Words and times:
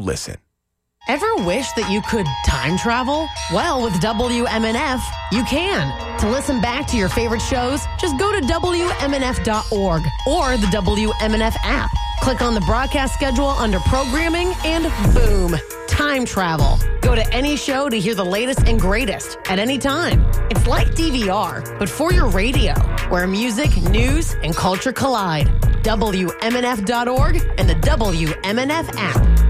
listen. 0.00 0.36
Ever 1.08 1.34
wish 1.36 1.72
that 1.72 1.90
you 1.90 2.02
could 2.02 2.26
time 2.46 2.76
travel? 2.76 3.26
Well, 3.52 3.82
with 3.82 3.94
WMNF, 3.94 5.00
you 5.32 5.42
can. 5.44 6.18
To 6.20 6.28
listen 6.28 6.60
back 6.60 6.86
to 6.88 6.96
your 6.96 7.08
favorite 7.08 7.40
shows, 7.40 7.80
just 7.98 8.18
go 8.18 8.30
to 8.38 8.46
WMNF.org 8.46 10.02
or 10.26 10.56
the 10.56 10.66
WMNF 10.66 11.56
app. 11.62 11.90
Click 12.20 12.42
on 12.42 12.54
the 12.54 12.60
broadcast 12.60 13.14
schedule 13.14 13.48
under 13.48 13.80
programming 13.80 14.52
and 14.64 14.84
boom, 15.14 15.56
time 15.88 16.24
travel. 16.24 16.78
Go 17.00 17.14
to 17.14 17.32
any 17.32 17.56
show 17.56 17.88
to 17.88 17.98
hear 17.98 18.14
the 18.14 18.24
latest 18.24 18.68
and 18.68 18.78
greatest 18.78 19.38
at 19.46 19.58
any 19.58 19.78
time. 19.78 20.24
It's 20.50 20.66
like 20.66 20.88
DVR, 20.88 21.78
but 21.78 21.88
for 21.88 22.12
your 22.12 22.28
radio, 22.28 22.74
where 23.08 23.26
music, 23.26 23.74
news, 23.82 24.34
and 24.44 24.54
culture 24.54 24.92
collide. 24.92 25.48
WMNF.org 25.82 27.36
and 27.56 27.68
the 27.68 27.74
WMNF 27.74 28.94
app. 28.96 29.49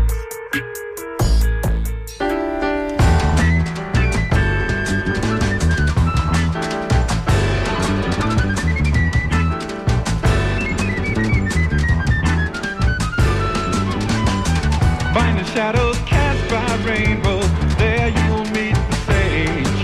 Shadows 15.60 15.98
cast 16.06 16.42
by 16.48 16.90
rainbows, 16.90 17.46
there 17.76 18.08
you'll 18.08 18.46
meet 18.46 18.74
the 18.88 18.96
sage. 19.08 19.80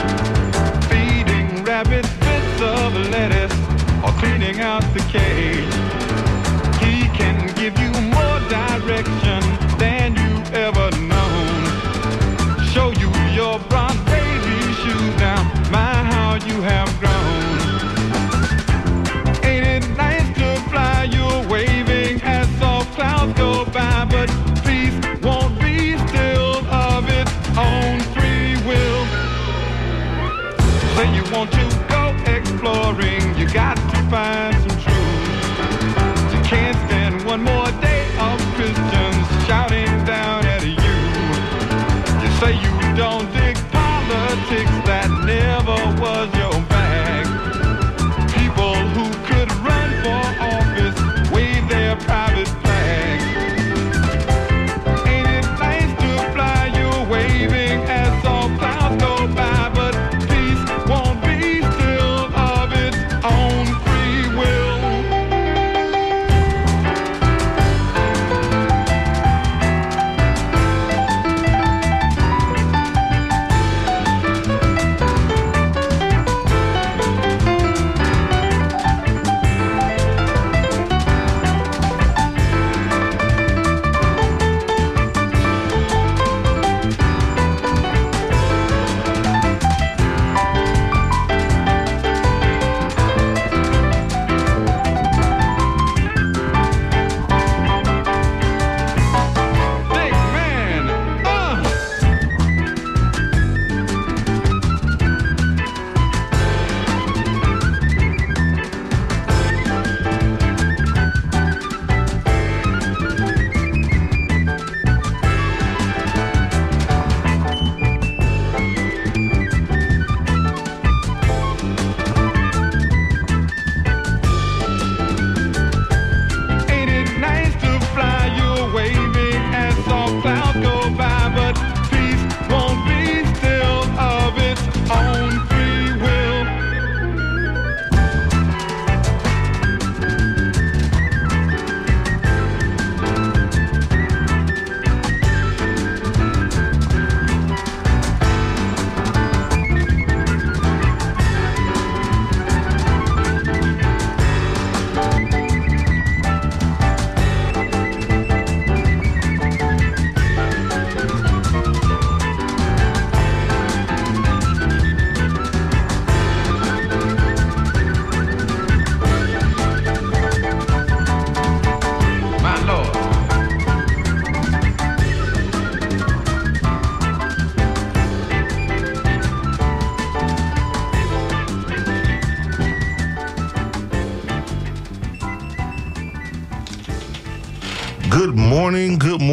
Feeding 0.88 1.62
rabbits 1.64 2.08
bits 2.14 2.62
of 2.62 2.94
lettuce 3.10 3.52
or 4.02 4.10
cleaning 4.18 4.60
out 4.62 4.80
the 4.94 5.00
cage. 5.00 5.85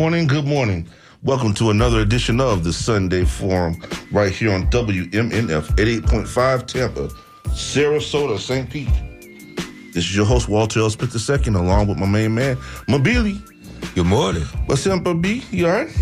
Morning, 0.03 0.27
good 0.27 0.45
morning, 0.45 0.83
good 0.83 0.83
morning. 0.83 0.87
Welcome 1.23 1.53
to 1.53 1.69
another 1.69 2.01
edition 2.01 2.41
of 2.41 2.65
the 2.65 2.73
Sunday 2.73 3.23
Forum 3.23 3.81
right 4.11 4.33
here 4.33 4.51
on 4.51 4.67
WMNF 4.69 5.63
88.5 5.77 6.67
Tampa, 6.67 7.07
Sarasota, 7.51 8.37
St. 8.37 8.69
Pete. 8.69 8.89
This 9.93 10.03
is 10.03 10.13
your 10.13 10.25
host, 10.25 10.49
Walter 10.49 10.81
L. 10.81 10.89
Smith 10.89 11.15
II, 11.47 11.53
along 11.53 11.87
with 11.87 11.97
my 11.97 12.05
main 12.05 12.35
man, 12.35 12.57
Mabili. 12.89 13.39
Good 13.95 14.05
morning. 14.05 14.43
What's 14.65 14.85
up, 14.87 15.03
Mabi? 15.03 15.41
You 15.53 15.67
all 15.67 15.71
right? 15.71 15.97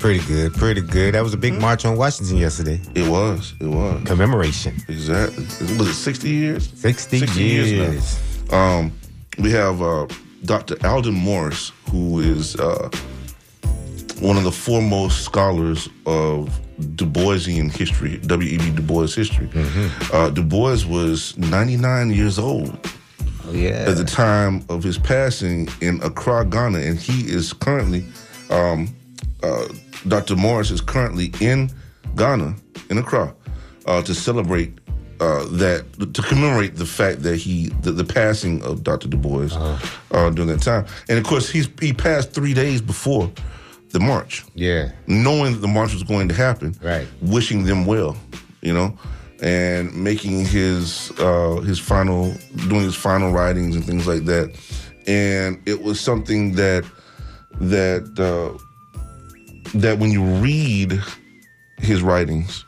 Pretty 0.00 0.20
good, 0.26 0.52
pretty 0.52 0.82
good. 0.82 1.14
That 1.14 1.22
was 1.22 1.32
a 1.32 1.38
big 1.38 1.54
Hmm? 1.54 1.62
march 1.62 1.86
on 1.86 1.96
Washington 1.96 2.36
yesterday. 2.36 2.78
It 2.94 3.08
was, 3.10 3.54
it 3.58 3.68
was. 3.68 4.04
Commemoration. 4.04 4.76
Exactly. 4.86 5.44
Was 5.78 5.88
it 5.88 5.94
60 5.94 6.28
years? 6.28 6.70
60, 6.74 7.20
60 7.20 7.42
years. 7.42 7.72
years 7.72 8.20
Um, 8.52 8.92
we 9.38 9.50
have 9.52 9.80
uh, 9.80 10.06
Dr. 10.44 10.76
Aldon 10.86 11.14
Morris, 11.14 11.72
who 11.90 12.20
is 12.20 12.54
uh, 12.56 12.90
one 14.20 14.36
of 14.36 14.44
the 14.44 14.52
foremost 14.52 15.22
scholars 15.24 15.88
of 16.06 16.48
Du 16.96 17.06
Boisian 17.06 17.70
history, 17.74 18.18
W.E.B. 18.18 18.70
Du 18.70 18.82
Bois 18.82 19.06
history. 19.14 19.48
Uh, 20.12 20.30
du 20.30 20.42
Bois 20.42 20.84
was 20.86 21.36
99 21.38 22.10
years 22.10 22.38
old 22.38 22.78
Oh, 23.48 23.52
yeah. 23.52 23.84
at 23.88 23.96
the 23.96 24.04
time 24.04 24.64
of 24.68 24.82
his 24.82 24.98
passing 24.98 25.68
in 25.80 26.02
Accra, 26.02 26.44
Ghana, 26.44 26.78
and 26.78 26.98
he 26.98 27.30
is 27.30 27.52
currently, 27.52 28.04
um, 28.50 28.94
uh, 29.42 29.68
Dr. 30.08 30.34
Morris 30.36 30.70
is 30.70 30.80
currently 30.80 31.32
in 31.40 31.70
Ghana, 32.16 32.56
in 32.90 32.98
Accra, 32.98 33.34
uh, 33.86 34.02
to 34.02 34.14
celebrate 34.14 34.72
uh, 35.20 35.44
that, 35.52 35.84
to 36.14 36.22
commemorate 36.22 36.74
the 36.76 36.84
fact 36.86 37.22
that 37.22 37.36
he, 37.36 37.68
the, 37.82 37.92
the 37.92 38.04
passing 38.04 38.62
of 38.64 38.82
Dr. 38.82 39.08
Du 39.08 39.16
Bois 39.16 39.48
uh 40.10 40.30
during 40.30 40.48
that 40.48 40.60
time. 40.62 40.84
And 41.08 41.16
of 41.18 41.24
course, 41.24 41.48
he's 41.48 41.68
he 41.80 41.92
passed 41.92 42.32
three 42.32 42.52
days 42.52 42.80
before 42.82 43.30
the 43.98 44.04
march, 44.04 44.44
Yeah. 44.54 44.90
knowing 45.06 45.52
that 45.54 45.60
the 45.66 45.68
march 45.78 45.92
was 45.94 46.02
going 46.02 46.28
to 46.28 46.34
happen, 46.34 46.74
Right. 46.82 47.06
wishing 47.22 47.64
them 47.64 47.86
well, 47.86 48.14
you 48.62 48.72
know, 48.74 48.88
and 49.42 49.84
making 49.94 50.44
his 50.44 51.10
uh, 51.18 51.60
his 51.70 51.78
final 51.78 52.34
doing 52.68 52.82
his 52.90 52.94
final 53.08 53.30
writings 53.32 53.74
and 53.76 53.84
things 53.84 54.06
like 54.06 54.24
that. 54.26 54.46
And 55.06 55.58
it 55.66 55.78
was 55.82 55.98
something 56.00 56.42
that 56.56 56.84
that 57.60 58.04
uh, 58.30 58.50
that 59.78 59.98
when 59.98 60.10
you 60.10 60.22
read 60.48 60.90
his 61.78 62.02
writings, 62.02 62.64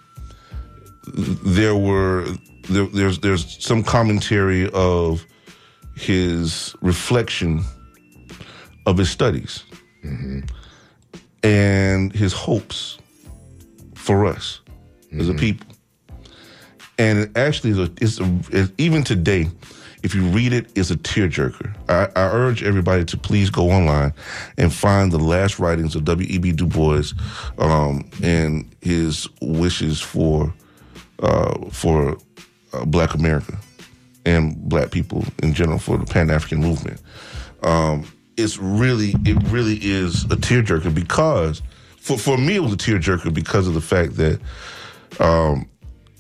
there 1.59 1.77
were 1.77 2.25
there, 2.71 2.87
there's 2.99 3.19
there's 3.19 3.45
some 3.65 3.83
commentary 3.83 4.71
of 4.73 5.25
his 5.97 6.75
reflection 6.81 7.63
of 8.87 8.97
his 8.97 9.11
studies 9.11 9.65
and 11.43 12.13
his 12.13 12.33
hopes 12.33 12.99
for 13.95 14.27
us 14.27 14.61
as 15.19 15.29
a 15.29 15.35
people. 15.35 15.67
And 16.99 17.19
it 17.21 17.37
actually 17.37 17.71
is 17.71 17.79
a, 17.79 17.93
it's 18.01 18.21
a, 18.21 18.73
even 18.79 19.05
today, 19.05 19.49
if 20.03 20.15
you 20.15 20.25
read 20.25 20.53
it, 20.53 20.71
it's 20.75 20.91
a 20.91 20.97
tearjerker. 20.97 21.75
I, 21.89 22.09
I 22.17 22.27
urge 22.31 22.63
everybody 22.63 23.05
to 23.05 23.17
please 23.17 23.51
go 23.51 23.71
online 23.71 24.13
and 24.57 24.73
find 24.73 25.13
the 25.13 25.19
last 25.19 25.59
writings 25.59 25.95
of 25.95 26.05
W.E.B. 26.05 26.53
Du 26.53 26.67
Bois 26.67 27.13
um, 27.59 28.09
and 28.23 28.69
his 28.81 29.29
wishes 29.41 30.01
for 30.01 30.53
uh, 31.21 31.69
for 31.71 32.17
uh, 32.73 32.85
Black 32.85 33.15
America 33.15 33.59
and 34.25 34.57
Black 34.69 34.91
people 34.91 35.25
in 35.43 35.53
general 35.53 35.79
for 35.79 35.99
the 35.99 36.07
Pan 36.07 36.31
African 36.31 36.61
movement. 36.61 37.01
Um, 37.63 38.07
it's 38.39 38.57
really, 38.57 39.15
it 39.25 39.37
really 39.49 39.79
is 39.83 40.25
a 40.25 40.37
tearjerker 40.37 40.95
because 40.95 41.61
for 41.99 42.17
for 42.17 42.39
me 42.39 42.57
it 42.57 42.61
was 42.61 42.73
a 42.73 42.77
tearjerker 42.77 43.35
because 43.35 43.67
of 43.67 43.75
the 43.75 43.81
fact 43.81 44.17
that 44.17 44.41
um, 45.21 45.69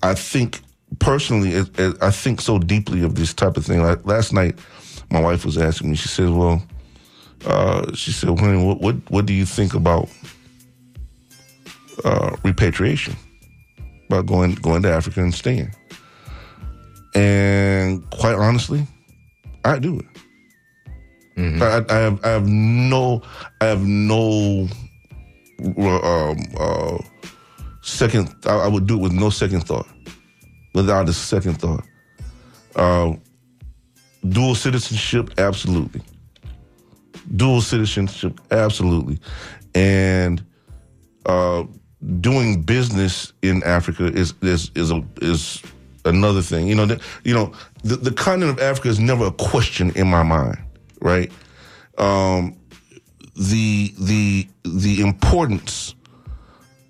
I 0.03 0.15
think 0.15 0.61
personally, 0.99 1.51
it, 1.51 1.79
it, 1.79 1.97
I 2.03 2.11
think 2.11 2.41
so 2.41 2.59
deeply 2.59 3.03
of 3.03 3.15
this 3.15 3.33
type 3.33 3.57
of 3.57 3.65
thing. 3.65 3.83
Like 3.83 4.05
last 4.05 4.33
night, 4.33 4.59
my 5.11 5.21
wife 5.21 5.45
was 5.45 5.57
asking 5.57 5.91
me. 5.91 5.97
She 5.97 6.09
said, 6.09 6.31
"Well," 6.31 6.63
uh, 7.47 7.95
she 7.95 8.13
said, 8.13 8.39
"Honey, 8.39 8.63
what 8.63 8.81
what 8.81 8.97
what 9.11 9.27
do 9.27 9.33
you 9.33 9.47
think 9.47 9.75
about 9.75 10.09
uh, 12.05 12.37
repatriation? 12.43 13.17
About 14.09 14.27
going 14.27 14.55
going 14.57 14.83
to 14.83 14.93
Africa 14.93 15.21
and 15.21 15.35
staying?" 15.35 15.75
And 17.15 18.09
quite 18.11 18.35
honestly, 18.35 18.87
I 19.65 19.79
do 19.79 20.01
it. 20.01 20.18
I, 21.39 21.85
I 21.89 21.99
have 21.99 22.25
I 22.25 22.29
have 22.31 22.47
no 22.49 23.23
I 23.61 23.67
have 23.67 23.83
no 23.87 24.69
um, 25.77 26.39
uh, 26.59 26.99
second. 27.83 28.35
I, 28.45 28.57
I 28.57 28.69
would 28.69 28.87
do 28.87 28.97
it 28.97 29.03
with 29.03 29.13
no 29.13 29.31
second 29.31 29.61
thought, 29.61 29.87
without 30.75 31.09
a 31.09 31.13
second 31.13 31.61
thought. 31.61 31.85
Uh, 32.75 33.15
dual 34.29 34.55
citizenship, 34.55 35.31
absolutely. 35.39 36.03
Dual 37.37 37.61
citizenship, 37.61 38.41
absolutely, 38.51 39.19
and 39.75 40.45
uh, 41.27 41.65
doing 42.21 42.63
business 42.63 43.33
in 43.43 43.63
Africa 43.65 44.07
is 44.07 44.35
is 44.43 44.71
is 44.75 44.91
a, 44.91 45.05
is 45.21 45.63
another 46.05 46.43
thing. 46.43 46.67
You 46.67 46.75
know, 46.75 46.87
the, 46.87 47.01
you 47.25 47.35
know, 47.35 47.53
the, 47.85 47.97
the 47.97 48.13
continent 48.13 48.59
of 48.59 48.65
Africa 48.65 48.89
is 48.89 48.99
never 48.99 49.27
a 49.27 49.33
question 49.33 49.93
in 49.95 50.09
my 50.09 50.23
mind, 50.23 50.59
right? 51.01 51.33
Um, 51.99 52.57
the 53.35 53.95
the 53.99 54.49
the 54.65 55.01
importance 55.01 55.95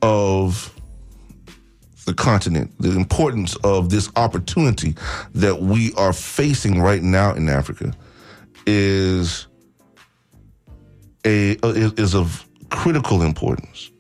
of 0.03 0.75
the 2.07 2.15
continent, 2.15 2.73
the 2.81 2.93
importance 2.93 3.55
of 3.57 3.91
this 3.91 4.11
opportunity 4.17 4.95
that 5.35 5.61
we 5.61 5.93
are 5.95 6.15
facing 6.15 6.81
right 6.81 7.03
now 7.03 7.35
in 7.35 7.51
Africa 7.51 7.93
is 8.67 9.47
a 11.25 11.59
is, 11.63 12.15
of 12.15 12.47
critical 12.71 13.21
importance, 13.23 13.91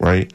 right? 0.00 0.32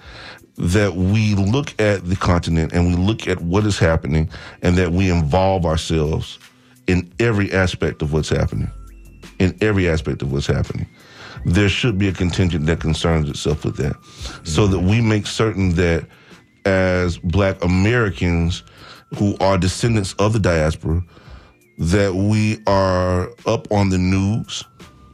That 0.55 0.95
we 0.95 1.35
look 1.35 1.79
at 1.79 2.05
the 2.05 2.15
continent 2.15 2.71
and 2.71 2.87
we 2.87 2.95
look 2.95 3.27
at 3.27 3.41
what 3.41 3.65
is 3.65 3.77
happening 3.77 4.29
and 4.61 4.77
that 4.77 4.91
we 4.91 5.09
involve 5.09 5.65
ourselves 5.65 6.39
in 6.87 7.11
every 7.19 7.51
aspect 7.51 8.01
of 8.01 8.13
what's 8.13 8.29
happening. 8.29 8.71
In 9.39 9.57
every 9.61 9.89
aspect 9.89 10.21
of 10.21 10.31
what's 10.31 10.47
happening. 10.47 10.87
There 11.45 11.69
should 11.69 11.97
be 11.97 12.09
a 12.09 12.11
contingent 12.11 12.65
that 12.65 12.81
concerns 12.81 13.29
itself 13.29 13.63
with 13.63 13.77
that. 13.77 13.95
So 14.43 14.67
that 14.67 14.79
we 14.79 15.01
make 15.01 15.25
certain 15.25 15.75
that 15.75 16.05
as 16.65 17.17
black 17.17 17.63
Americans 17.63 18.63
who 19.17 19.37
are 19.39 19.57
descendants 19.57 20.13
of 20.19 20.33
the 20.33 20.39
diaspora, 20.39 21.03
that 21.77 22.13
we 22.13 22.61
are 22.67 23.29
up 23.45 23.71
on 23.71 23.89
the 23.89 23.97
news 23.97 24.65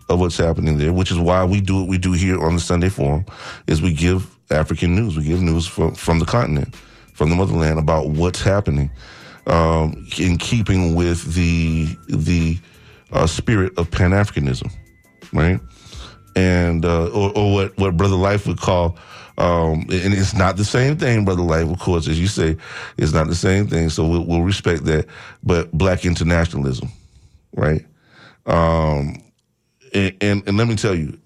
of 0.09 0.19
what's 0.19 0.37
happening 0.37 0.77
there, 0.77 0.91
which 0.91 1.11
is 1.11 1.19
why 1.19 1.45
we 1.45 1.61
do 1.61 1.81
what 1.81 1.87
we 1.87 1.97
do 1.97 2.11
here 2.13 2.43
on 2.43 2.55
the 2.55 2.59
Sunday 2.59 2.89
Forum, 2.89 3.25
is 3.67 3.81
we 3.81 3.93
give 3.93 4.35
African 4.49 4.95
news. 4.95 5.15
We 5.15 5.23
give 5.23 5.41
news 5.41 5.67
from, 5.67 5.93
from 5.95 6.19
the 6.19 6.25
continent, 6.25 6.75
from 7.13 7.29
the 7.29 7.35
motherland 7.35 7.79
about 7.79 8.09
what's 8.09 8.41
happening 8.41 8.89
um, 9.47 10.07
in 10.17 10.37
keeping 10.37 10.95
with 10.95 11.33
the 11.35 11.95
the 12.07 12.57
uh, 13.11 13.27
spirit 13.27 13.77
of 13.77 13.89
Pan 13.91 14.11
Africanism, 14.11 14.71
right? 15.33 15.59
And 16.35 16.85
uh, 16.85 17.07
or, 17.07 17.37
or 17.37 17.53
what 17.53 17.77
what 17.77 17.97
Brother 17.97 18.15
Life 18.15 18.47
would 18.47 18.59
call, 18.59 18.97
um, 19.37 19.81
and 19.89 20.13
it's 20.13 20.33
not 20.33 20.57
the 20.57 20.65
same 20.65 20.97
thing, 20.97 21.25
Brother 21.25 21.41
Life, 21.43 21.69
of 21.69 21.79
course, 21.79 22.07
as 22.07 22.19
you 22.19 22.27
say, 22.27 22.57
it's 22.97 23.13
not 23.13 23.27
the 23.27 23.35
same 23.35 23.67
thing. 23.67 23.89
So 23.89 24.05
we'll, 24.07 24.25
we'll 24.25 24.41
respect 24.41 24.85
that, 24.85 25.07
but 25.43 25.71
Black 25.71 26.05
internationalism, 26.05 26.89
right? 27.53 27.85
Um, 28.45 29.21
and, 29.93 30.15
and 30.21 30.43
and 30.47 30.57
let 30.57 30.67
me 30.67 30.75
tell 30.75 30.95
you, 30.95 31.17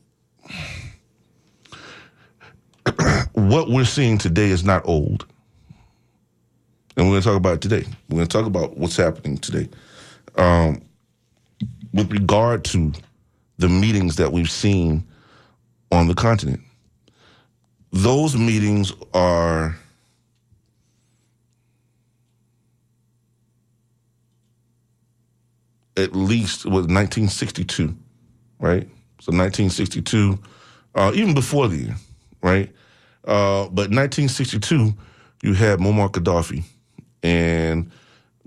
what 3.34 3.70
we're 3.70 3.86
seeing 3.86 4.18
today 4.18 4.50
is 4.50 4.64
not 4.64 4.88
old. 4.88 5.26
And 6.98 7.08
we're 7.08 7.14
going 7.14 7.22
to 7.22 7.28
talk 7.30 7.38
about 7.38 7.54
it 7.56 7.62
today. 7.62 7.86
We're 8.10 8.18
going 8.18 8.28
to 8.28 8.38
talk 8.38 8.46
about 8.46 8.78
what's 8.78 8.98
happening 8.98 9.38
today. 9.38 9.70
Um, 10.36 10.81
with 11.94 12.12
regard 12.12 12.63
to 12.65 12.94
the 13.57 13.69
meetings 13.69 14.15
that 14.18 14.31
we've 14.31 14.51
seen 14.51 15.06
on 15.91 16.07
the 16.07 16.13
continent, 16.13 16.62
those 17.91 18.38
meetings 18.38 18.94
are 19.13 19.75
at 25.97 26.16
least 26.16 26.66
was 26.66 26.87
1962, 26.87 27.95
right? 28.59 28.83
So 29.19 29.31
1962, 29.33 30.40
uh, 30.95 31.11
even 31.14 31.33
before 31.33 31.68
the 31.68 31.78
year, 31.78 31.95
right? 32.42 32.69
Uh, 33.25 33.66
but 33.66 33.92
1962, 33.92 34.94
you 35.44 35.54
had 35.54 35.80
Muammar 35.80 36.09
Gaddafi 36.09 36.64
and 37.21 37.92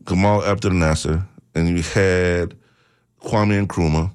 Gamal 0.04 0.46
Abdel 0.46 0.72
Nasser, 0.72 1.26
and 1.54 1.68
you 1.68 1.82
had 1.82 2.54
Kwame 3.24 3.66
Nkrumah 3.66 4.12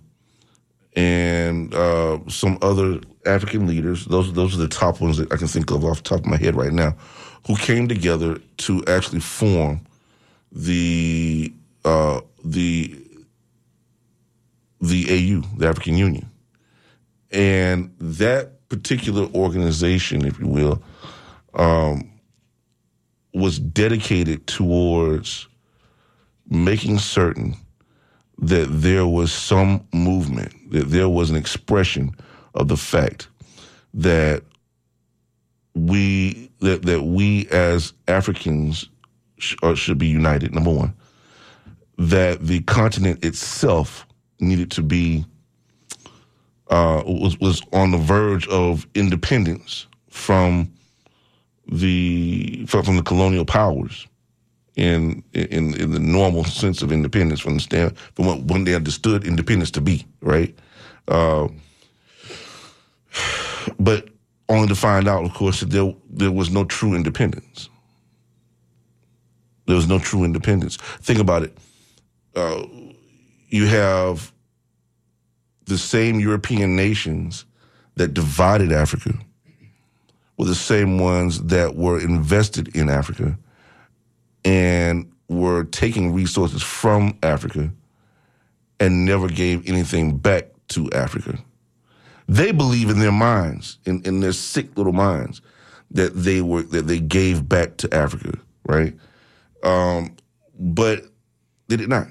and 0.95 1.73
uh, 1.75 2.19
some 2.27 2.57
other 2.61 2.99
African 3.25 3.67
leaders. 3.67 4.05
Those 4.05 4.33
those 4.33 4.55
are 4.55 4.59
the 4.59 4.67
top 4.67 4.99
ones 4.99 5.17
that 5.17 5.31
I 5.31 5.37
can 5.37 5.47
think 5.47 5.71
of 5.71 5.85
off 5.85 5.97
the 5.97 6.09
top 6.09 6.19
of 6.19 6.25
my 6.25 6.37
head 6.37 6.55
right 6.55 6.73
now, 6.73 6.95
who 7.45 7.55
came 7.55 7.87
together 7.87 8.39
to 8.57 8.83
actually 8.87 9.19
form 9.19 9.81
the 10.51 11.53
uh, 11.85 12.21
the 12.43 12.95
the 14.81 15.05
AU, 15.09 15.57
the 15.57 15.67
African 15.67 15.97
Union, 15.97 16.29
and 17.31 17.93
that 17.99 18.67
particular 18.69 19.27
organization, 19.33 20.25
if 20.25 20.39
you 20.39 20.47
will, 20.47 20.81
um, 21.53 22.11
was 23.33 23.59
dedicated 23.59 24.47
towards 24.47 25.47
making 26.49 26.97
certain 26.97 27.55
that 28.39 28.67
there 28.69 29.07
was 29.07 29.31
some 29.31 29.85
movement, 29.93 30.53
that 30.71 30.89
there 30.89 31.09
was 31.09 31.29
an 31.29 31.35
expression 31.35 32.15
of 32.53 32.67
the 32.67 32.77
fact 32.77 33.27
that 33.93 34.43
we 35.73 36.51
that 36.59 36.83
that 36.83 37.03
we 37.03 37.47
as 37.49 37.93
Africans 38.07 38.89
sh- 39.37 39.55
uh, 39.63 39.75
should 39.75 39.97
be 39.97 40.07
united. 40.07 40.53
Number 40.53 40.71
one, 40.71 40.93
that 41.97 42.45
the 42.45 42.61
continent 42.61 43.23
itself 43.25 44.05
needed 44.39 44.71
to 44.71 44.83
be 44.83 45.25
uh, 46.69 47.03
was 47.05 47.39
was 47.39 47.61
on 47.73 47.91
the 47.91 47.97
verge 47.97 48.47
of 48.47 48.87
independence 48.95 49.87
from 50.09 50.71
the 51.67 52.65
from, 52.67 52.83
from 52.83 52.95
the 52.97 53.03
colonial 53.03 53.45
powers 53.45 54.07
in 54.77 55.23
in 55.33 55.73
in 55.73 55.91
the 55.91 55.99
normal 55.99 56.43
sense 56.43 56.81
of 56.83 56.91
independence 56.91 57.41
from 57.41 57.55
the 57.55 57.59
stand 57.59 57.97
from 58.13 58.27
what 58.27 58.43
when 58.43 58.63
they 58.63 58.75
understood 58.75 59.25
independence 59.25 59.71
to 59.71 59.81
be 59.81 60.05
right. 60.21 60.55
Uh, 61.07 61.47
but 63.79 64.09
only 64.49 64.67
to 64.67 64.75
find 64.75 65.07
out, 65.07 65.25
of 65.25 65.33
course, 65.33 65.59
that 65.59 65.71
there 65.71 65.93
there 66.09 66.31
was 66.31 66.49
no 66.51 66.63
true 66.63 66.93
independence. 66.93 67.69
There 69.65 69.75
was 69.75 69.87
no 69.87 69.99
true 69.99 70.23
independence. 70.23 70.77
Think 70.77 71.19
about 71.19 71.43
it. 71.43 71.57
Uh, 72.35 72.65
you 73.49 73.65
have 73.65 74.31
the 75.65 75.77
same 75.77 76.19
European 76.19 76.75
nations 76.75 77.45
that 77.95 78.13
divided 78.13 78.71
Africa 78.71 79.13
were 80.37 80.45
the 80.45 80.55
same 80.55 80.99
ones 80.99 81.41
that 81.45 81.75
were 81.75 81.99
invested 81.99 82.73
in 82.75 82.89
Africa 82.89 83.37
and 84.47 85.11
were 85.27 85.65
taking 85.65 86.13
resources 86.13 86.63
from 86.63 87.17
Africa 87.21 87.69
and 88.79 89.03
never 89.03 89.27
gave 89.27 89.67
anything 89.67 90.17
back 90.17 90.45
to 90.69 90.89
Africa. 90.93 91.37
They 92.29 92.53
believe 92.53 92.89
in 92.89 92.99
their 92.99 93.11
minds, 93.11 93.77
in, 93.85 94.01
in 94.03 94.21
their 94.21 94.31
sick 94.31 94.77
little 94.77 94.93
minds, 94.93 95.41
that 95.91 96.15
they 96.15 96.41
were 96.41 96.61
that 96.63 96.87
they 96.87 96.99
gave 96.99 97.47
back 97.47 97.75
to 97.77 97.93
Africa, 97.93 98.37
right? 98.65 98.95
Um, 99.63 100.15
but 100.57 101.03
they 101.67 101.75
did 101.75 101.89
not. 101.89 102.07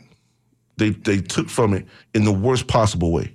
They 0.76 0.90
they 0.90 1.23
took 1.23 1.49
from 1.49 1.73
it 1.73 1.87
in 2.14 2.25
the 2.25 2.33
worst 2.33 2.66
possible 2.66 3.12
way, 3.12 3.35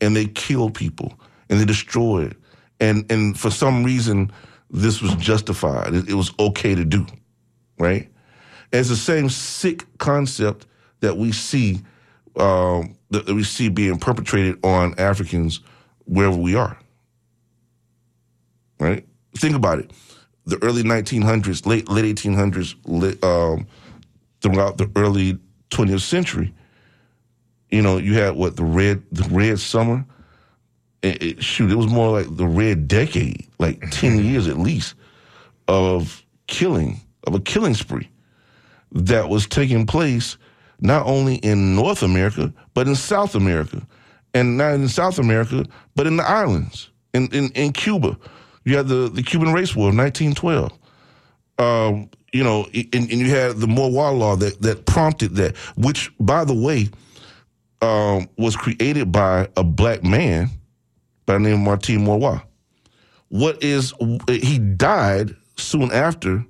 and 0.00 0.16
they 0.16 0.26
killed 0.26 0.74
people 0.74 1.14
and 1.48 1.60
they 1.60 1.64
destroyed. 1.64 2.36
And 2.80 3.10
and 3.12 3.38
for 3.38 3.50
some 3.50 3.84
reason, 3.84 4.32
this 4.70 5.00
was 5.00 5.14
justified. 5.14 5.94
It, 5.94 6.08
it 6.08 6.14
was 6.14 6.32
okay 6.40 6.74
to 6.74 6.84
do, 6.84 7.06
right? 7.78 8.08
And 8.74 8.80
it's 8.80 8.88
the 8.88 8.96
same 8.96 9.28
sick 9.28 9.84
concept 9.98 10.66
that 10.98 11.16
we 11.16 11.30
see 11.30 11.80
um, 12.34 12.96
that 13.10 13.28
we 13.28 13.44
see 13.44 13.68
being 13.68 14.00
perpetrated 14.00 14.58
on 14.64 14.98
Africans 14.98 15.60
wherever 16.06 16.36
we 16.36 16.56
are. 16.56 16.76
Right? 18.80 19.06
Think 19.38 19.54
about 19.54 19.78
it. 19.78 19.92
The 20.46 20.60
early 20.60 20.82
1900s, 20.82 21.64
late 21.66 21.88
late 21.88 22.16
1800s, 22.16 22.74
late, 22.84 23.22
um, 23.22 23.68
throughout 24.40 24.76
the 24.76 24.90
early 24.96 25.38
20th 25.70 26.00
century, 26.00 26.52
you 27.70 27.80
know, 27.80 27.98
you 27.98 28.14
had 28.14 28.34
what 28.34 28.56
the 28.56 28.64
red 28.64 29.04
the 29.12 29.28
red 29.28 29.60
summer. 29.60 30.04
It, 31.00 31.22
it, 31.22 31.44
shoot, 31.44 31.70
it 31.70 31.76
was 31.76 31.86
more 31.86 32.10
like 32.10 32.36
the 32.36 32.48
red 32.48 32.88
decade, 32.88 33.46
like 33.60 33.88
10 33.92 34.24
years 34.24 34.48
at 34.48 34.58
least 34.58 34.96
of 35.68 36.24
killing, 36.48 37.00
of 37.24 37.36
a 37.36 37.40
killing 37.40 37.74
spree 37.74 38.08
that 38.94 39.28
was 39.28 39.46
taking 39.46 39.86
place 39.86 40.36
not 40.80 41.06
only 41.06 41.36
in 41.36 41.74
North 41.74 42.02
America, 42.02 42.52
but 42.74 42.86
in 42.88 42.94
South 42.94 43.34
America. 43.34 43.86
And 44.32 44.56
not 44.56 44.74
in 44.74 44.88
South 44.88 45.18
America, 45.18 45.64
but 45.94 46.06
in 46.06 46.16
the 46.16 46.28
islands, 46.28 46.90
in, 47.12 47.28
in, 47.28 47.50
in 47.50 47.72
Cuba. 47.72 48.18
You 48.64 48.76
had 48.76 48.88
the, 48.88 49.08
the 49.08 49.22
Cuban 49.22 49.52
Race 49.52 49.76
War 49.76 49.90
of 49.90 49.96
1912. 49.96 50.72
Um, 51.58 52.10
you 52.32 52.42
know, 52.42 52.66
and, 52.74 52.92
and, 52.94 53.12
you 53.12 53.30
had 53.30 53.58
the 53.58 53.68
Morúa 53.68 54.16
Law 54.18 54.34
that, 54.36 54.60
that 54.60 54.86
prompted 54.86 55.36
that, 55.36 55.56
which, 55.76 56.10
by 56.18 56.44
the 56.44 56.54
way, 56.54 56.88
um, 57.80 58.28
was 58.36 58.56
created 58.56 59.12
by 59.12 59.48
a 59.56 59.62
black 59.62 60.02
man 60.02 60.50
by 61.26 61.34
the 61.34 61.40
name 61.40 61.54
of 61.54 61.60
Martin 61.60 62.04
Morúa. 62.04 62.42
What 63.28 63.62
is, 63.62 63.94
he 64.28 64.58
died 64.58 65.36
soon 65.56 65.92
after 65.92 66.44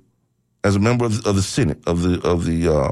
as 0.65 0.75
a 0.75 0.79
member 0.79 1.05
of 1.05 1.21
the, 1.21 1.29
of 1.29 1.35
the 1.35 1.41
Senate, 1.41 1.77
of 1.87 2.01
the, 2.01 2.19
of 2.27 2.45
the, 2.45 2.67
uh, 2.67 2.91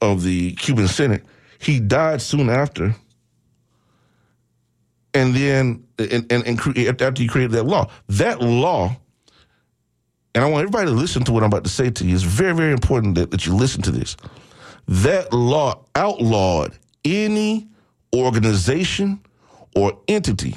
of 0.00 0.22
the 0.22 0.52
Cuban 0.52 0.88
Senate. 0.88 1.24
He 1.58 1.80
died 1.80 2.22
soon 2.22 2.48
after 2.48 2.94
and 5.12 5.34
then 5.34 5.84
and, 5.98 6.30
and, 6.30 6.46
and 6.46 6.58
cre- 6.58 6.88
after 6.88 7.22
he 7.22 7.26
created 7.26 7.52
that 7.52 7.64
law, 7.64 7.90
that 8.08 8.40
law, 8.40 8.96
and 10.34 10.44
I 10.44 10.46
want 10.48 10.62
everybody 10.62 10.86
to 10.86 10.96
listen 10.96 11.24
to 11.24 11.32
what 11.32 11.42
I'm 11.42 11.48
about 11.48 11.64
to 11.64 11.70
say 11.70 11.90
to 11.90 12.04
you. 12.04 12.14
It's 12.14 12.22
very, 12.22 12.54
very 12.54 12.72
important 12.72 13.16
that, 13.16 13.30
that 13.32 13.44
you 13.44 13.54
listen 13.54 13.82
to 13.82 13.90
this. 13.90 14.16
That 14.86 15.32
law 15.32 15.84
outlawed 15.96 16.78
any 17.04 17.68
organization 18.14 19.20
or 19.74 19.98
entity 20.06 20.54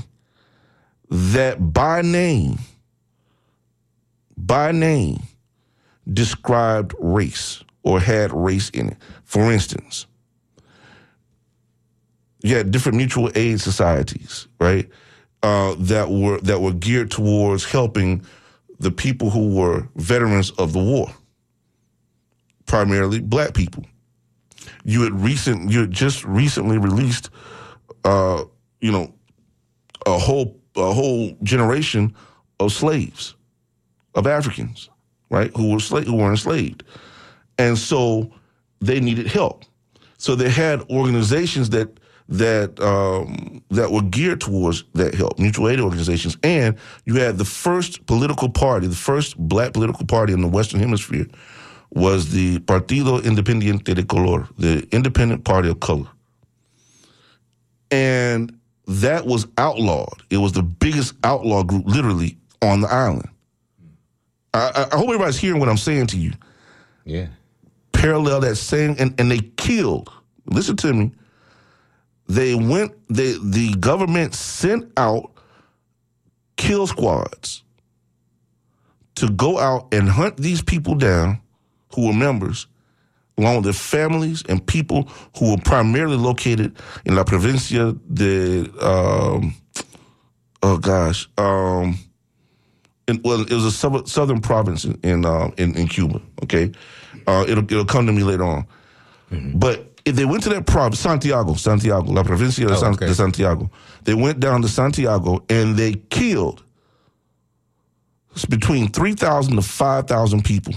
that 1.09 1.73
by 1.73 2.01
name, 2.01 2.59
by 4.37 4.71
name, 4.71 5.21
described 6.11 6.93
race 6.99 7.63
or 7.83 7.99
had 7.99 8.31
race 8.31 8.69
in 8.69 8.89
it. 8.89 8.97
For 9.23 9.51
instance, 9.51 10.05
you 12.43 12.55
had 12.55 12.71
different 12.71 12.97
mutual 12.97 13.31
aid 13.35 13.61
societies, 13.61 14.47
right? 14.59 14.89
Uh, 15.43 15.75
that 15.79 16.09
were 16.09 16.39
that 16.41 16.59
were 16.61 16.73
geared 16.73 17.09
towards 17.09 17.65
helping 17.65 18.23
the 18.79 18.91
people 18.91 19.29
who 19.29 19.55
were 19.55 19.87
veterans 19.95 20.51
of 20.51 20.73
the 20.73 20.79
war, 20.79 21.07
primarily 22.65 23.19
black 23.19 23.53
people. 23.53 23.85
You 24.83 25.03
had 25.03 25.19
recent 25.19 25.71
you 25.71 25.81
had 25.81 25.91
just 25.91 26.23
recently 26.25 26.77
released, 26.77 27.29
uh, 28.03 28.43
you 28.81 28.91
know, 28.91 29.13
a 30.05 30.17
whole 30.17 30.59
a 30.75 30.93
whole 30.93 31.35
generation 31.41 32.15
of 32.59 32.71
slaves, 32.71 33.35
of 34.13 34.27
Africans, 34.27 34.90
right, 35.31 35.49
who 35.55 35.71
were 35.71 35.79
who 35.79 36.17
were 36.17 36.29
enslaved, 36.29 36.83
and 37.57 37.77
so 37.77 38.31
they 38.79 38.99
needed 38.99 39.27
help. 39.27 39.63
So 40.17 40.35
they 40.35 40.49
had 40.49 40.81
organizations 40.91 41.71
that 41.71 41.99
that 42.27 42.79
um, 42.79 43.63
that 43.71 43.91
were 43.91 44.03
geared 44.03 44.41
towards 44.41 44.83
that 44.93 45.15
help, 45.15 45.39
mutual 45.39 45.69
aid 45.69 45.79
organizations, 45.79 46.37
and 46.43 46.77
you 47.05 47.15
had 47.15 47.37
the 47.37 47.45
first 47.45 48.05
political 48.05 48.49
party, 48.49 48.87
the 48.87 48.95
first 48.95 49.37
black 49.37 49.73
political 49.73 50.05
party 50.05 50.33
in 50.33 50.41
the 50.41 50.47
Western 50.47 50.79
Hemisphere, 50.79 51.25
was 51.89 52.31
the 52.31 52.59
Partido 52.59 53.19
Independiente 53.21 53.95
de 53.95 54.03
Color, 54.03 54.47
the 54.57 54.87
Independent 54.91 55.43
Party 55.45 55.69
of 55.69 55.79
Color, 55.79 56.07
and 57.89 58.57
that 58.87 59.25
was 59.25 59.47
outlawed. 59.57 60.21
It 60.29 60.37
was 60.37 60.51
the 60.51 60.63
biggest 60.63 61.13
outlaw 61.23 61.63
group, 61.63 61.85
literally, 61.85 62.37
on 62.61 62.81
the 62.81 62.87
island. 62.87 63.29
I, 64.53 64.87
I 64.91 64.97
hope 64.97 65.09
everybody's 65.09 65.37
hearing 65.37 65.59
what 65.59 65.69
I'm 65.69 65.77
saying 65.77 66.07
to 66.07 66.17
you. 66.17 66.33
Yeah. 67.05 67.27
Parallel 67.93 68.41
that 68.41 68.55
same, 68.55 68.95
and, 68.99 69.19
and 69.19 69.29
they 69.31 69.39
killed. 69.39 70.11
Listen 70.45 70.75
to 70.77 70.93
me 70.93 71.11
they 72.31 72.55
went 72.55 72.93
they 73.09 73.35
the 73.43 73.73
government 73.79 74.33
sent 74.33 74.89
out 74.95 75.31
kill 76.55 76.87
squads 76.87 77.63
to 79.15 79.29
go 79.29 79.59
out 79.59 79.93
and 79.93 80.07
hunt 80.07 80.37
these 80.37 80.61
people 80.61 80.95
down 80.95 81.41
who 81.93 82.07
were 82.07 82.13
members 82.13 82.67
along 83.37 83.55
with 83.55 83.65
their 83.65 83.73
families 83.73 84.43
and 84.47 84.65
people 84.65 85.09
who 85.37 85.51
were 85.51 85.61
primarily 85.61 86.15
located 86.15 86.73
in 87.05 87.15
la 87.15 87.23
provincia 87.23 87.91
de 88.13 88.61
um, 88.79 89.53
oh 90.63 90.77
gosh 90.77 91.27
um, 91.37 91.97
in, 93.11 93.21
well 93.23 93.41
it 93.41 93.51
was 93.51 93.65
a 93.65 93.71
sub- 93.71 94.07
southern 94.07 94.41
province 94.41 94.85
in 94.85 94.99
in, 95.03 95.25
uh, 95.25 95.49
in, 95.57 95.75
in 95.75 95.87
Cuba 95.87 96.21
okay 96.43 96.71
uh, 97.27 97.45
it'll 97.47 97.63
it'll 97.63 97.85
come 97.85 98.07
to 98.07 98.11
me 98.11 98.23
later 98.23 98.43
on 98.43 98.65
mm-hmm. 99.31 99.59
but 99.59 99.91
if 100.05 100.15
they 100.15 100.25
went 100.25 100.43
to 100.43 100.49
that 100.49 100.65
province, 100.65 100.99
Santiago, 100.99 101.53
Santiago, 101.53 102.11
La 102.11 102.23
Provincia 102.23 102.65
de, 102.65 102.73
oh, 102.73 102.85
okay. 102.85 103.07
de 103.07 103.13
Santiago, 103.13 103.69
they 104.03 104.13
went 104.13 104.39
down 104.39 104.61
to 104.61 104.67
Santiago 104.67 105.43
and 105.49 105.77
they 105.77 105.93
killed 105.93 106.63
between 108.49 108.87
3,000 108.89 109.55
to 109.55 109.61
5,000 109.61 110.43
people. 110.43 110.73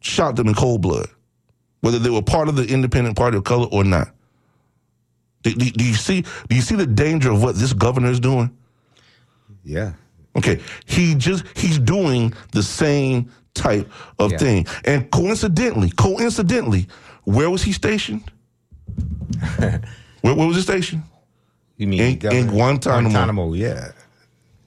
Shot 0.00 0.36
them 0.36 0.48
in 0.48 0.54
cold 0.54 0.80
blood, 0.80 1.08
whether 1.80 1.98
they 1.98 2.10
were 2.10 2.22
part 2.22 2.48
of 2.48 2.56
the 2.56 2.66
independent 2.66 3.16
party 3.16 3.36
of 3.36 3.44
color 3.44 3.66
or 3.70 3.84
not. 3.84 4.08
Do, 5.42 5.52
do, 5.52 5.70
do 5.70 5.84
you 5.84 5.94
see? 5.94 6.22
Do 6.48 6.56
you 6.56 6.60
see 6.60 6.74
the 6.74 6.86
danger 6.86 7.32
of 7.32 7.42
what 7.42 7.56
this 7.56 7.72
governor 7.72 8.10
is 8.10 8.20
doing? 8.20 8.56
Yeah. 9.64 9.92
Okay, 10.36 10.60
he 10.86 11.14
just 11.14 11.44
he's 11.56 11.78
doing 11.78 12.32
the 12.52 12.62
same 12.62 13.30
type 13.54 13.90
of 14.18 14.32
yeah. 14.32 14.38
thing. 14.38 14.66
And 14.84 15.10
coincidentally, 15.10 15.90
coincidentally, 15.90 16.86
where 17.24 17.50
was 17.50 17.62
he 17.62 17.72
stationed? 17.72 18.30
where, 19.56 19.80
where, 20.20 20.46
was 20.46 20.56
he 20.56 20.62
stationed? 20.62 21.02
You 21.76 21.86
mean 21.86 22.00
in, 22.00 22.32
in 22.32 22.46
Guantanamo? 22.46 23.08
Guantanamo, 23.08 23.52
yeah. 23.54 23.92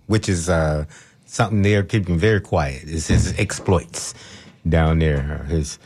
Which 0.08 0.28
is 0.28 0.50
uh, 0.50 0.86
something 1.26 1.62
they're 1.62 1.84
keeping 1.84 2.18
very 2.18 2.42
quiet. 2.42 2.84
His 2.84 3.34
exploits 3.38 4.14
down 4.68 5.00
there, 5.00 5.46
his 5.50 5.80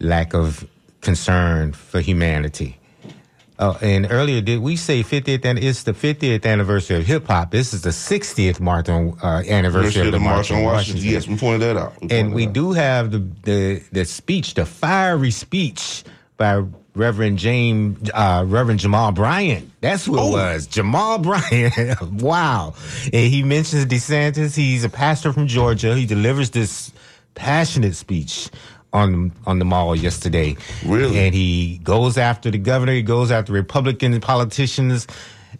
lack 0.00 0.34
of 0.34 0.68
concern 1.00 1.72
for 1.72 2.00
humanity. 2.00 2.78
Uh, 3.58 3.78
and 3.80 4.08
earlier, 4.10 4.40
did 4.40 4.60
we 4.60 4.74
say 4.76 5.02
50th? 5.02 5.44
And 5.44 5.58
it's 5.58 5.84
the 5.84 5.92
50th 5.92 6.44
anniversary 6.44 6.96
of 6.98 7.06
hip 7.06 7.26
hop. 7.28 7.50
This 7.52 7.72
is 7.72 7.82
the 7.82 7.90
60th 7.90 8.58
March 8.60 8.88
on, 8.88 9.16
uh, 9.22 9.42
anniversary 9.48 10.06
of 10.06 10.12
the 10.12 10.18
March 10.18 10.50
on 10.50 10.62
Washington. 10.64 10.96
Washington. 11.04 11.04
Yes, 11.12 11.28
we 11.28 11.36
pointed 11.36 11.60
that 11.62 11.76
out. 11.76 11.92
We 12.02 12.08
and 12.10 12.34
we 12.34 12.46
that 12.46 12.52
do 12.52 12.72
have 12.72 13.12
the, 13.12 13.18
the 13.44 13.82
the 13.92 14.04
speech, 14.04 14.54
the 14.54 14.66
fiery 14.66 15.30
speech 15.30 16.02
by 16.36 16.64
Reverend 16.96 17.38
James, 17.38 18.10
uh, 18.12 18.44
Reverend 18.46 18.80
Jamal 18.80 19.12
Bryant. 19.12 19.70
That's 19.80 20.04
who 20.06 20.18
Oh. 20.18 20.28
it 20.28 20.32
was. 20.32 20.66
Jamal 20.66 21.18
Bryant. 21.28 22.00
wow. 22.12 22.74
And 23.12 23.32
he 23.32 23.42
mentions 23.44 23.86
DeSantis. 23.86 24.56
He's 24.56 24.82
a 24.84 24.88
pastor 24.88 25.32
from 25.32 25.46
Georgia. 25.46 25.94
He 25.94 26.06
delivers 26.06 26.50
this 26.50 26.92
passionate 27.36 27.94
speech 27.96 28.48
on 28.94 29.32
on 29.46 29.58
the 29.58 29.64
mall 29.64 29.94
yesterday. 29.94 30.56
Really? 30.86 31.18
And 31.18 31.34
he 31.34 31.78
goes 31.82 32.16
after 32.16 32.50
the 32.50 32.58
governor. 32.58 32.92
He 32.92 33.02
goes 33.02 33.30
after 33.30 33.52
Republican 33.52 34.18
politicians, 34.20 35.06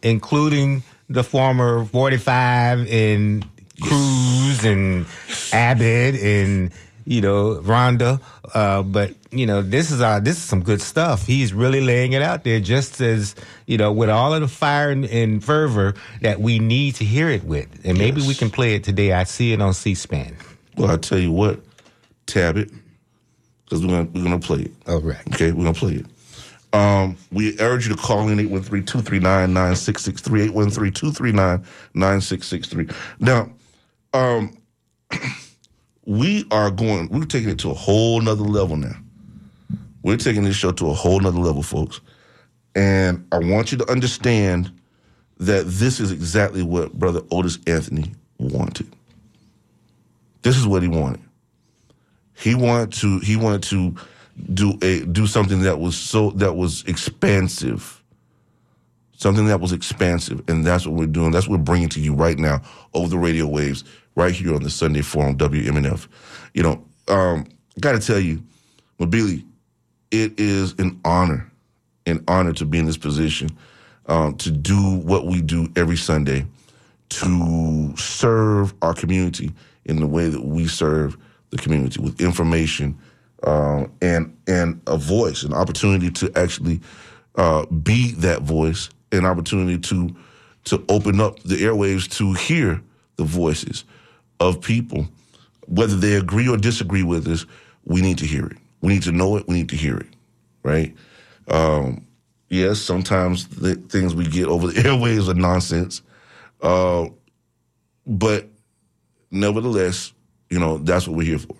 including 0.03 0.83
the 1.11 1.25
former 1.25 1.85
45 1.85 2.89
and 2.91 3.47
Cruz 3.83 4.65
and 4.65 5.05
Abbott 5.53 6.15
and 6.15 6.71
you 7.05 7.21
know 7.21 7.57
Rhonda. 7.57 8.21
Uh, 8.55 8.83
but 8.85 9.15
you 9.33 9.47
know 9.47 9.63
this 9.63 9.91
is 9.91 10.01
uh, 10.01 10.21
this 10.21 10.37
is 10.37 10.43
some 10.43 10.63
good 10.63 10.81
stuff. 10.81 11.27
He's 11.27 11.53
really 11.53 11.81
laying 11.81 12.13
it 12.13 12.23
out 12.23 12.45
there, 12.45 12.61
just 12.61 13.01
as 13.01 13.35
you 13.67 13.77
know, 13.77 13.93
with 13.93 14.09
all 14.09 14.33
of 14.33 14.41
the 14.41 14.49
fire 14.49 14.91
and, 14.91 15.05
and 15.07 15.45
fervor 15.45 15.95
that 16.21 16.41
we 16.41 16.61
need 16.61 16.95
to 16.97 17.05
hear 17.05 17.29
it 17.29 17.43
with. 17.43 17.69
And 17.85 17.99
maybe 17.99 18.23
we 18.23 18.35
can 18.35 18.49
play 18.49 18.77
it 18.77 18.85
today. 18.85 19.13
I 19.13 19.25
see 19.25 19.53
it 19.53 19.61
on 19.61 19.75
C-SPAN. 19.75 20.37
Well, 20.77 20.91
I 20.91 20.97
tell 20.97 21.19
you 21.19 21.33
what, 21.33 21.61
tab 22.27 22.57
it 22.57 22.71
because 23.75 23.87
we're 23.87 23.93
gonna 23.93 24.09
we're 24.15 24.23
gonna 24.23 24.39
play 24.39 24.61
it. 24.61 24.71
All 24.87 25.01
right. 25.01 25.19
Okay, 25.35 25.51
we're 25.51 25.65
gonna 25.65 25.75
play 25.75 25.95
it. 25.95 26.07
Um, 26.73 27.17
we 27.33 27.59
urge 27.61 27.89
you 27.89 27.95
to 27.95 28.01
call 28.01 28.29
in 28.29 28.39
813-239-9663, 28.39 30.51
813-239-9663. 31.95 32.95
Now, 33.21 33.53
um, 34.13 34.59
we 36.05 36.45
are 36.51 36.73
going, 36.73 37.09
we're 37.11 37.27
taking 37.27 37.51
it 37.51 37.61
to 37.61 37.71
a 37.71 37.75
whole 37.75 38.21
nother 38.21 38.43
level 38.43 38.77
now. 38.77 38.97
We're 40.03 40.17
taking 40.17 40.43
this 40.43 40.57
show 40.57 40.73
to 40.73 40.91
a 40.91 40.95
whole 40.95 41.21
nother 41.21 41.39
level, 41.39 41.63
folks. 41.63 42.01
And 42.75 43.25
I 43.31 43.39
want 43.39 43.71
you 43.71 43.79
to 43.79 43.89
understand 43.89 44.73
that 45.39 45.67
this 45.67 46.01
is 46.01 46.11
exactly 46.11 46.65
what 46.65 46.95
Brother 46.95 47.21
Otis 47.31 47.61
Anthony 47.69 48.11
wanted. 48.39 48.89
This 50.43 50.57
is 50.57 50.67
what 50.67 50.83
he 50.83 50.89
wanted. 50.89 51.24
He 52.35 52.55
wanted 52.55 52.93
to 52.95 53.19
he 53.21 53.37
wanted 53.37 53.63
to 53.65 53.95
do 54.53 54.79
a 54.83 55.05
do 55.05 55.27
something 55.27 55.63
that 55.63 55.79
was 55.79 55.97
so 55.97 56.31
that 56.33 56.55
was 56.55 56.85
expansive. 56.87 58.03
Something 59.17 59.47
that 59.47 59.61
was 59.61 59.73
expansive, 59.73 60.43
and 60.49 60.67
that's 60.67 60.87
what 60.87 60.97
we're 60.97 61.07
doing. 61.07 61.31
That's 61.31 61.49
what 61.49 61.59
we're 61.59 61.65
bringing 61.65 61.89
to 61.91 62.01
you 62.01 62.15
right 62.15 62.37
now 62.37 62.61
over 62.93 63.09
the 63.09 63.17
radio 63.17 63.47
waves, 63.47 63.85
right 64.17 64.35
here 64.35 64.55
on 64.55 64.63
the 64.63 64.71
Sunday 64.71 65.03
Forum 65.03 65.39
WMNF. 65.39 66.09
You 66.53 66.65
know, 66.65 66.85
um, 67.09 67.47
got 67.81 67.93
to 67.93 68.01
tell 68.01 68.19
you, 68.19 68.43
Mabili, 68.99 69.45
it 70.11 70.39
is 70.39 70.75
an 70.79 71.01
honor, 71.05 71.51
an 72.07 72.25
honor 72.27 72.53
to 72.55 72.65
be 72.65 72.79
in 72.79 72.87
this 72.87 72.99
position, 72.99 73.51
um, 74.07 74.37
to 74.39 74.51
do 74.51 74.97
what 74.99 75.27
we 75.27 75.41
do 75.41 75.69
every 75.77 75.97
Sunday, 75.97 76.45
to 77.11 77.95
serve 77.97 78.75
our 78.83 78.95
community 78.95 79.53
in 79.85 80.01
the 80.01 80.07
way 80.07 80.29
that 80.29 80.45
we 80.45 80.67
serve 80.67 81.17
the 81.55 81.63
community 81.63 82.01
with 82.03 82.21
information 82.21 82.99
uh, 83.45 83.87
and 84.03 84.37
and 84.49 84.81
a 84.89 84.99
voice, 84.99 85.45
an 85.45 85.55
opportunity 85.55 86.11
to 86.11 86.31
actually 86.35 86.81
uh, 87.37 87.65
be 87.67 88.13
that 88.13 88.43
voice, 88.43 88.91
an 89.13 89.25
opportunity 89.25 89.79
to 89.79 90.15
to 90.65 90.85
open 90.89 91.21
up 91.21 91.41
the 91.45 91.57
airwaves 91.57 92.11
to 92.19 92.33
hear 92.33 92.83
the 93.17 93.25
voices 93.25 93.85
of 94.41 94.61
people, 94.61 95.07
whether 95.69 95.95
they 95.95 96.15
agree 96.15 96.49
or 96.49 96.57
disagree 96.57 97.05
with 97.05 97.29
us. 97.29 97.47
We 97.85 98.01
need 98.01 98.19
to 98.19 98.27
hear 98.27 98.47
it. 98.47 98.57
We 98.81 98.95
need 98.95 99.03
to 99.05 99.13
know 99.13 99.37
it. 99.37 99.47
We 99.47 99.55
need 99.55 99.69
to 99.69 99.77
hear 99.77 99.97
it. 99.99 100.09
Right. 100.65 100.95
Um, 101.49 102.05
yes, 102.49 102.81
sometimes 102.81 103.47
the 103.47 103.77
things 103.77 104.15
we 104.15 104.27
get 104.27 104.47
over 104.49 104.67
the 104.67 104.73
airwaves 104.81 105.29
are 105.29 105.35
nonsense, 105.35 106.03
uh, 106.63 107.07
but 108.07 108.49
nevertheless, 109.31 110.14
you 110.51 110.59
know 110.59 110.79
that's 110.79 111.07
what 111.09 111.17
we're 111.17 111.27
here 111.27 111.39
for, 111.39 111.57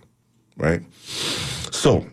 right? 0.57 0.83
So, 0.95 2.07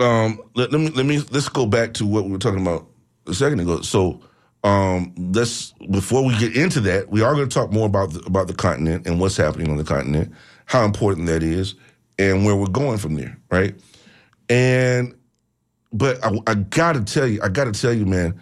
um, 0.00 0.40
let, 0.54 0.72
let 0.72 0.80
me 0.80 0.90
let 0.90 1.06
me 1.06 1.20
let's 1.30 1.48
go 1.48 1.66
back 1.66 1.94
to 1.94 2.06
what 2.06 2.24
we 2.24 2.32
were 2.32 2.38
talking 2.38 2.60
about 2.60 2.86
a 3.26 3.34
second 3.34 3.60
ago. 3.60 3.80
So, 3.82 4.20
um, 4.62 5.14
let's 5.16 5.72
before 5.90 6.24
we 6.24 6.36
get 6.38 6.56
into 6.56 6.80
that, 6.82 7.08
we 7.10 7.22
are 7.22 7.34
going 7.34 7.48
to 7.48 7.54
talk 7.54 7.72
more 7.72 7.86
about 7.86 8.12
the, 8.12 8.20
about 8.20 8.48
the 8.48 8.54
continent 8.54 9.06
and 9.06 9.20
what's 9.20 9.36
happening 9.36 9.70
on 9.70 9.76
the 9.76 9.84
continent, 9.84 10.32
how 10.66 10.84
important 10.84 11.26
that 11.26 11.42
is, 11.42 11.74
and 12.18 12.44
where 12.44 12.56
we're 12.56 12.66
going 12.66 12.98
from 12.98 13.14
there, 13.14 13.38
right? 13.50 13.74
And 14.48 15.14
but 15.92 16.22
I, 16.24 16.36
I 16.46 16.54
got 16.54 16.94
to 16.94 17.04
tell 17.04 17.26
you, 17.26 17.40
I 17.42 17.48
got 17.48 17.64
to 17.64 17.72
tell 17.72 17.92
you, 17.92 18.04
man, 18.04 18.40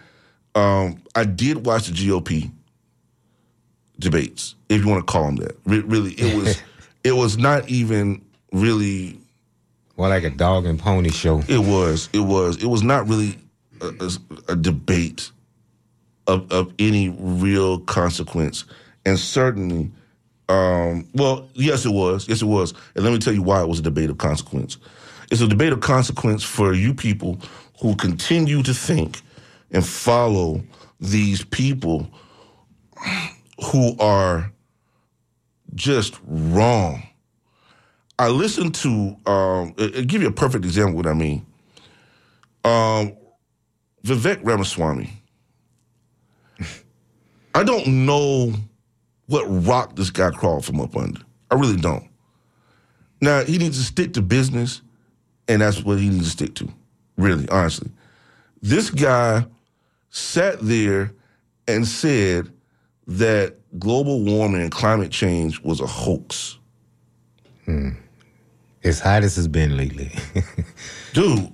um, 0.55 1.03
I 1.15 1.25
did 1.25 1.67
watch 1.67 1.87
the 1.87 1.93
GOP 1.93 2.51
debates, 3.99 4.55
if 4.69 4.83
you 4.83 4.89
want 4.89 5.07
to 5.07 5.11
call 5.11 5.27
them 5.27 5.37
that. 5.37 5.57
Re- 5.65 5.81
really, 5.81 6.13
it 6.13 6.37
was 6.37 6.61
it 7.05 7.13
was 7.13 7.39
not 7.39 7.69
even 7.69 8.25
really 8.53 9.19
More 9.97 10.09
like 10.09 10.25
a 10.25 10.31
dog 10.31 10.67
and 10.67 10.79
pony 10.79 11.11
show. 11.11 11.43
it 11.49 11.59
was. 11.59 12.09
It 12.13 12.21
was. 12.21 12.63
It 12.63 12.67
was 12.67 12.83
not 12.83 13.09
really 13.09 13.39
a, 13.81 13.89
a, 14.01 14.53
a 14.53 14.57
debate 14.57 15.31
of 16.27 16.51
of 16.53 16.73
any 16.79 17.09
real 17.19 17.81
consequence, 17.81 18.65
and 19.05 19.19
certainly, 19.19 19.91
um, 20.49 21.09
well, 21.15 21.49
yes, 21.55 21.85
it 21.85 21.91
was. 21.93 22.29
Yes, 22.29 22.43
it 22.43 22.47
was. 22.47 22.75
And 22.95 23.05
let 23.05 23.13
me 23.13 23.19
tell 23.19 23.33
you 23.35 23.43
why 23.43 23.61
it 23.63 23.69
was 23.69 23.81
a 23.81 23.83
debate 23.83 24.11
of 24.11 24.19
consequence. 24.19 24.79
It's 25.31 25.41
a 25.41 25.49
debate 25.49 25.73
of 25.73 25.81
consequence 25.81 26.45
for 26.45 26.75
you 26.75 26.95
people 26.95 27.39
who 27.81 27.97
continue 27.97 28.63
to 28.63 28.75
think 28.75 29.21
and 29.73 29.85
follow 29.85 30.63
these 31.01 31.45
people 31.47 32.09
who 33.73 33.97
are 33.99 34.52
just 35.75 36.19
wrong. 36.25 37.03
I 38.19 38.29
listened 38.29 38.75
to 38.77 39.17
um 39.27 39.75
I'll 39.79 40.05
give 40.05 40.23
you 40.23 40.29
a 40.29 40.33
perfect 40.33 40.65
example 40.65 40.97
what 40.97 41.07
I 41.07 41.15
mean. 41.15 41.47
Um 42.65 43.17
Vivek 44.05 44.41
Ramaswamy. 44.43 45.13
I 47.55 47.63
don't 47.63 48.07
know 48.07 48.53
what 49.27 49.45
rock 49.45 49.97
this 49.97 50.11
guy 50.11 50.31
crawled 50.31 50.65
from 50.65 50.81
up 50.81 50.97
under. 50.97 51.21
I 51.51 51.55
really 51.55 51.77
don't. 51.77 52.09
Now 53.21 53.45
he 53.45 53.59
needs 53.59 53.79
to 53.79 53.85
stick 53.85 54.15
to 54.15 54.23
business, 54.23 54.83
and 55.49 55.63
that's 55.63 55.83
what 55.83 55.99
he 55.99 56.09
needs 56.09 56.25
to 56.25 56.31
stick 56.31 56.55
to. 56.57 56.69
Really, 57.17 57.49
honestly. 57.49 57.91
This 58.63 58.91
guy 58.91 59.47
sat 60.11 60.61
there 60.61 61.13
and 61.69 61.87
said 61.87 62.53
that 63.07 63.57
global 63.79 64.23
warming 64.23 64.63
and 64.63 64.71
climate 64.71 65.11
change 65.11 65.61
was 65.61 65.81
a 65.81 65.87
hoax. 65.87 66.59
Hmm. 67.65 67.91
As 68.85 69.01
hot 69.01 69.23
as 69.23 69.39
it's 69.39 69.47
been 69.47 69.77
lately. 69.77 70.13
Dude, 71.13 71.53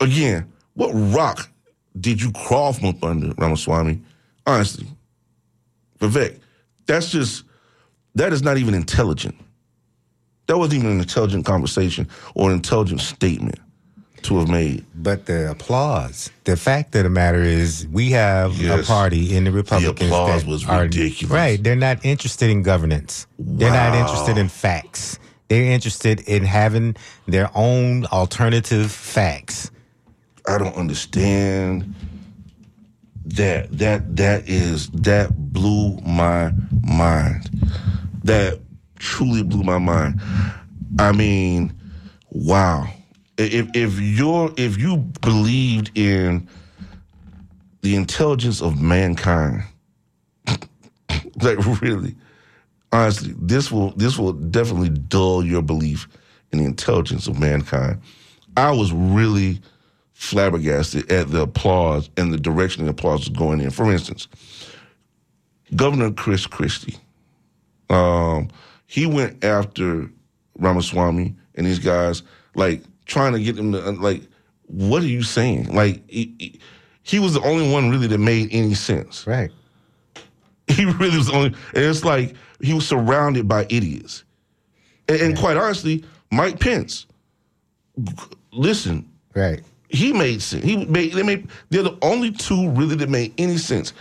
again, 0.00 0.52
what 0.74 0.90
rock 0.92 1.48
did 1.98 2.20
you 2.20 2.30
crawl 2.32 2.74
from 2.74 2.88
up 2.88 3.02
under, 3.02 3.32
Ramaswamy? 3.38 4.02
Honestly, 4.46 4.86
Vivek, 5.98 6.38
that's 6.86 7.10
just, 7.10 7.44
that 8.14 8.32
is 8.32 8.42
not 8.42 8.58
even 8.58 8.74
intelligent. 8.74 9.34
That 10.46 10.58
wasn't 10.58 10.80
even 10.80 10.90
an 10.92 11.00
intelligent 11.00 11.46
conversation 11.46 12.08
or 12.34 12.50
an 12.50 12.56
intelligent 12.56 13.00
statement 13.00 13.58
to 14.26 14.38
have 14.38 14.48
made. 14.48 14.84
But 14.94 15.26
the 15.26 15.50
applause, 15.50 16.30
the 16.44 16.56
fact 16.56 16.94
of 16.94 17.04
the 17.04 17.10
matter 17.10 17.42
is, 17.42 17.86
we 17.90 18.10
have 18.12 18.56
Yes. 18.60 18.84
a 18.84 18.86
party 18.86 19.34
in 19.36 19.44
the 19.44 19.52
Republicans. 19.52 20.10
applause 20.10 20.42
that 20.42 20.48
was 20.50 20.64
are- 20.66 20.82
ridiculous. 20.82 21.32
Right. 21.32 21.62
They're 21.62 21.76
not 21.76 22.04
interested 22.04 22.50
in 22.50 22.62
governance. 22.62 23.26
They're 23.38 23.70
not 23.70 23.94
interested 23.94 24.38
in 24.38 24.48
facts. 24.48 25.18
They're 25.48 25.70
interested 25.72 26.20
in 26.20 26.44
having 26.44 26.96
their 27.28 27.50
own 27.54 28.04
alternative 28.06 28.90
facts. 28.90 29.70
I 30.48 30.58
don't 30.58 30.74
understand 30.76 31.94
that 33.26 33.76
that 33.78 34.16
that 34.16 34.48
is 34.48 34.88
that 34.90 35.30
blew 35.52 35.98
my 36.06 36.52
mind. 36.82 37.50
That 38.24 38.60
truly 38.98 39.42
blew 39.42 39.62
my 39.62 39.78
mind. 39.78 40.20
I 40.98 41.12
mean, 41.12 41.72
wow. 42.30 42.88
If 43.38 43.68
if 43.74 44.00
you're 44.00 44.52
if 44.56 44.78
you 44.78 44.96
believed 45.20 45.90
in 45.94 46.48
the 47.82 47.94
intelligence 47.94 48.62
of 48.62 48.80
mankind, 48.80 49.64
like 50.46 51.82
really, 51.82 52.14
honestly, 52.92 53.34
this 53.38 53.70
will 53.70 53.90
this 53.92 54.18
will 54.18 54.32
definitely 54.32 54.88
dull 54.88 55.44
your 55.44 55.62
belief 55.62 56.08
in 56.52 56.58
the 56.58 56.64
intelligence 56.64 57.26
of 57.26 57.38
mankind. 57.38 58.00
I 58.56 58.70
was 58.72 58.92
really 58.92 59.60
flabbergasted 60.14 61.12
at 61.12 61.28
the 61.30 61.42
applause 61.42 62.08
and 62.16 62.32
the 62.32 62.38
direction 62.38 62.84
the 62.84 62.90
applause 62.90 63.20
was 63.20 63.28
going 63.28 63.60
in. 63.60 63.70
For 63.70 63.92
instance, 63.92 64.28
Governor 65.74 66.10
Chris 66.10 66.46
Christie, 66.46 66.96
um, 67.90 68.48
he 68.86 69.04
went 69.04 69.44
after 69.44 70.10
Ramaswamy 70.58 71.34
and 71.54 71.66
these 71.66 71.78
guys, 71.78 72.22
like 72.54 72.82
trying 73.06 73.32
to 73.32 73.40
get 73.40 73.56
him 73.58 73.72
to 73.72 73.88
uh, 73.88 73.92
like 73.92 74.22
what 74.66 75.02
are 75.02 75.06
you 75.06 75.22
saying? 75.22 75.72
Like 75.74 76.08
he, 76.10 76.34
he- 76.38 76.60
he 77.02 77.20
was 77.20 77.34
the 77.34 77.40
only 77.42 77.70
one 77.72 77.88
really 77.88 78.08
that 78.08 78.18
made 78.18 78.48
any 78.52 78.74
sense. 78.74 79.26
Right. 79.26 79.50
He 80.68 80.84
really 80.84 81.16
was 81.16 81.28
the 81.28 81.32
only, 81.34 81.48
and 81.74 81.84
it's 81.84 82.04
like 82.04 82.34
he 82.60 82.74
was 82.74 82.84
surrounded 82.88 83.46
by 83.46 83.64
idiots. 83.70 84.24
And, 85.08 85.20
and 85.20 85.38
quite 85.38 85.56
honestly, 85.56 86.04
Mike 86.32 86.58
Pence, 86.58 87.06
listen, 88.52 89.08
Right. 89.34 89.62
he 89.88 90.12
made 90.12 90.42
sense. 90.42 90.64
He 90.64 90.84
made 90.86 91.12
they 91.12 91.22
made 91.22 91.48
they're 91.70 91.84
the 91.84 91.96
only 92.02 92.32
two 92.32 92.70
really 92.70 92.96
that 92.96 93.08
made 93.08 93.32
any 93.38 93.58
sense. 93.58 93.92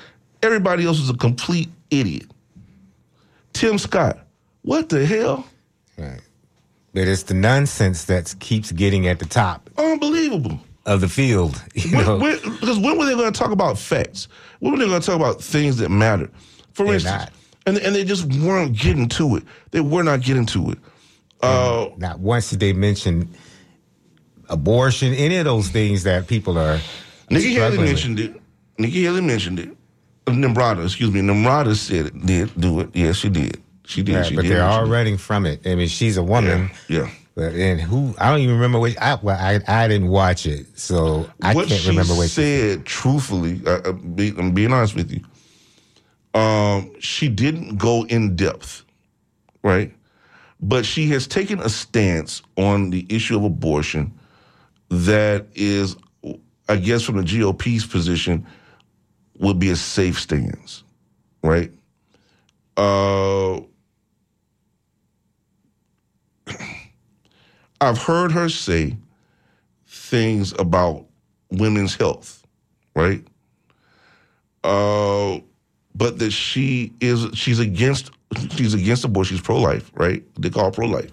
Everybody 0.42 0.86
else 0.88 1.00
was 1.00 1.12
a 1.12 1.18
complete 1.18 1.70
idiot. 1.92 2.26
Tim 3.54 3.78
Scott, 3.78 4.26
what 4.64 4.90
the 4.90 5.06
hell? 5.06 5.48
Right. 5.98 6.22
But 6.96 7.10
it's 7.10 7.24
the 7.24 7.34
nonsense 7.34 8.06
that 8.06 8.34
keeps 8.40 8.72
getting 8.72 9.06
at 9.08 9.20
the 9.20 9.26
top 9.26 9.70
Unbelievable. 9.78 10.62
of 10.86 11.02
the 11.02 11.10
field. 11.10 11.62
When, 11.92 12.20
when, 12.22 12.40
because 12.60 12.80
when 12.80 12.98
were 12.98 13.06
they 13.06 13.16
going 13.16 13.32
to 13.34 13.38
talk 13.38 13.52
about 13.52 13.78
facts? 13.78 14.30
When 14.60 14.72
were 14.72 14.80
they 14.80 14.88
going 14.88 15.02
to 15.02 15.06
talk 15.06 15.18
about 15.18 15.42
things 15.44 15.76
that 15.78 15.90
matter? 15.90 16.30
For 16.74 16.86
They're 16.86 16.94
instance, 16.96 17.24
not. 17.24 17.32
and 17.66 17.78
and 17.80 17.94
they 17.94 18.06
just 18.06 18.26
weren't 18.40 18.78
getting 18.78 19.10
to 19.10 19.36
it. 19.36 19.44
They 19.72 19.82
were 19.82 20.04
not 20.04 20.22
getting 20.22 20.46
to 20.48 20.72
it. 20.72 20.78
Uh, 21.42 21.90
not 21.98 22.20
once 22.20 22.50
did 22.50 22.62
they 22.62 22.72
mention 22.74 23.28
abortion, 24.50 25.14
any 25.14 25.36
of 25.36 25.46
those 25.46 25.68
things 25.68 26.04
that 26.04 26.28
people 26.28 26.58
are. 26.58 26.80
Nikki 27.30 27.50
Haley 27.50 27.56
struggling 27.56 27.80
with. 27.82 27.90
mentioned 27.90 28.20
it. 28.22 28.42
Nikki 28.78 29.04
Haley 29.04 29.22
mentioned 29.22 29.60
it. 29.60 29.70
Nimrata, 30.28 30.84
excuse 30.86 31.12
me. 31.12 31.20
Nimrata 31.22 31.76
said 31.76 32.08
it. 32.08 32.26
Did 32.26 32.52
do 32.60 32.80
it? 32.80 32.90
Yes, 32.94 33.18
she 33.18 33.30
did. 33.30 33.62
She 33.86 34.04
did. 34.04 34.16
Right, 34.16 34.26
she 34.26 34.36
but 34.36 34.44
did. 34.44 34.52
they're 34.52 34.64
all 34.64 34.86
running 34.86 35.18
from 35.18 35.46
it. 35.46 35.66
I 35.66 35.76
mean, 35.76 35.88
she's 35.88 36.18
a 36.18 36.24
woman. 36.24 36.72
Yeah. 36.90 37.10
But 37.36 37.54
and 37.54 37.82
who 37.82 38.16
I 38.18 38.32
don't 38.32 38.40
even 38.40 38.56
remember 38.56 38.80
which 38.80 38.98
I 38.98 39.16
well, 39.22 39.38
I, 39.38 39.60
I 39.68 39.88
didn't 39.90 40.08
watch 40.08 40.46
it, 40.46 40.80
so 40.80 41.30
I 41.42 41.54
what 41.54 41.68
can't 41.68 41.86
remember 41.86 42.16
what 42.16 42.30
she 42.30 42.30
said. 42.30 42.86
Truthfully, 42.86 43.62
uh, 43.66 43.82
uh, 43.84 43.92
be, 43.92 44.30
I'm 44.38 44.54
being 44.54 44.72
honest 44.72 44.96
with 44.96 45.12
you. 45.12 45.22
Um, 46.40 46.94
she 47.00 47.28
didn't 47.28 47.78
go 47.78 48.06
in 48.06 48.38
depth, 48.38 48.86
right? 49.64 49.94
But 50.62 50.86
she 50.86 51.08
has 51.10 51.28
taken 51.28 51.60
a 51.60 51.68
stance 51.68 52.42
on 52.56 52.90
the 52.90 53.06
issue 53.10 53.36
of 53.36 53.44
abortion 53.44 54.18
that 54.90 55.48
is, 55.56 55.98
I 56.70 56.78
guess, 56.78 57.04
from 57.04 57.18
the 57.18 57.24
GOP's 57.24 57.86
position, 57.86 58.48
would 59.40 59.60
be 59.60 59.70
a 59.72 59.76
safe 59.76 60.20
stance, 60.20 60.84
right? 61.44 61.72
Uh, 62.78 63.60
I've 67.82 67.98
heard 67.98 68.32
her 68.32 68.50
say 68.50 68.98
things 69.88 70.54
about 70.60 71.06
women's 71.52 71.96
health, 71.96 72.46
right? 72.96 73.26
Uh, 74.64 75.40
but 75.94 76.20
that 76.20 76.32
she 76.32 76.92
is 77.00 77.28
she's 77.34 77.60
against 77.60 78.12
she's 78.52 78.74
against 78.74 79.04
abortion. 79.04 79.38
She's 79.38 79.46
pro 79.46 79.58
life, 79.58 79.92
right? 79.96 80.24
They 80.40 80.50
call 80.50 80.72
pro 80.72 80.88
life, 80.88 81.12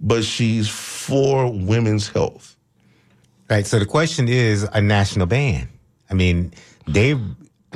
but 0.00 0.24
she's 0.24 0.68
for 0.68 1.50
women's 1.50 2.08
health. 2.08 2.56
Right. 3.48 3.66
So 3.66 3.78
the 3.78 3.86
question 3.86 4.28
is 4.28 4.62
a 4.72 4.80
national 4.80 5.26
ban. 5.26 5.68
I 6.08 6.14
mean, 6.14 6.52
they've 6.86 7.20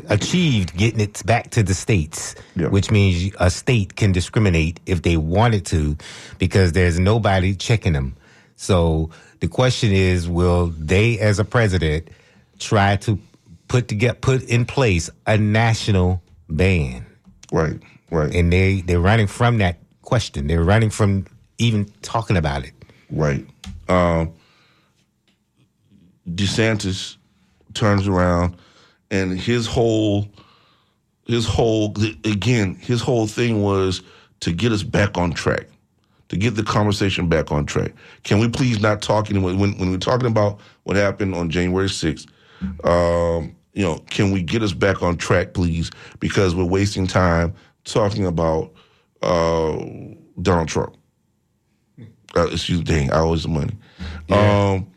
achieved 0.09 0.77
getting 0.77 1.01
it 1.01 1.23
back 1.25 1.51
to 1.51 1.63
the 1.63 1.75
states, 1.75 2.35
Yeah. 2.57 2.69
which 2.69 2.91
means 2.91 3.33
a 3.39 3.51
state 3.51 3.95
can 3.97 4.13
discriminate 4.13 4.81
if 4.87 5.03
they 5.03 5.17
wanted 5.17 5.65
to 5.67 5.97
because 6.39 6.73
there's 6.73 6.99
nobody 6.99 7.55
checking 7.55 7.93
them. 7.93 8.17
So 8.57 9.11
the 9.41 9.49
question 9.49 9.93
is, 9.93 10.29
will 10.29 10.67
they, 10.79 11.19
as 11.19 11.39
a 11.39 11.45
president, 11.45 12.09
try 12.59 12.97
to 12.97 13.19
put 13.69 13.89
to 13.89 13.95
get 13.95 14.21
put 14.21 14.43
in 14.45 14.65
place 14.65 15.11
a 15.27 15.39
national 15.39 16.23
ban? 16.49 17.07
Right, 17.53 17.81
right, 18.11 18.35
And 18.35 18.53
they 18.53 18.81
they're 18.81 19.01
running 19.01 19.27
from 19.29 19.59
that 19.59 19.79
question. 20.03 20.47
They're 20.49 20.65
running 20.65 20.91
from 20.91 21.27
even 21.59 21.87
talking 22.03 22.37
about 22.37 22.65
it. 22.65 22.73
right. 23.11 23.47
Um, 23.89 24.33
DeSantis 26.29 27.17
turns 27.75 28.09
around, 28.09 28.57
and 29.15 29.39
his 29.39 29.67
whole 29.67 30.29
his 31.27 31.47
whole 31.47 31.95
again 32.25 32.75
his 32.75 33.01
whole 33.01 33.27
thing 33.27 33.63
was 33.63 34.03
to 34.41 34.53
get 34.53 34.73
us 34.73 34.83
back 34.83 35.17
on 35.17 35.33
track 35.33 35.69
to 36.29 36.37
get 36.37 36.57
the 36.57 36.63
conversation 36.63 37.29
back 37.29 37.53
on 37.53 37.65
track. 37.67 37.93
Can 38.25 38.39
we 38.41 38.49
please 38.49 38.81
not 38.81 39.03
talk 39.03 39.31
anymore? 39.31 39.55
When, 39.55 39.79
when 39.79 39.91
we're 39.91 39.99
talking 39.99 40.27
about 40.27 40.61
what 40.83 40.97
happened 40.97 41.35
on 41.35 41.49
january 41.49 41.89
6th 41.89 42.27
um, 42.85 43.55
you 43.73 43.85
know 43.85 43.99
can 44.11 44.33
we 44.33 44.43
get 44.43 44.63
us 44.63 44.73
back 44.73 45.03
on 45.03 45.17
track 45.17 45.55
please? 45.55 45.91
Because 46.19 46.55
we're 46.55 46.65
wasting 46.65 47.07
time 47.07 47.55
talking 47.85 48.27
about 48.27 48.73
uh, 49.23 49.77
donald 50.43 50.69
trump. 50.69 50.97
Uh, 52.37 52.49
excuse 52.51 52.79
me 52.79 52.85
dang 52.85 53.13
i 53.13 53.19
always 53.19 53.45
the 53.45 53.49
money. 53.49 53.77
Um, 54.29 54.91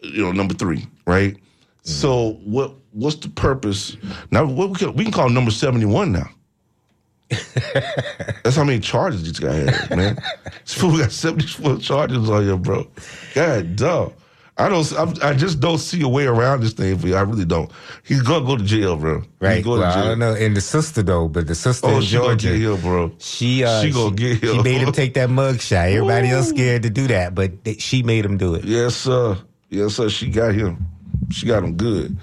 you 0.00 0.22
know 0.22 0.32
number 0.32 0.54
three 0.54 0.86
right 1.06 1.36
so 1.82 2.32
what 2.44 2.72
what's 2.92 3.16
the 3.16 3.28
purpose 3.28 3.96
now 4.30 4.44
what 4.44 4.70
we 4.70 4.76
can, 4.76 4.94
we 4.94 5.04
can 5.04 5.12
call 5.12 5.28
number 5.28 5.50
71 5.50 6.12
now 6.12 6.28
that's 8.44 8.56
how 8.56 8.64
many 8.64 8.78
charges 8.78 9.22
this 9.24 9.38
guy 9.38 9.54
had, 9.70 9.96
man. 9.96 10.18
This 10.64 10.74
fool 10.74 10.98
got 10.98 11.10
74 11.12 11.78
charges 11.78 12.28
on 12.28 12.44
you, 12.46 12.58
bro. 12.58 12.86
God, 13.34 13.74
dog. 13.76 14.12
I 14.58 14.68
don't. 14.68 14.92
I'm, 14.98 15.14
I 15.22 15.32
just 15.32 15.58
don't 15.58 15.78
see 15.78 16.02
a 16.02 16.08
way 16.08 16.26
around 16.26 16.60
this 16.62 16.74
thing 16.74 16.98
for 16.98 17.08
you. 17.08 17.16
I 17.16 17.22
really 17.22 17.46
don't. 17.46 17.70
He's 18.04 18.20
gonna 18.20 18.44
go 18.44 18.58
to 18.58 18.62
jail, 18.62 18.96
bro. 18.98 19.20
He's 19.20 19.28
Right. 19.40 19.64
going 19.64 19.80
Well, 19.80 19.92
to 19.94 19.98
I 19.98 20.04
don't 20.08 20.18
know. 20.18 20.34
And 20.34 20.54
the 20.54 20.60
sister 20.60 21.02
though, 21.02 21.26
but 21.28 21.46
the 21.46 21.54
sister 21.54 21.86
Oh, 21.86 21.96
in 21.96 22.02
she 22.02 22.16
gonna 22.16 22.36
Georgia, 22.36 22.48
get 22.58 22.60
him, 22.60 22.80
bro. 22.82 23.12
she 23.18 23.64
uh, 23.64 23.80
She 23.80 23.90
gonna 23.92 24.14
get 24.14 24.42
him. 24.42 24.56
She 24.56 24.62
made 24.62 24.82
him 24.82 24.92
take 24.92 25.14
that 25.14 25.30
mug 25.30 25.58
shot. 25.62 25.88
Everybody 25.88 26.28
else 26.28 26.50
scared 26.50 26.82
to 26.82 26.90
do 26.90 27.06
that, 27.06 27.34
but 27.34 27.64
th- 27.64 27.80
she 27.80 28.02
made 28.02 28.26
him 28.26 28.36
do 28.36 28.54
it. 28.56 28.64
Yes, 28.64 28.94
sir. 28.94 29.38
Yes, 29.70 29.94
sir. 29.94 30.10
She 30.10 30.28
got 30.28 30.52
him. 30.54 30.84
She 31.30 31.46
got 31.46 31.62
him 31.62 31.76
good. 31.76 32.16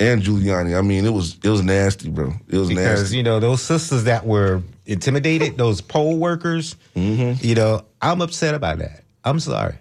And 0.00 0.22
Giuliani. 0.22 0.76
I 0.78 0.82
mean, 0.82 1.04
it 1.04 1.12
was 1.12 1.36
it 1.42 1.48
was 1.48 1.62
nasty, 1.62 2.08
bro. 2.10 2.32
It 2.48 2.56
was 2.58 2.68
Because 2.68 3.00
nasty. 3.02 3.16
you 3.18 3.22
know 3.22 3.40
those 3.40 3.62
sisters 3.62 4.04
that 4.04 4.24
were 4.26 4.62
intimidated, 4.86 5.56
those 5.56 5.80
poll 5.80 6.16
workers. 6.18 6.76
Mm-hmm. 6.94 7.44
You 7.46 7.54
know, 7.54 7.84
I'm 8.02 8.20
upset 8.20 8.54
about 8.54 8.78
that. 8.78 9.04
I'm 9.24 9.40
sorry. 9.40 9.76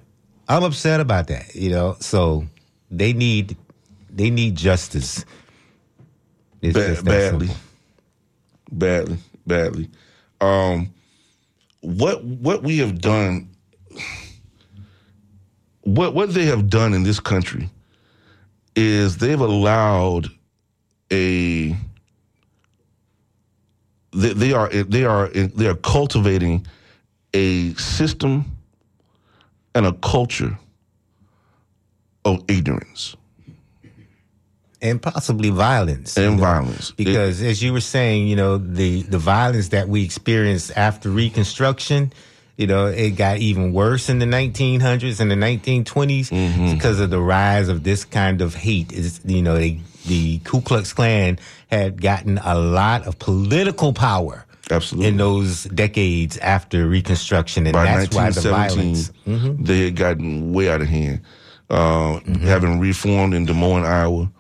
I'm 0.48 0.64
upset 0.64 1.00
about 1.00 1.28
that. 1.28 1.56
You 1.56 1.70
know, 1.72 1.96
so 2.00 2.46
they 2.92 3.14
need 3.14 3.58
they 4.12 4.30
need 4.30 4.56
justice. 4.56 5.26
It's 6.62 6.74
Ba- 6.74 6.88
just 6.88 7.06
badly, 7.06 7.48
simple. 7.48 7.64
badly, 8.72 9.18
badly. 9.46 9.90
Um, 10.42 10.94
what 11.82 12.24
what 12.24 12.64
we 12.64 12.78
have 12.80 13.00
done, 13.02 13.50
what 15.82 16.14
what 16.14 16.34
they 16.34 16.46
have 16.46 16.70
done 16.70 16.94
in 16.94 17.04
this 17.04 17.20
country, 17.20 17.70
is 18.76 19.18
they've 19.18 19.40
allowed 19.40 20.28
a 21.12 21.76
they, 24.12 24.34
they 24.34 24.54
are 24.54 24.70
they 24.70 25.06
are 25.06 25.30
they 25.30 25.68
are 25.68 25.76
cultivating 25.76 26.66
a 27.34 27.74
system 27.74 28.46
and 29.74 29.86
a 29.86 29.94
culture 29.94 30.58
of 32.24 32.44
ignorance 32.48 33.16
and 34.82 35.02
possibly 35.02 35.50
violence 35.50 36.18
and 36.18 36.26
you 36.26 36.32
know? 36.32 36.42
violence. 36.42 36.92
because 36.92 37.42
as 37.42 37.62
you 37.62 37.74
were 37.74 37.82
saying, 37.82 38.28
you 38.28 38.36
know, 38.36 38.58
the 38.58 39.02
the 39.04 39.18
violence 39.18 39.70
that 39.70 39.88
we 39.88 40.04
experienced 40.04 40.72
after 40.76 41.10
Reconstruction, 41.10 42.14
you 42.58 42.68
know, 42.68 42.86
it 42.88 43.12
got 43.12 43.38
even 43.38 43.74
worse 43.74 44.08
in 44.10 44.20
the 44.20 44.26
1900s 44.26 45.20
and 45.20 45.30
the 45.30 45.36
1920s 45.36 46.30
Mm-hmm. 46.30 46.74
because 46.74 47.00
of 47.00 47.10
the 47.10 47.20
rise 47.22 47.68
of 47.68 47.84
this 47.84 48.06
kind 48.06 48.42
of 48.42 48.56
hate. 48.56 48.92
Is 48.94 49.20
you 49.26 49.42
know, 49.42 49.56
they, 49.56 49.82
the 50.06 50.40
Ku 50.40 50.62
Klux 50.62 50.94
Klan 50.94 51.38
had 51.70 52.02
gotten 52.02 52.38
a 52.40 52.56
lot 52.58 53.06
of 53.08 53.20
political 53.20 53.92
power. 53.94 54.46
Absolutely. 54.72 55.10
In 55.10 55.18
those 55.18 55.66
decades 55.66 56.38
after 56.40 56.88
Reconstruction, 56.88 57.68
and 57.68 57.74
by 57.74 57.86
that's 57.86 58.16
why 58.16 58.32
the 58.32 58.50
1917, 58.52 59.14
violence. 59.26 59.68
they 59.68 59.86
had 59.86 59.96
gotten 59.96 60.54
way 60.54 60.70
out 60.70 60.82
of 60.82 60.88
hand. 60.88 61.22
Uh, 61.70 62.20
Having 62.42 62.80
reformed 62.80 63.34
in 63.36 63.46
Des 63.46 63.54
Moines, 63.54 63.86
Iowa, 63.86 64.32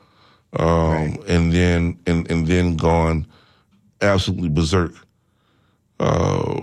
um, 0.57 1.17
and 1.27 1.51
then 1.51 1.99
and, 2.07 2.29
and 2.31 2.47
then 2.47 2.75
gone 2.75 3.27
absolutely 4.01 4.49
berserk. 4.49 4.93
Uh, 5.99 6.59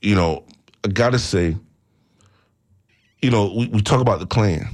you 0.00 0.14
know, 0.14 0.44
I 0.84 0.88
gotta 0.88 1.18
say, 1.18 1.56
you 3.22 3.30
know, 3.30 3.52
we, 3.54 3.66
we 3.68 3.80
talk 3.82 4.00
about 4.00 4.20
the 4.20 4.26
Klan. 4.26 4.66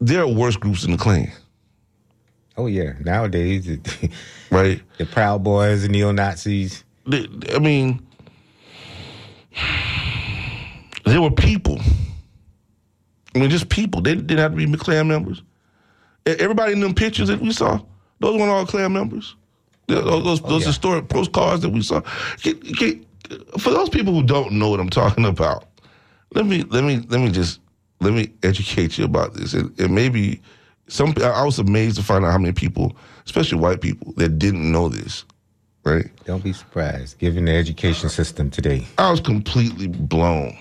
There 0.00 0.22
are 0.22 0.28
worse 0.28 0.56
groups 0.56 0.82
than 0.82 0.92
the 0.92 0.98
Klan, 0.98 1.30
Oh 2.56 2.66
yeah, 2.66 2.94
nowadays 3.00 3.66
right? 4.50 4.82
the 4.98 5.06
Proud 5.06 5.44
Boys 5.44 5.82
the 5.82 5.88
neo 5.88 6.12
Nazis. 6.12 6.84
I 7.10 7.58
mean, 7.60 8.06
there 11.04 11.20
were 11.20 11.30
people 11.30 11.80
I 13.34 13.38
mean, 13.38 13.50
just 13.50 13.68
people. 13.68 14.00
They 14.02 14.14
didn't 14.14 14.38
have 14.38 14.52
to 14.52 14.56
be 14.66 14.76
Klan 14.76 15.08
members. 15.08 15.42
Everybody 16.26 16.72
in 16.72 16.80
them 16.80 16.94
pictures 16.94 17.28
that 17.28 17.40
we 17.40 17.52
saw, 17.52 17.80
those 18.20 18.38
weren't 18.38 18.50
all 18.50 18.66
Klan 18.66 18.92
members. 18.92 19.34
Those 19.88 20.22
those, 20.24 20.42
oh, 20.44 20.48
those 20.48 20.62
yeah. 20.62 20.68
historic 20.68 21.08
postcards 21.08 21.62
that 21.62 21.70
we 21.70 21.82
saw. 21.82 22.00
Can- 22.42 22.60
can- 22.60 23.06
for 23.58 23.70
those 23.70 23.88
people 23.88 24.12
who 24.12 24.22
don't 24.22 24.52
know 24.52 24.70
what 24.70 24.80
I'm 24.80 24.90
talking 24.90 25.24
about, 25.24 25.64
let 26.34 26.46
me 26.46 26.62
let 26.64 26.84
me 26.84 27.04
let 27.08 27.20
me 27.20 27.30
just 27.30 27.60
let 28.00 28.12
me 28.12 28.32
educate 28.42 28.98
you 28.98 29.04
about 29.04 29.34
this. 29.34 29.54
And, 29.54 29.78
and 29.78 29.94
maybe 29.94 30.40
some 30.88 31.14
I 31.22 31.44
was 31.44 31.58
amazed 31.58 31.96
to 31.96 32.02
find 32.02 32.24
out 32.24 32.32
how 32.32 32.38
many 32.38 32.52
people, 32.52 32.96
especially 33.24 33.58
white 33.58 33.80
people, 33.80 34.12
that 34.16 34.38
didn't 34.38 34.70
know 34.70 34.88
this. 34.88 35.24
Right? 35.84 36.10
Don't 36.26 36.44
be 36.44 36.52
surprised, 36.52 37.18
given 37.18 37.46
the 37.46 37.52
education 37.52 38.08
system 38.08 38.50
today. 38.50 38.86
I 38.98 39.10
was 39.10 39.20
completely 39.20 39.88
blown. 39.88 40.56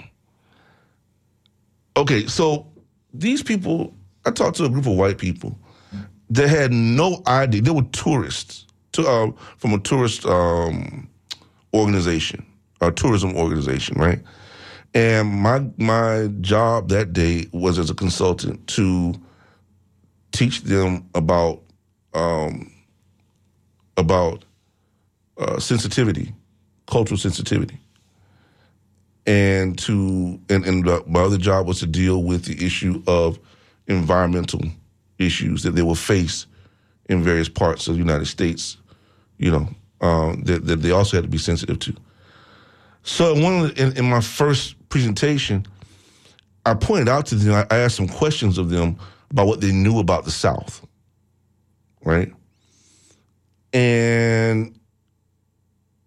Okay, 1.95 2.25
so 2.25 2.65
these 3.13 3.43
people, 3.43 3.93
I 4.25 4.31
talked 4.31 4.57
to 4.57 4.65
a 4.65 4.69
group 4.69 4.87
of 4.87 4.95
white 4.95 5.19
people 5.19 5.59
that 6.31 6.47
had 6.49 6.71
no 6.71 7.21
idea. 7.27 7.61
They 7.61 7.71
were 7.71 7.83
tourists 7.91 8.65
to, 8.93 9.07
um, 9.07 9.35
from 9.57 9.73
a 9.73 9.79
tourist 9.79 10.25
um, 10.25 11.07
organization, 11.73 12.45
a 12.81 12.91
tourism 12.91 13.35
organization, 13.35 13.97
right? 13.99 14.19
And 14.93 15.29
my 15.29 15.65
my 15.77 16.27
job 16.41 16.89
that 16.89 17.13
day 17.13 17.47
was 17.53 17.79
as 17.79 17.89
a 17.89 17.95
consultant 17.95 18.67
to 18.67 19.13
teach 20.31 20.61
them 20.61 21.07
about 21.15 21.61
um, 22.13 22.71
about 23.95 24.43
uh, 25.37 25.59
sensitivity, 25.59 26.33
cultural 26.87 27.17
sensitivity 27.17 27.79
and 29.25 29.77
to 29.77 30.39
and, 30.49 30.65
and 30.65 30.85
my 31.07 31.21
other 31.21 31.37
job 31.37 31.67
was 31.67 31.79
to 31.79 31.87
deal 31.87 32.23
with 32.23 32.45
the 32.45 32.65
issue 32.65 33.01
of 33.07 33.39
environmental 33.87 34.61
issues 35.19 35.63
that 35.63 35.71
they 35.71 35.81
will 35.81 35.95
face 35.95 36.47
in 37.07 37.23
various 37.23 37.49
parts 37.49 37.87
of 37.87 37.95
the 37.95 37.99
United 37.99 38.25
States, 38.25 38.77
you 39.37 39.51
know, 39.51 39.67
um, 40.01 40.41
that, 40.43 40.65
that 40.65 40.77
they 40.77 40.91
also 40.91 41.17
had 41.17 41.23
to 41.23 41.29
be 41.29 41.37
sensitive 41.37 41.77
to. 41.79 41.95
So 43.03 43.33
one 43.33 43.71
in, 43.71 43.97
in 43.97 44.09
my 44.09 44.21
first 44.21 44.75
presentation, 44.89 45.65
I 46.65 46.73
pointed 46.75 47.09
out 47.09 47.25
to 47.27 47.35
them, 47.35 47.65
I, 47.69 47.75
I 47.75 47.79
asked 47.79 47.95
some 47.95 48.07
questions 48.07 48.57
of 48.57 48.69
them 48.69 48.97
about 49.31 49.47
what 49.47 49.61
they 49.61 49.71
knew 49.71 49.99
about 49.99 50.25
the 50.25 50.31
South, 50.31 50.85
right? 52.03 52.31
And 53.73 54.77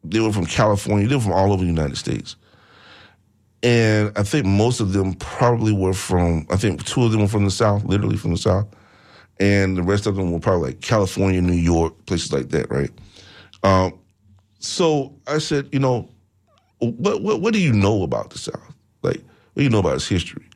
they 0.05 0.21
were 0.21 0.33
from 0.33 0.47
California, 0.47 1.09
they 1.09 1.17
were 1.17 1.23
from 1.23 1.33
all 1.33 1.53
over 1.53 1.63
the 1.63 1.71
United 1.71 1.97
States 1.97 2.37
and 3.65 4.13
I 4.15 4.23
think 4.23 4.45
most 4.45 4.81
of 4.81 4.93
them 4.93 5.15
probably 5.15 5.73
were 5.73 5.95
from. 5.95 6.47
I 6.51 6.57
think 6.57 6.85
two 6.85 7.03
of 7.03 7.13
them 7.13 7.23
were 7.23 7.29
from 7.29 7.47
the 7.47 7.51
South, 7.51 7.83
literally 7.85 8.19
from 8.19 8.33
the 8.33 8.37
South, 8.37 8.69
and 9.41 9.75
the 9.75 9.83
rest 9.83 10.07
of 10.07 10.17
them 10.17 10.31
were 10.31 10.39
probably 10.39 10.69
like 10.69 10.83
California, 10.83 11.41
New 11.41 11.55
York, 11.55 12.05
places 12.05 12.31
like 12.31 12.51
that, 12.51 12.71
right? 12.71 12.91
Um, 13.63 13.99
so 14.59 15.19
I 15.27 15.39
said, 15.39 15.71
you 15.73 15.79
know, 15.79 16.11
what, 16.93 17.23
what 17.23 17.41
what 17.41 17.53
do 17.53 17.61
you 17.61 17.73
know 17.73 18.03
about 18.03 18.31
the 18.31 18.39
South? 18.39 18.75
Like, 19.03 19.19
what 19.53 19.61
do 19.61 19.63
you 19.63 19.71
know 19.71 19.81
about 19.81 19.97
its 19.97 20.09
history? 20.09 20.49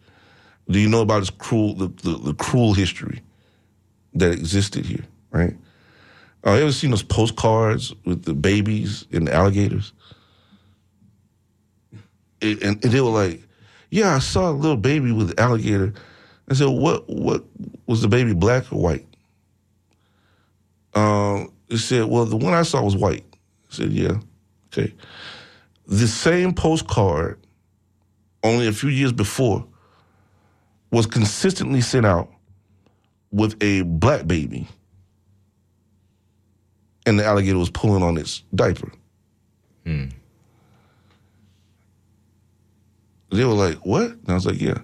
Do 0.70 0.78
you 0.78 0.88
know 0.88 1.02
about 1.02 1.22
its 1.22 1.30
cruel 1.30 1.74
the, 1.74 1.88
the, 2.02 2.18
the 2.18 2.34
cruel 2.34 2.74
history 2.74 3.22
that 4.14 4.32
existed 4.32 4.84
here, 4.84 5.04
right? 5.30 5.56
Uh, 6.46 6.52
you 6.52 6.62
ever 6.62 6.72
seen 6.72 6.90
those 6.90 7.02
postcards 7.02 7.94
with 8.04 8.24
the 8.24 8.34
babies 8.34 9.06
and 9.12 9.26
the 9.26 9.34
alligators? 9.34 9.92
and, 12.40 12.62
and 12.62 12.80
they 12.80 13.00
were 13.00 13.10
like, 13.10 13.42
"Yeah, 13.90 14.14
I 14.14 14.18
saw 14.18 14.50
a 14.50 14.52
little 14.52 14.76
baby 14.76 15.12
with 15.12 15.30
an 15.30 15.40
alligator." 15.40 15.92
I 16.48 16.54
said, 16.54 16.68
"What? 16.68 17.08
What 17.08 17.44
was 17.86 18.02
the 18.02 18.08
baby 18.08 18.34
black 18.34 18.72
or 18.72 18.80
white?" 18.80 19.06
Um, 20.94 21.52
they 21.68 21.76
said, 21.76 22.06
"Well, 22.06 22.24
the 22.24 22.36
one 22.36 22.54
I 22.54 22.62
saw 22.62 22.82
was 22.82 22.96
white." 22.96 23.24
I 23.70 23.74
said, 23.74 23.92
"Yeah, 23.92 24.18
okay." 24.72 24.94
The 25.88 26.06
same 26.06 26.52
postcard, 26.52 27.40
only 28.44 28.68
a 28.68 28.72
few 28.72 28.90
years 28.90 29.12
before, 29.12 29.66
was 30.92 31.06
consistently 31.06 31.80
sent 31.80 32.04
out 32.04 32.30
with 33.30 33.56
a 33.62 33.82
black 33.82 34.26
baby, 34.26 34.68
and 37.06 37.18
the 37.18 37.24
alligator 37.24 37.58
was 37.58 37.70
pulling 37.70 38.02
on 38.02 38.18
its 38.18 38.42
diaper. 38.54 38.92
Hmm. 39.84 40.06
They 43.30 43.44
were 43.44 43.52
like, 43.52 43.76
"What?" 43.86 44.10
And 44.10 44.28
I 44.28 44.34
was 44.34 44.46
like, 44.46 44.60
"Yeah." 44.60 44.78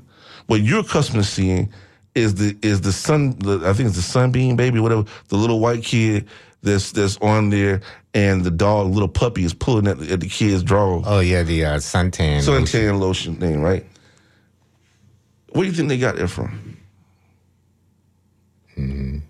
What 0.47 0.61
you're 0.63 0.81
accustomed 0.81 1.23
to 1.23 1.29
seeing 1.29 1.73
is 2.15 2.35
the 2.35 2.57
is 2.63 2.81
the 2.81 2.93
sun. 2.93 3.39
The, 3.39 3.61
I 3.65 3.73
think 3.75 3.89
it's 3.89 3.97
the 3.97 4.03
sunbeam 4.03 4.57
baby, 4.57 4.81
whatever. 4.81 5.05
The 5.29 5.37
little 5.37 5.61
white 5.61 5.83
kid 5.83 6.29
that's 6.63 6.93
that's 6.93 7.17
on 7.19 7.51
there, 7.51 7.81
and 8.15 8.45
the 8.45 8.51
dog, 8.51 8.93
little 8.93 9.09
puppy, 9.09 9.45
is 9.45 9.53
pulling 9.53 9.89
at 9.89 9.99
the, 9.99 10.13
at 10.13 10.21
the 10.21 10.29
kid's 10.29 10.63
drawers. 10.63 11.03
Oh 11.07 11.21
yeah, 11.21 11.43
the 11.43 11.65
uh, 11.65 11.77
suntan. 11.79 12.47
lotion. 12.47 12.65
Suntan 12.65 13.01
lotion 13.01 13.37
thing, 13.37 13.61
right? 13.61 13.85
Where 15.51 15.65
do 15.65 15.71
you 15.71 15.77
think 15.77 15.89
they 15.89 15.99
got 15.99 16.17
that 16.17 16.29
from? 16.29 16.77
Mm-hmm. 18.79 19.19
Where 19.19 19.23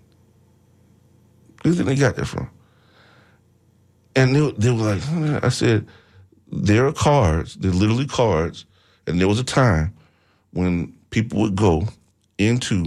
do 1.63 1.69
you 1.69 1.75
think 1.75 1.87
they 1.87 1.95
got 1.95 2.15
that 2.15 2.25
from? 2.25 2.49
And 4.15 4.35
they, 4.35 4.51
they 4.51 4.71
were 4.71 4.93
like, 4.95 5.01
"Huh?" 5.01 5.39
I 5.43 5.49
said, 5.49 5.87
there 6.51 6.85
are 6.87 6.93
cards, 6.93 7.55
they're 7.55 7.71
literally 7.71 8.05
cards, 8.05 8.65
and 9.07 9.19
there 9.19 9.27
was 9.27 9.39
a 9.39 9.43
time 9.43 9.93
when 10.51 10.93
people 11.09 11.41
would 11.41 11.55
go 11.55 11.87
into 12.37 12.85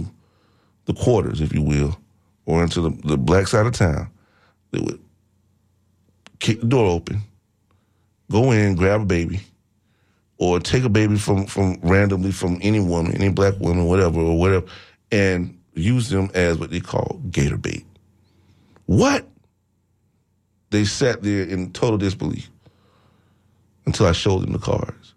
the 0.85 0.93
quarters, 0.93 1.39
if 1.39 1.53
you 1.53 1.61
will, 1.61 1.97
or 2.45 2.63
into 2.63 2.81
the, 2.81 2.89
the 3.07 3.17
black 3.17 3.47
side 3.47 3.65
of 3.65 3.73
town. 3.73 4.09
They 4.71 4.79
would 4.79 4.99
kick 6.39 6.61
the 6.61 6.67
door 6.67 6.87
open, 6.87 7.21
go 8.31 8.51
in, 8.51 8.75
grab 8.75 9.01
a 9.01 9.05
baby, 9.05 9.41
or 10.37 10.59
take 10.59 10.83
a 10.83 10.89
baby 10.89 11.17
from 11.17 11.45
from 11.45 11.79
randomly 11.81 12.31
from 12.31 12.59
any 12.61 12.79
woman, 12.79 13.13
any 13.13 13.29
black 13.29 13.59
woman, 13.59 13.85
whatever, 13.85 14.19
or 14.19 14.37
whatever, 14.37 14.65
and 15.11 15.57
use 15.73 16.09
them 16.09 16.29
as 16.33 16.57
what 16.57 16.71
they 16.71 16.79
call 16.79 17.21
gator 17.29 17.57
bait. 17.57 17.85
What? 18.85 19.27
They 20.71 20.85
sat 20.85 21.23
there 21.23 21.43
in 21.43 21.71
total 21.71 21.97
disbelief 21.97 22.49
until 23.85 24.05
I 24.05 24.11
showed 24.11 24.43
them 24.43 24.53
the 24.53 24.59
cards. 24.59 25.13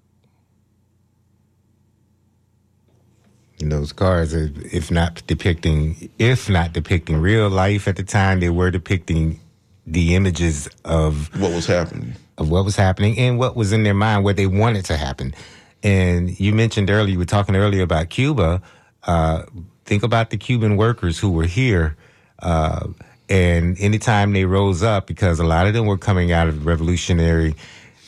And 3.61 3.71
those 3.71 3.93
cards, 3.93 4.35
if 4.35 4.91
not 4.91 5.23
depicting, 5.27 6.11
if 6.19 6.51
not 6.51 6.73
depicting 6.73 7.21
real 7.21 7.49
life 7.49 7.87
at 7.87 7.97
the 7.97 8.03
time, 8.03 8.41
they 8.41 8.51
were 8.51 8.71
depicting 8.71 9.39
the 9.87 10.15
images 10.15 10.69
of 10.85 11.29
What 11.41 11.53
was 11.53 11.67
happening? 11.67 12.15
of 12.39 12.51
what 12.51 12.65
was 12.65 12.77
happening 12.77 13.19
and 13.19 13.39
what 13.39 13.57
was 13.57 13.73
in 13.73 13.83
their 13.83 13.95
mind, 13.95 14.25
what 14.25 14.37
they 14.37 14.47
wanted 14.47 14.85
to 14.87 14.97
happen. 14.97 15.35
And 15.83 16.39
you 16.39 16.53
mentioned 16.55 16.91
earlier, 16.91 17.13
you 17.13 17.19
were 17.19 17.25
talking 17.25 17.57
earlier 17.57 17.83
about 17.83 18.09
Cuba. 18.09 18.63
Uh, 19.03 19.43
think 19.85 20.03
about 20.03 20.31
the 20.31 20.37
Cuban 20.37 20.77
workers 20.77 21.19
who 21.19 21.31
were 21.31 21.47
here. 21.47 21.97
Uh, 22.39 22.89
and 23.29 23.79
anytime 23.81 24.33
they 24.33 24.45
rose 24.45 24.83
up, 24.83 25.07
because 25.07 25.41
a 25.41 25.45
lot 25.45 25.67
of 25.67 25.75
them 25.75 25.87
were 25.87 25.99
coming 25.99 26.33
out 26.33 26.49
of 26.49 26.67
revolutionary 26.67 27.55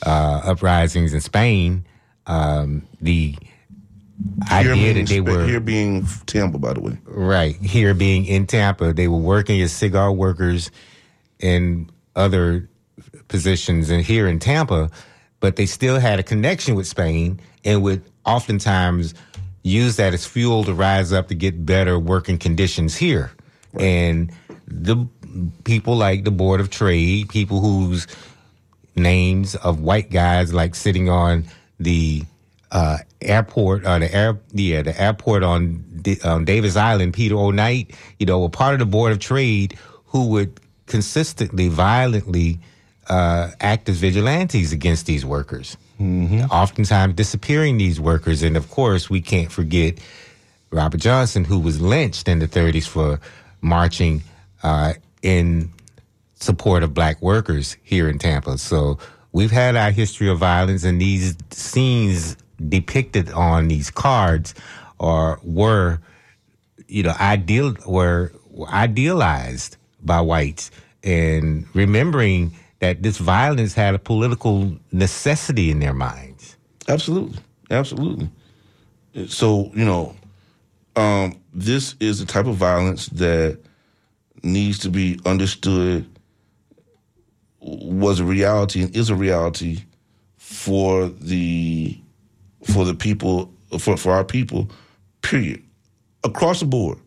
uh, 0.05 0.41
uprisings 0.43 1.13
in 1.13 1.21
Spain, 1.21 1.85
um, 2.27 2.81
the 3.01 3.35
idea 4.51 4.93
that 4.93 5.07
they 5.07 5.21
were 5.21 5.45
here 5.45 5.59
being 5.59 6.05
Tampa, 6.25 6.57
by 6.57 6.73
the 6.73 6.79
way. 6.79 6.97
Right. 7.05 7.55
Here 7.57 7.93
being 7.93 8.25
in 8.25 8.47
Tampa, 8.47 8.93
they 8.93 9.07
were 9.07 9.17
working 9.17 9.61
as 9.61 9.71
cigar 9.71 10.11
workers 10.11 10.71
in 11.39 11.89
other 12.15 12.69
positions 13.27 13.89
and 13.89 14.03
here 14.03 14.27
in 14.27 14.39
Tampa, 14.39 14.89
but 15.39 15.55
they 15.55 15.65
still 15.65 15.99
had 15.99 16.19
a 16.19 16.23
connection 16.23 16.75
with 16.75 16.87
Spain 16.87 17.39
and 17.63 17.83
would 17.83 18.03
oftentimes 18.25 19.13
use 19.63 19.95
that 19.95 20.13
as 20.13 20.25
fuel 20.25 20.63
to 20.63 20.73
rise 20.73 21.11
up 21.11 21.27
to 21.27 21.35
get 21.35 21.65
better 21.65 21.97
working 21.97 22.37
conditions 22.37 22.95
here. 22.95 23.31
And 23.77 24.31
the 24.67 25.07
people 25.63 25.95
like 25.95 26.23
the 26.23 26.31
Board 26.31 26.61
of 26.61 26.69
Trade, 26.69 27.29
people 27.29 27.59
whose 27.59 28.07
names 28.95 29.55
of 29.55 29.81
white 29.81 30.11
guys 30.11 30.53
like 30.53 30.75
sitting 30.75 31.09
on 31.09 31.45
the 31.79 32.23
uh, 32.71 32.99
airport, 33.21 33.85
uh, 33.85 33.99
the 33.99 34.13
air, 34.13 34.39
yeah, 34.53 34.81
the 34.81 34.99
airport 34.99 35.43
on 35.43 35.83
D- 36.01 36.19
um, 36.23 36.45
Davis 36.45 36.75
Island, 36.75 37.13
Peter 37.13 37.35
O. 37.35 37.51
Knight, 37.51 37.95
you 38.19 38.25
know, 38.25 38.39
were 38.39 38.49
part 38.49 38.73
of 38.73 38.79
the 38.79 38.85
Board 38.85 39.11
of 39.11 39.19
Trade 39.19 39.77
who 40.05 40.27
would 40.27 40.59
consistently, 40.85 41.67
violently 41.67 42.59
uh, 43.07 43.51
act 43.59 43.89
as 43.89 43.97
vigilantes 43.97 44.71
against 44.71 45.05
these 45.05 45.25
workers, 45.25 45.77
oftentimes 46.49 47.13
disappearing 47.15 47.77
these 47.77 47.99
workers. 47.99 48.43
And 48.43 48.57
of 48.57 48.69
course, 48.69 49.09
we 49.09 49.21
can't 49.21 49.51
forget 49.51 49.99
Robert 50.71 50.99
Johnson, 50.99 51.43
who 51.43 51.59
was 51.59 51.79
lynched 51.81 52.27
in 52.27 52.39
the 52.39 52.47
30s 52.47 52.87
for 52.87 53.19
marching 53.61 54.23
uh, 54.63 54.93
in 55.21 55.71
support 56.35 56.83
of 56.83 56.93
black 56.93 57.21
workers 57.21 57.77
here 57.83 58.09
in 58.09 58.19
Tampa. 58.19 58.57
So 58.57 58.99
we've 59.31 59.51
had 59.51 59.75
our 59.75 59.91
history 59.91 60.29
of 60.29 60.39
violence, 60.39 60.83
and 60.83 60.99
these 60.99 61.35
scenes 61.51 62.37
depicted 62.69 63.31
on 63.31 63.67
these 63.67 63.91
cards 63.91 64.53
or 64.99 65.39
were, 65.43 65.99
you 66.87 67.03
know, 67.03 67.13
ideal 67.19 67.75
were 67.85 68.31
idealized 68.69 69.77
by 70.05 70.21
whites, 70.21 70.71
and 71.03 71.65
remembering 71.73 72.53
that 72.79 73.01
this 73.03 73.17
violence 73.17 73.73
had 73.73 73.95
a 73.95 73.99
political 73.99 74.77
necessity 74.91 75.71
in 75.71 75.79
their 75.79 75.93
minds. 75.93 76.57
Absolutely, 76.87 77.39
absolutely. 77.71 78.29
So 79.27 79.71
you 79.73 79.85
know, 79.85 80.15
um, 80.95 81.39
this 81.53 81.95
is 81.99 82.19
the 82.19 82.25
type 82.25 82.45
of 82.45 82.55
violence 82.55 83.07
that 83.07 83.59
needs 84.43 84.79
to 84.79 84.89
be 84.89 85.19
understood 85.25 86.05
was 87.59 88.19
a 88.19 88.23
reality 88.25 88.83
and 88.83 88.95
is 88.95 89.09
a 89.09 89.15
reality 89.15 89.79
for 90.37 91.07
the 91.07 91.99
for 92.65 92.85
the 92.85 92.93
people 92.93 93.51
for 93.79 93.97
for 93.97 94.11
our 94.11 94.23
people 94.23 94.69
period 95.23 95.63
across 96.23 96.59
the 96.59 96.65
board 96.65 96.99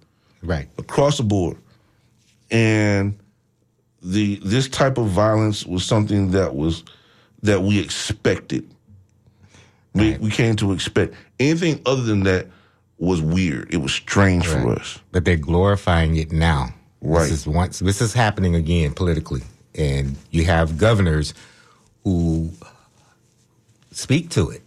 Right. 0.43 0.69
across 0.79 1.19
the 1.19 1.23
board 1.25 1.57
and 2.51 3.19
the 4.03 4.37
this 4.45 4.69
type 4.69 4.97
of 4.99 5.07
violence 5.09 5.67
was 5.67 5.85
something 5.85 6.31
that 6.33 6.55
was 6.55 6.85
that 7.43 7.63
we 7.63 7.79
expected 7.79 8.69
we, 9.95 10.13
Right. 10.13 10.21
we 10.21 10.31
came 10.31 10.55
to 10.57 10.73
expect 10.73 11.15
anything 11.41 11.81
other 11.87 12.03
than 12.03 12.23
that 12.25 12.47
was 12.99 13.21
weird 13.21 13.73
it 13.73 13.79
was 13.79 13.93
strange 13.93 14.47
for 14.47 14.71
us 14.71 14.99
But 15.13 15.25
they're 15.25 15.37
glorifying 15.37 16.17
it 16.17 16.33
now. 16.33 16.75
Right. 17.01 17.23
This 17.29 17.33
is 17.41 17.47
once 17.47 17.79
this 17.79 18.01
is 18.01 18.13
happening 18.13 18.55
again 18.57 18.93
politically. 18.93 19.43
And 19.75 20.17
you 20.31 20.45
have 20.45 20.79
governors 20.79 21.33
who 22.03 22.51
speak 23.93 24.31
to 24.31 24.51
it. 24.51 24.63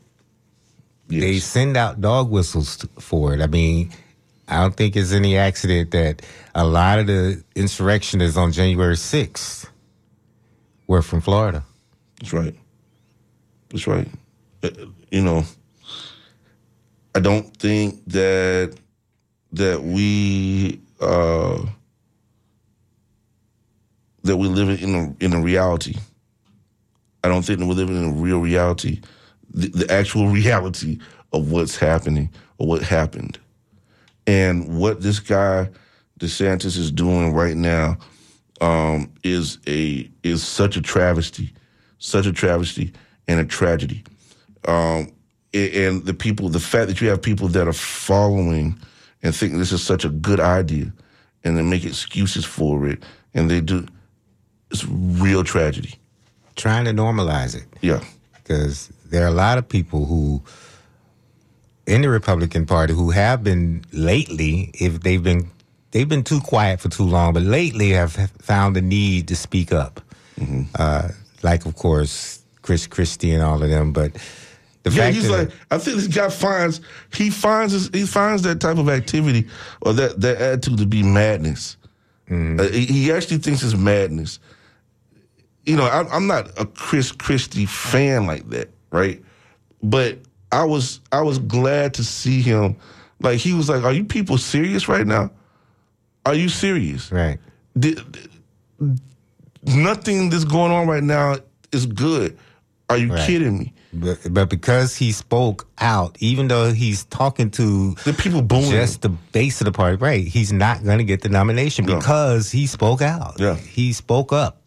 They 1.07 1.39
send 1.39 1.75
out 1.75 1.99
dog 1.99 2.29
whistles 2.31 2.85
for 2.99 3.33
it. 3.33 3.41
I 3.41 3.47
mean, 3.47 3.91
I 4.51 4.61
don't 4.61 4.75
think 4.75 4.95
it's 4.97 5.13
any 5.13 5.37
accident 5.37 5.91
that 5.91 6.21
a 6.53 6.65
lot 6.65 6.99
of 6.99 7.07
the 7.07 7.43
insurrectionists 7.55 8.37
on 8.37 8.51
January 8.51 8.95
6th 8.95 9.69
were 10.87 11.01
from 11.01 11.21
Florida. 11.21 11.63
That's 12.19 12.33
right. 12.33 12.55
That's 13.69 13.87
right. 13.87 14.07
Uh, 14.63 14.69
You 15.09 15.21
know, 15.23 15.45
I 17.15 17.19
don't 17.21 17.55
think 17.57 18.03
that 18.07 18.75
that 19.53 19.83
we 19.83 20.81
uh, 21.01 21.65
that 24.23 24.37
we 24.37 24.47
live 24.47 24.81
in 24.81 24.95
a 24.95 25.15
in 25.23 25.33
a 25.33 25.41
reality. 25.41 25.95
I 27.23 27.27
don't 27.29 27.43
think 27.43 27.59
that 27.59 27.65
we're 27.67 27.73
living 27.75 27.97
in 27.97 28.09
a 28.09 28.13
real 28.13 28.39
reality, 28.39 29.01
the, 29.53 29.67
the 29.69 29.91
actual 29.93 30.27
reality 30.41 30.99
of 31.33 31.51
what's 31.51 31.77
happening 31.77 32.29
or 32.57 32.67
what 32.67 32.81
happened, 32.81 33.39
and 34.27 34.77
what 34.77 35.01
this 35.01 35.19
guy 35.19 35.69
DeSantis 36.19 36.77
is 36.77 36.91
doing 36.91 37.33
right 37.33 37.57
now 37.57 37.97
um, 38.61 39.11
is 39.23 39.57
a 39.67 40.09
is 40.23 40.43
such 40.43 40.77
a 40.77 40.81
travesty, 40.81 41.51
such 41.97 42.27
a 42.27 42.31
travesty 42.31 42.93
and 43.27 43.39
a 43.39 43.45
tragedy. 43.45 44.03
Um, 44.67 45.11
and 45.53 46.05
the 46.05 46.13
people, 46.13 46.47
the 46.49 46.59
fact 46.59 46.87
that 46.87 47.01
you 47.01 47.09
have 47.09 47.21
people 47.21 47.47
that 47.49 47.67
are 47.67 47.73
following 47.73 48.79
and 49.23 49.35
think 49.35 49.53
this 49.53 49.71
is 49.71 49.83
such 49.83 50.05
a 50.05 50.09
good 50.09 50.39
idea, 50.39 50.93
and 51.43 51.57
they 51.57 51.63
make 51.63 51.83
excuses 51.83 52.45
for 52.45 52.87
it, 52.87 53.03
and 53.33 53.49
they 53.49 53.59
do, 53.59 53.85
it's 54.69 54.85
real 54.85 55.43
tragedy. 55.43 55.95
Trying 56.55 56.85
to 56.85 56.91
normalize 56.91 57.55
it. 57.55 57.65
Yeah, 57.81 58.03
because 58.33 58.91
there 59.05 59.23
are 59.23 59.29
a 59.29 59.31
lot 59.31 59.57
of 59.57 59.67
people 59.67 60.05
who 60.05 60.41
in 61.91 62.01
the 62.01 62.09
Republican 62.09 62.65
Party 62.65 62.93
who 62.93 63.11
have 63.11 63.43
been 63.43 63.83
lately, 63.91 64.71
if 64.73 65.01
they've 65.01 65.21
been 65.21 65.49
they've 65.91 66.07
been 66.07 66.23
too 66.23 66.39
quiet 66.39 66.79
for 66.79 66.87
too 66.87 67.03
long, 67.03 67.33
but 67.33 67.43
lately 67.43 67.89
have 67.89 68.13
found 68.39 68.77
the 68.77 68.81
need 68.81 69.27
to 69.27 69.35
speak 69.35 69.73
up. 69.73 69.99
Uh, 70.79 71.09
like, 71.43 71.65
of 71.65 71.75
course, 71.75 72.41
Chris 72.61 72.87
Christie 72.87 73.31
and 73.31 73.43
all 73.43 73.61
of 73.61 73.69
them, 73.69 73.91
but 73.91 74.13
the 74.83 74.89
yeah. 74.89 75.03
fact 75.03 75.15
He's 75.15 75.27
that 75.27 75.37
like, 75.37 75.51
I 75.69 75.77
think 75.77 75.97
this 75.97 76.07
guy 76.07 76.29
finds 76.29 76.79
he 77.13 77.29
finds 77.29 77.73
his, 77.73 77.89
he 77.89 78.05
finds 78.05 78.41
that 78.43 78.61
type 78.61 78.77
of 78.77 78.87
activity 78.87 79.47
or 79.81 79.93
that 79.93 80.21
that 80.21 80.41
attitude 80.41 80.77
to 80.77 80.85
be 80.85 81.03
madness. 81.03 81.77
Uh, 82.29 82.69
he, 82.69 82.85
he 82.85 83.11
actually 83.11 83.39
thinks 83.39 83.61
it's 83.61 83.75
madness. 83.75 84.39
You 85.65 85.75
know, 85.75 85.83
I, 85.83 86.07
I'm 86.09 86.27
not 86.27 86.57
a 86.57 86.65
Chris 86.65 87.11
Christie 87.11 87.65
fan 87.65 88.25
like 88.25 88.49
that, 88.49 88.69
right? 88.91 89.21
But 89.83 90.19
I 90.51 90.63
was 90.65 90.99
I 91.11 91.21
was 91.21 91.39
glad 91.39 91.93
to 91.95 92.03
see 92.03 92.41
him. 92.41 92.75
Like 93.19 93.39
he 93.39 93.53
was 93.53 93.69
like, 93.69 93.83
"Are 93.83 93.93
you 93.93 94.03
people 94.03 94.37
serious 94.37 94.87
right 94.87 95.05
now? 95.07 95.31
Are 96.25 96.35
you 96.35 96.49
serious? 96.49 97.11
right, 97.11 97.39
Did- 97.77 97.99
nothing 99.65 100.29
that's 100.29 100.43
going 100.45 100.71
on 100.71 100.87
right 100.87 101.03
now 101.03 101.35
is 101.71 101.85
good. 101.85 102.37
Are 102.89 102.97
you 102.97 103.13
Right. 103.13 103.25
kidding 103.27 103.59
me? 103.59 103.73
but, 103.93 104.19
but 104.33 104.49
because 104.49 104.95
he 104.95 105.11
spoke 105.11 105.67
out, 105.79 106.15
even 106.19 106.47
though 106.47 106.71
he's 106.73 107.03
talking 107.05 107.49
to 107.51 107.93
The 108.05 108.13
people 108.13 108.41
booing. 108.41 108.71
just 108.71 109.01
the 109.01 109.09
base 109.09 109.59
of 109.61 109.65
the 109.65 109.71
party, 109.71 109.97
right? 109.97 110.25
He's 110.25 110.51
not 110.53 110.83
going 110.83 110.97
to 110.97 111.03
get 111.03 111.21
the 111.21 111.29
nomination 111.29 111.85
No. 111.85 111.97
because 111.97 112.51
he 112.51 112.67
spoke 112.67 113.01
out. 113.01 113.35
Yeah. 113.37 113.55
he 113.55 113.93
spoke 113.93 114.31
up. 114.33 114.57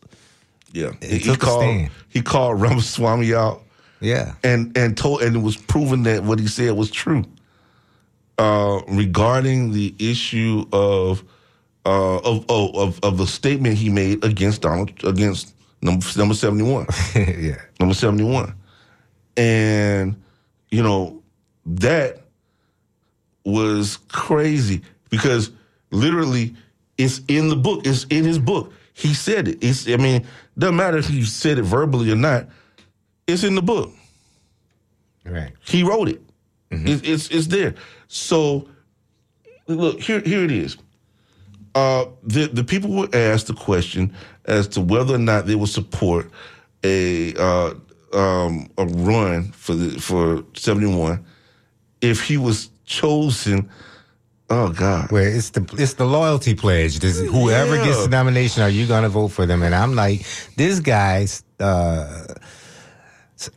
Yeah, 0.73 0.91
He 1.01 1.19
he, 1.19 1.37
called. 1.37 1.89
He 2.09 2.21
called 2.23 2.61
Ramaswamy 2.61 3.35
out 3.35 3.63
Yeah, 4.05 4.35
and 4.43 4.77
and 4.77 4.97
told 4.97 5.23
and 5.23 5.37
it 5.37 5.43
was 5.43 5.57
proven 5.57 6.03
that 6.05 6.25
what 6.25 6.39
he 6.39 6.47
said 6.47 6.73
was 6.73 6.91
true. 6.91 7.25
Uh, 8.37 8.81
regarding 8.89 9.73
the 9.73 9.95
issue 9.99 10.65
of 10.73 11.23
uh, 11.87 12.17
of, 12.19 12.45
oh, 12.49 12.71
of 12.75 12.99
of 13.03 13.19
the 13.19 13.27
statement 13.27 13.77
he 13.77 13.89
made 13.89 14.25
against 14.25 14.63
Donald 14.63 14.91
against 15.05 15.55
number 15.81 16.05
number 16.17 16.35
seventy 16.35 16.65
one. 16.65 16.87
yeah. 17.15 17.57
number 17.81 17.95
71. 17.95 18.55
And, 19.37 20.23
you 20.71 20.83
know, 20.83 21.23
that 21.67 22.23
was 23.45 23.99
crazy 24.09 24.83
because 25.11 25.51
literally 25.91 26.55
it's 26.99 27.21
in 27.29 27.49
the 27.49 27.57
book. 27.57 27.87
It's 27.87 28.05
in 28.05 28.25
his 28.25 28.39
book. 28.39 28.73
He 28.95 29.13
said 29.13 29.49
it. 29.49 29.59
It's, 29.61 29.89
I 29.89 29.97
mean, 29.97 30.27
doesn't 30.57 30.77
matter 30.77 30.99
if 30.99 31.09
he 31.09 31.25
said 31.25 31.59
it 31.59 31.63
verbally 31.63 32.11
or 32.11 32.17
not. 32.17 32.47
It's 33.27 33.45
in 33.45 33.55
the 33.55 33.63
book. 33.63 33.93
Right. 35.25 35.53
He 35.67 35.83
wrote 35.83 36.09
it. 36.09 36.21
It's, 36.71 37.03
it's 37.09 37.29
it's 37.29 37.47
there. 37.47 37.75
So 38.09 38.69
look 39.69 40.01
here 40.01 40.21
here 40.21 40.43
it 40.45 40.51
is. 40.51 40.77
Uh, 41.75 42.07
the 42.25 42.47
the 42.49 42.65
people 42.65 42.91
were 42.91 43.09
asked 43.13 43.47
the 43.47 43.55
question 43.55 44.13
as 44.47 44.67
to 44.69 44.81
whether 44.81 45.15
or 45.15 45.19
not 45.19 45.47
they 45.47 45.55
would 45.55 45.69
support 45.69 46.31
a 46.83 47.33
uh, 47.37 47.75
um, 48.13 48.69
a 48.77 48.85
run 48.87 49.53
for 49.53 49.75
the 49.75 50.01
for 50.01 50.45
seventy 50.55 50.93
one 50.93 51.25
if 52.01 52.23
he 52.25 52.37
was 52.37 52.71
chosen. 52.87 53.71
Oh 54.51 54.71
God! 54.71 55.11
Where 55.13 55.29
it's 55.29 55.51
the 55.51 55.63
it's 55.79 55.95
the 55.95 56.05
loyalty 56.05 56.55
pledge. 56.57 56.99
This, 56.99 57.21
whoever 57.21 57.77
Yeah. 57.77 57.85
gets 57.87 58.03
the 58.03 58.09
nomination, 58.11 58.63
are 58.65 58.69
you 58.69 58.87
going 58.87 59.05
to 59.05 59.09
vote 59.09 59.29
for 59.29 59.47
them? 59.47 59.63
And 59.63 59.75
I'm 59.75 59.95
like, 59.95 60.27
this 60.57 60.81
guy's 60.81 61.43
uh, 61.61 62.27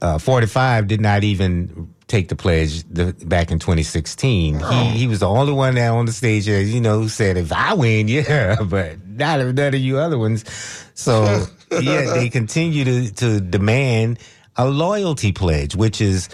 uh, 0.02 0.18
45 0.18 0.88
did 0.88 1.02
not 1.02 1.24
even 1.24 1.94
take 2.08 2.30
the 2.30 2.36
pledge 2.36 2.84
the, 2.84 3.13
back 3.26 3.52
in 3.52 3.60
2016. 3.60 4.60
He 4.60 4.90
he 4.90 5.08
was 5.08 5.20
the 5.20 5.28
only 5.28 5.54
one 5.54 5.76
that 5.76 5.90
on 5.90 6.06
the 6.06 6.12
stage 6.12 6.48
you 6.48 6.82
know 6.82 7.00
who 7.00 7.10
said, 7.10 7.38
if 7.38 7.52
I 7.52 7.74
win, 7.74 8.08
yeah, 8.08 8.62
but 8.62 9.06
not 9.08 9.40
if 9.40 9.54
none 9.54 9.74
of 9.74 9.80
you 9.80 10.00
other 10.00 10.18
ones. 10.18 10.46
So 10.94 11.46
yeah, 11.72 12.13
they 12.13 12.30
continue 12.30 12.84
to 12.86 13.13
to 13.16 13.42
demand 13.42 14.20
a 14.56 14.68
loyalty 14.68 15.32
pledge, 15.32 15.76
which 15.76 16.02
is 16.02 16.30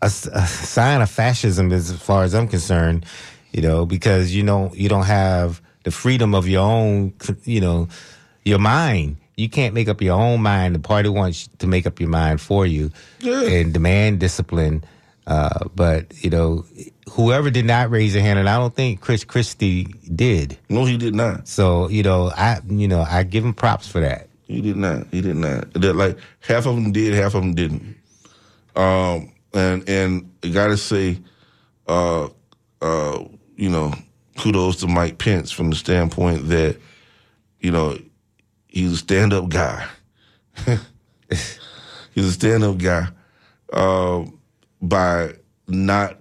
a 0.00 0.10
sign 0.10 1.00
of 1.00 1.10
fascism 1.10 1.72
as 1.72 1.92
far 1.92 2.24
as 2.24 2.34
I'm 2.34 2.46
concerned, 2.48 3.06
you 3.52 3.62
know, 3.62 3.86
because 3.86 4.34
you 4.34 4.42
know 4.42 4.70
you 4.74 4.88
don't 4.88 5.06
have 5.06 5.62
the 5.84 5.90
freedom 5.90 6.34
of 6.34 6.48
your 6.48 6.62
own, 6.62 7.14
you 7.44 7.60
know, 7.60 7.88
your 8.44 8.58
mind. 8.58 9.16
You 9.36 9.48
can't 9.48 9.74
make 9.74 9.88
up 9.88 10.00
your 10.00 10.18
own 10.18 10.42
mind. 10.42 10.74
The 10.74 10.78
party 10.78 11.08
wants 11.08 11.48
to 11.58 11.66
make 11.66 11.86
up 11.86 11.98
your 12.00 12.08
mind 12.08 12.40
for 12.40 12.64
you 12.66 12.90
Yeah. 13.20 13.42
and 13.42 13.72
demand 13.72 14.20
discipline. 14.20 14.84
Uh, 15.26 15.68
but 15.74 16.12
you 16.22 16.28
know, 16.30 16.64
whoever 17.10 17.50
did 17.50 17.64
not 17.64 17.90
raise 17.90 18.12
their 18.12 18.22
hand, 18.22 18.38
and 18.38 18.48
I 18.48 18.58
don't 18.58 18.74
think 18.76 19.00
Chris 19.00 19.24
Christie 19.24 19.84
did. 20.14 20.58
No, 20.68 20.84
he 20.84 20.98
did 20.98 21.14
not. 21.14 21.48
So 21.48 21.88
you 21.88 22.02
know, 22.02 22.30
I 22.36 22.60
you 22.68 22.86
know 22.88 23.00
I 23.08 23.22
give 23.22 23.42
him 23.44 23.54
props 23.54 23.88
for 23.88 24.00
that. 24.00 24.28
He 24.46 24.60
did 24.60 24.76
not. 24.76 25.06
He 25.10 25.22
did 25.22 25.36
not. 25.36 25.72
That 25.72 25.96
like 25.96 26.18
half 26.40 26.66
of 26.66 26.74
them 26.76 26.92
did, 26.92 27.14
half 27.14 27.34
of 27.34 27.42
them 27.42 27.54
didn't. 27.54 27.96
Um, 28.76 29.32
and 29.54 29.88
and 29.88 30.30
I 30.44 30.48
gotta 30.48 30.76
say, 30.76 31.18
uh, 31.88 32.28
uh, 32.82 33.24
you 33.56 33.70
know, 33.70 33.94
kudos 34.36 34.76
to 34.80 34.86
Mike 34.88 35.16
Pence 35.18 35.50
from 35.50 35.70
the 35.70 35.76
standpoint 35.76 36.48
that, 36.48 36.76
you 37.60 37.70
know, 37.70 37.96
he's 38.74 38.92
a 38.92 38.96
stand 38.96 39.32
up 39.32 39.48
guy. 39.48 39.86
he's 42.10 42.26
a 42.26 42.32
stand 42.32 42.64
up 42.64 42.76
guy 42.76 43.08
uh, 43.72 44.24
by 44.82 45.32
not 45.66 46.18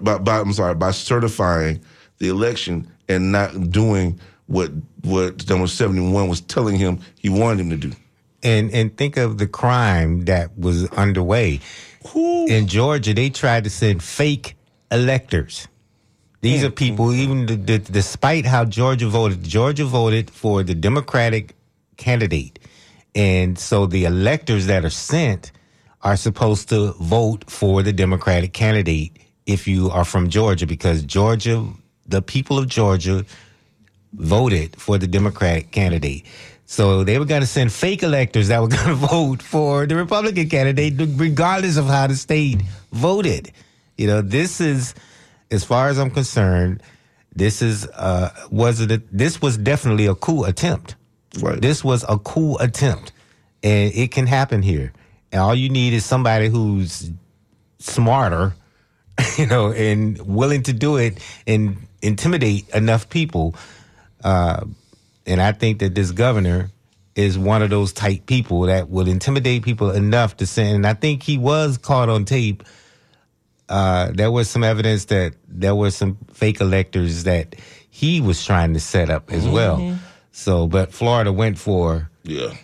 by, 0.00 0.18
by 0.18 0.38
I'm 0.38 0.52
sorry 0.52 0.74
by 0.74 0.92
certifying 0.92 1.82
the 2.18 2.28
election 2.28 2.90
and 3.08 3.30
not 3.32 3.70
doing 3.70 4.18
what 4.46 4.70
what 5.02 5.48
number 5.48 5.66
seventy 5.66 6.00
one 6.00 6.28
was 6.28 6.40
telling 6.40 6.76
him 6.76 7.00
he 7.18 7.28
wanted 7.28 7.60
him 7.60 7.70
to 7.70 7.76
do. 7.76 7.92
And 8.42 8.70
and 8.70 8.96
think 8.96 9.16
of 9.16 9.36
the 9.36 9.46
crime 9.46 10.24
that 10.24 10.56
was 10.56 10.88
underway 10.92 11.60
in 12.14 12.66
Georgia. 12.68 13.12
They 13.12 13.28
tried 13.28 13.64
to 13.64 13.70
send 13.70 14.02
fake 14.02 14.56
electors. 14.90 15.68
These 16.42 16.64
are 16.64 16.70
people, 16.70 17.12
even 17.12 17.44
the, 17.44 17.56
the, 17.56 17.78
despite 17.78 18.46
how 18.46 18.64
Georgia 18.64 19.06
voted, 19.06 19.44
Georgia 19.44 19.84
voted 19.84 20.30
for 20.30 20.62
the 20.62 20.74
Democratic 20.74 21.54
candidate, 22.00 22.58
and 23.14 23.56
so 23.56 23.86
the 23.86 24.04
electors 24.04 24.66
that 24.66 24.84
are 24.84 24.90
sent 24.90 25.52
are 26.02 26.16
supposed 26.16 26.68
to 26.70 26.92
vote 26.94 27.48
for 27.48 27.82
the 27.82 27.92
Democratic 27.92 28.52
candidate 28.52 29.16
if 29.46 29.68
you 29.68 29.90
are 29.90 30.04
from 30.04 30.28
Georgia, 30.28 30.66
because 30.66 31.02
Georgia, 31.02 31.64
the 32.06 32.22
people 32.22 32.58
of 32.58 32.66
Georgia, 32.68 33.24
voted 34.12 34.80
for 34.80 34.98
the 34.98 35.06
Democratic 35.06 35.70
candidate. 35.70 36.24
So 36.66 37.04
they 37.04 37.18
were 37.18 37.24
going 37.24 37.40
to 37.40 37.46
send 37.46 37.72
fake 37.72 38.02
electors 38.02 38.48
that 38.48 38.60
were 38.60 38.68
going 38.76 38.88
to 38.88 38.94
vote 38.94 39.42
for 39.42 39.86
the 39.86 39.96
Republican 39.96 40.48
candidate, 40.48 40.94
regardless 41.16 41.76
of 41.76 41.86
how 41.86 42.06
the 42.06 42.16
state 42.16 42.62
voted. 42.92 43.52
You 43.96 44.06
know, 44.06 44.22
this 44.22 44.60
is, 44.60 44.94
as 45.50 45.64
far 45.64 45.88
as 45.88 45.98
I'm 45.98 46.10
concerned, 46.10 46.82
this 47.34 47.62
is 47.62 47.86
uh, 47.86 48.30
was 48.50 48.80
it? 48.80 48.90
A, 48.90 49.02
this 49.12 49.40
was 49.40 49.56
definitely 49.56 50.06
a 50.06 50.14
coup 50.14 50.44
attempt. 50.44 50.96
Right. 51.38 51.60
This 51.60 51.84
was 51.84 52.04
a 52.08 52.18
cool 52.18 52.58
attempt, 52.58 53.12
and 53.62 53.92
it 53.94 54.10
can 54.10 54.26
happen 54.26 54.62
here. 54.62 54.92
And 55.32 55.40
all 55.40 55.54
you 55.54 55.68
need 55.68 55.92
is 55.92 56.04
somebody 56.04 56.48
who's 56.48 57.10
smarter, 57.78 58.54
you 59.38 59.46
know, 59.46 59.72
and 59.72 60.18
willing 60.22 60.64
to 60.64 60.72
do 60.72 60.96
it 60.96 61.18
and 61.46 61.76
intimidate 62.02 62.68
enough 62.70 63.08
people. 63.08 63.54
Uh, 64.24 64.64
and 65.26 65.40
I 65.40 65.52
think 65.52 65.78
that 65.80 65.94
this 65.94 66.10
governor 66.10 66.70
is 67.14 67.38
one 67.38 67.62
of 67.62 67.70
those 67.70 67.92
type 67.92 68.26
people 68.26 68.62
that 68.62 68.88
will 68.88 69.08
intimidate 69.08 69.62
people 69.62 69.90
enough 69.90 70.36
to 70.38 70.46
send. 70.46 70.76
And 70.76 70.86
I 70.86 70.94
think 70.94 71.22
he 71.22 71.38
was 71.38 71.78
caught 71.78 72.08
on 72.08 72.24
tape. 72.24 72.64
Uh, 73.68 74.10
there 74.12 74.30
was 74.30 74.50
some 74.50 74.64
evidence 74.64 75.06
that 75.06 75.34
there 75.46 75.74
were 75.74 75.90
some 75.90 76.18
fake 76.32 76.60
electors 76.60 77.24
that 77.24 77.54
he 77.88 78.20
was 78.20 78.44
trying 78.44 78.74
to 78.74 78.80
set 78.80 79.10
up 79.10 79.32
as 79.32 79.46
well. 79.46 79.96
So, 80.32 80.66
but 80.66 80.92
Florida 80.92 81.32
went 81.32 81.58
for 81.58 82.10
Yeah. 82.22 82.54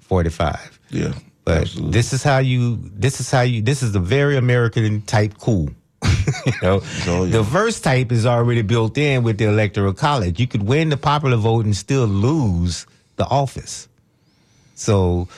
45. 0.00 0.80
Yeah. 0.90 1.12
But 1.44 1.62
absolutely. 1.62 1.92
this 1.92 2.12
is 2.12 2.22
how 2.22 2.38
you. 2.38 2.78
This 2.82 3.20
is 3.20 3.30
how 3.30 3.42
you. 3.42 3.62
This 3.62 3.82
is 3.82 3.92
the 3.92 4.00
very 4.00 4.36
American 4.36 5.02
type 5.02 5.34
cool. 5.38 5.70
you 6.46 6.52
know, 6.62 6.80
Oh, 7.06 7.24
yeah. 7.24 7.30
the 7.38 7.44
first 7.44 7.84
type 7.84 8.10
is 8.10 8.26
already 8.26 8.62
built 8.62 8.98
in 8.98 9.22
with 9.22 9.38
the 9.38 9.44
electoral 9.44 9.92
college. 9.92 10.40
You 10.40 10.46
could 10.48 10.62
win 10.64 10.88
the 10.88 10.96
popular 10.96 11.36
vote 11.36 11.64
and 11.64 11.76
still 11.76 12.06
lose 12.06 12.86
the 13.16 13.24
office. 13.26 13.88
So, 14.74 15.28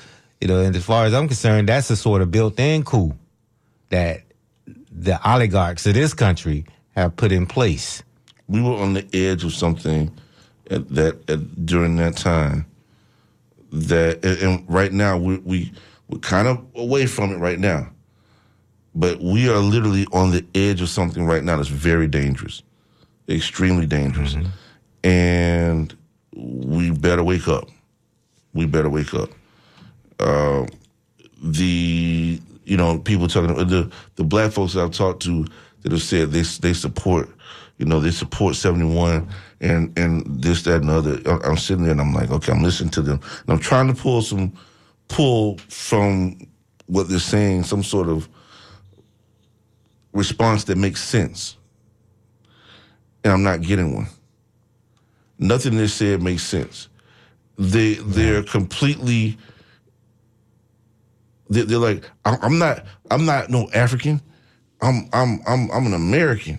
you 0.40 0.48
know, 0.48 0.61
and 0.61 0.74
as 0.74 0.84
far 0.84 1.04
as 1.04 1.12
I'm 1.14 1.28
concerned, 1.28 1.68
that's 1.68 1.90
a 1.90 1.96
sort 1.96 2.22
of 2.22 2.30
built-in 2.30 2.84
coup 2.84 3.14
that 3.90 4.22
the 4.90 5.18
oligarchs 5.30 5.86
of 5.86 5.94
this 5.94 6.14
country 6.14 6.64
have 6.96 7.16
put 7.16 7.32
in 7.32 7.46
place. 7.46 8.02
we 8.48 8.61
were 8.62 8.74
on 8.76 8.94
the 8.94 9.06
edge 9.12 9.44
of 9.44 9.52
something 9.52 10.11
at 10.70 10.88
that 10.90 11.30
at, 11.30 11.66
during 11.66 11.96
that 11.96 12.16
time. 12.16 12.66
That 13.70 14.24
and, 14.24 14.64
right 14.68 14.92
now 14.92 15.18
we 15.18 15.38
we 15.38 15.72
we're 16.08 16.18
kind 16.18 16.48
of 16.48 16.64
away 16.74 17.06
from 17.06 17.32
it 17.32 17.36
right 17.36 17.58
now, 17.58 17.90
but 18.94 19.20
we 19.20 19.48
are 19.48 19.58
literally 19.58 20.06
on 20.12 20.30
the 20.30 20.44
edge 20.54 20.80
of 20.80 20.88
something 20.88 21.26
right 21.26 21.44
now 21.44 21.56
that's 21.56 21.68
very 21.68 22.06
dangerous, 22.06 22.62
extremely 23.28 23.84
dangerous, 23.84 24.36
and 25.04 25.94
we 26.34 26.90
better 26.90 27.22
wake 27.22 27.46
up. 27.46 27.68
We 28.54 28.64
better 28.64 28.88
wake 28.88 29.12
up. 29.12 29.30
Uh, 30.18 30.66
the 31.42 32.40
you 32.64 32.76
know 32.76 32.98
people 32.98 33.28
talking 33.28 33.54
the 33.54 33.90
the 34.16 34.24
black 34.24 34.52
folks 34.52 34.74
that 34.74 34.82
I've 34.82 34.92
talked 34.92 35.22
to 35.24 35.46
that 35.82 35.92
have 35.92 36.02
said 36.02 36.30
they 36.30 36.42
they 36.42 36.72
support 36.72 37.28
you 37.79 37.87
know 37.87 38.01
they 38.01 38.11
support 38.11 38.57
seventy 38.57 38.85
one 38.85 39.29
and 39.61 39.97
and 39.99 40.43
this 40.43 40.62
that 40.64 40.83
and 40.83 40.89
the 40.89 40.95
other. 40.95 41.41
I'm 41.45 41.57
sitting 41.57 41.85
there 41.85 41.93
and 41.93 42.01
I'm 42.01 42.14
like 42.14 42.31
okay 42.31 42.53
I'm 42.53 42.62
listening 42.62 42.91
to 42.91 43.03
them 43.03 43.20
and 43.22 43.51
I'm 43.51 43.59
trying 43.61 43.89
to 43.89 43.95
pull 43.95 44.22
some 44.22 44.53
pull 45.09 45.59
from 45.68 46.39
what 46.87 47.09
they're 47.09 47.18
saying 47.18 47.64
some 47.64 47.83
sort 47.83 48.09
of 48.09 48.29
response 50.12 50.64
that 50.64 50.76
makes 50.79 51.03
sense 51.03 51.57
and 53.24 53.33
I'm 53.33 53.43
not 53.43 53.61
getting 53.62 53.95
one. 53.95 54.07
Nothing 55.39 55.76
they 55.76 55.87
said 55.87 56.22
makes 56.22 56.43
sense. 56.43 56.89
They 57.59 57.95
they're 57.95 58.43
completely 58.43 59.37
they- 61.51 61.62
they're 61.62 61.79
like 61.79 62.05
I'm 62.24 62.59
not 62.59 62.85
I'm 63.11 63.24
not 63.24 63.51
no 63.51 63.68
African. 63.72 64.20
I'm 64.81 65.09
I'm 65.12 65.41
I'm 65.47 65.70
I'm 65.70 65.87
an 65.87 65.95
American, 65.95 66.59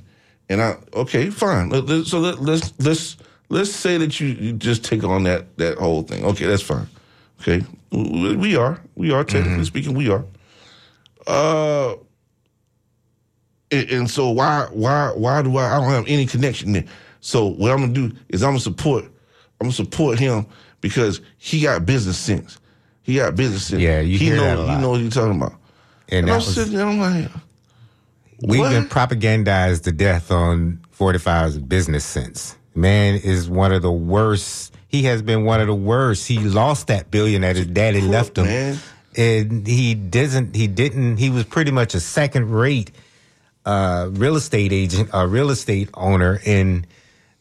and 0.50 0.62
I 0.62 0.76
okay 0.94 1.30
fine. 1.30 1.70
Let- 1.70 2.06
So 2.08 2.20
let, 2.20 2.42
let's 2.42 2.74
let's 2.80 3.18
let's 3.50 3.72
say 3.72 3.98
that 3.98 4.20
you, 4.20 4.28
you 4.28 4.54
just 4.54 4.84
take 4.84 5.04
on 5.04 5.24
that 5.24 5.58
that 5.58 5.78
whole 5.78 6.04
thing. 6.04 6.26
Okay, 6.26 6.46
that's 6.46 6.62
fine. 6.64 6.88
Okay, 7.42 7.64
we 7.92 8.56
are 8.58 8.80
we 8.96 9.12
are 9.12 9.24
technically 9.24 9.66
speaking 9.66 9.94
we 9.96 10.10
are. 10.10 10.26
Uh, 11.28 11.96
and, 13.72 13.90
and 13.92 14.10
so 14.12 14.30
why 14.32 14.68
why 14.72 15.12
why 15.16 15.42
do 15.42 15.56
I 15.58 15.76
I 15.78 15.80
don't 15.80 15.90
have 15.90 16.08
any 16.08 16.26
connection 16.26 16.74
there? 16.74 16.86
So 17.22 17.46
what 17.46 17.72
I'm 17.72 17.80
gonna 17.80 17.94
do 17.94 18.12
is 18.30 18.44
I'm 18.44 18.50
gonna 18.52 18.60
support 18.60 19.04
I'm 19.06 19.12
gonna 19.66 19.72
support 19.74 20.20
him 20.20 20.46
because 20.82 21.22
he 21.38 21.62
got 21.62 21.86
business 21.86 22.18
sense. 22.18 22.58
He 23.02 23.16
got 23.16 23.36
business 23.36 23.66
sense. 23.68 23.82
Yeah, 23.82 24.00
you 24.02 24.18
he 24.18 24.26
hear 24.26 24.36
know 24.38 24.44
that 24.44 24.58
a 24.58 24.62
he 24.62 24.68
lot. 24.68 24.82
know 24.82 24.90
what 24.92 25.02
you're 25.02 25.12
talking 25.12 25.36
about. 25.38 25.54
And, 26.10 26.26
And, 26.26 26.30
I'm 26.32 26.36
was, 26.38 26.56
sitting 26.56 26.74
there, 26.76 26.86
I'm 26.88 27.00
like, 27.00 27.30
We've 28.42 28.62
What? 28.62 28.70
been 28.72 28.86
propagandized 28.86 29.84
to 29.84 29.92
death 29.92 30.32
on 30.32 30.80
45's 30.98 31.58
business 31.58 32.06
sense. 32.06 32.56
Man 32.76 33.16
is 33.16 33.50
one 33.50 33.72
of 33.74 33.82
the 33.82 33.92
worst. 33.92 34.74
He 34.88 35.04
has 35.04 35.22
been 35.22 35.44
one 35.44 35.60
of 35.62 35.68
the 35.68 35.76
worst. 35.76 36.28
He 36.28 36.40
lost 36.40 36.88
that 36.88 37.12
billion 37.12 37.42
that 37.42 37.56
his 37.56 37.68
daddy 37.68 38.02
left 38.02 38.38
him. 38.38 38.46
man. 38.46 38.78
And 39.18 39.68
he 39.68 39.96
doesn't, 39.96 40.56
he 40.56 40.68
didn't, 40.68 41.18
he 41.18 41.30
was 41.30 41.44
pretty 41.44 41.72
much 41.72 41.94
a 41.96 42.00
second 42.00 42.50
rate 42.52 42.92
uh, 43.66 44.10
real 44.12 44.36
estate 44.36 44.72
agent, 44.72 45.10
a 45.14 45.28
real 45.28 45.50
estate 45.50 45.90
owner 45.94 46.40
in 46.46 46.86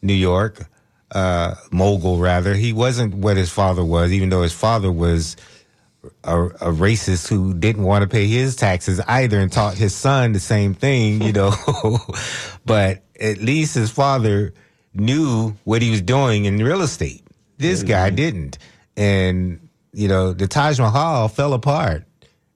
New 0.01 0.13
York, 0.13 0.67
uh, 1.11 1.55
mogul 1.71 2.17
rather. 2.17 2.53
He 2.55 2.73
wasn't 2.73 3.15
what 3.15 3.37
his 3.37 3.49
father 3.49 3.83
was, 3.83 4.11
even 4.11 4.29
though 4.29 4.41
his 4.43 4.53
father 4.53 4.91
was 4.91 5.37
a, 6.23 6.45
a 6.45 6.71
racist 6.71 7.27
who 7.27 7.53
didn't 7.53 7.83
want 7.83 8.03
to 8.03 8.07
pay 8.07 8.27
his 8.27 8.55
taxes 8.55 8.99
either 9.01 9.39
and 9.39 9.51
taught 9.51 9.75
his 9.75 9.93
son 9.93 10.31
the 10.31 10.39
same 10.39 10.73
thing, 10.73 11.21
you 11.21 11.33
know. 11.33 11.53
but 12.65 13.03
at 13.19 13.39
least 13.39 13.75
his 13.75 13.91
father 13.91 14.53
knew 14.93 15.55
what 15.63 15.81
he 15.81 15.91
was 15.91 16.01
doing 16.01 16.45
in 16.45 16.63
real 16.63 16.81
estate. 16.81 17.23
This 17.57 17.83
guy 17.83 18.07
mm-hmm. 18.07 18.15
didn't. 18.15 18.57
And, 18.95 19.69
you 19.93 20.07
know, 20.07 20.33
the 20.33 20.47
Taj 20.47 20.79
Mahal 20.79 21.27
fell 21.27 21.53
apart, 21.53 22.05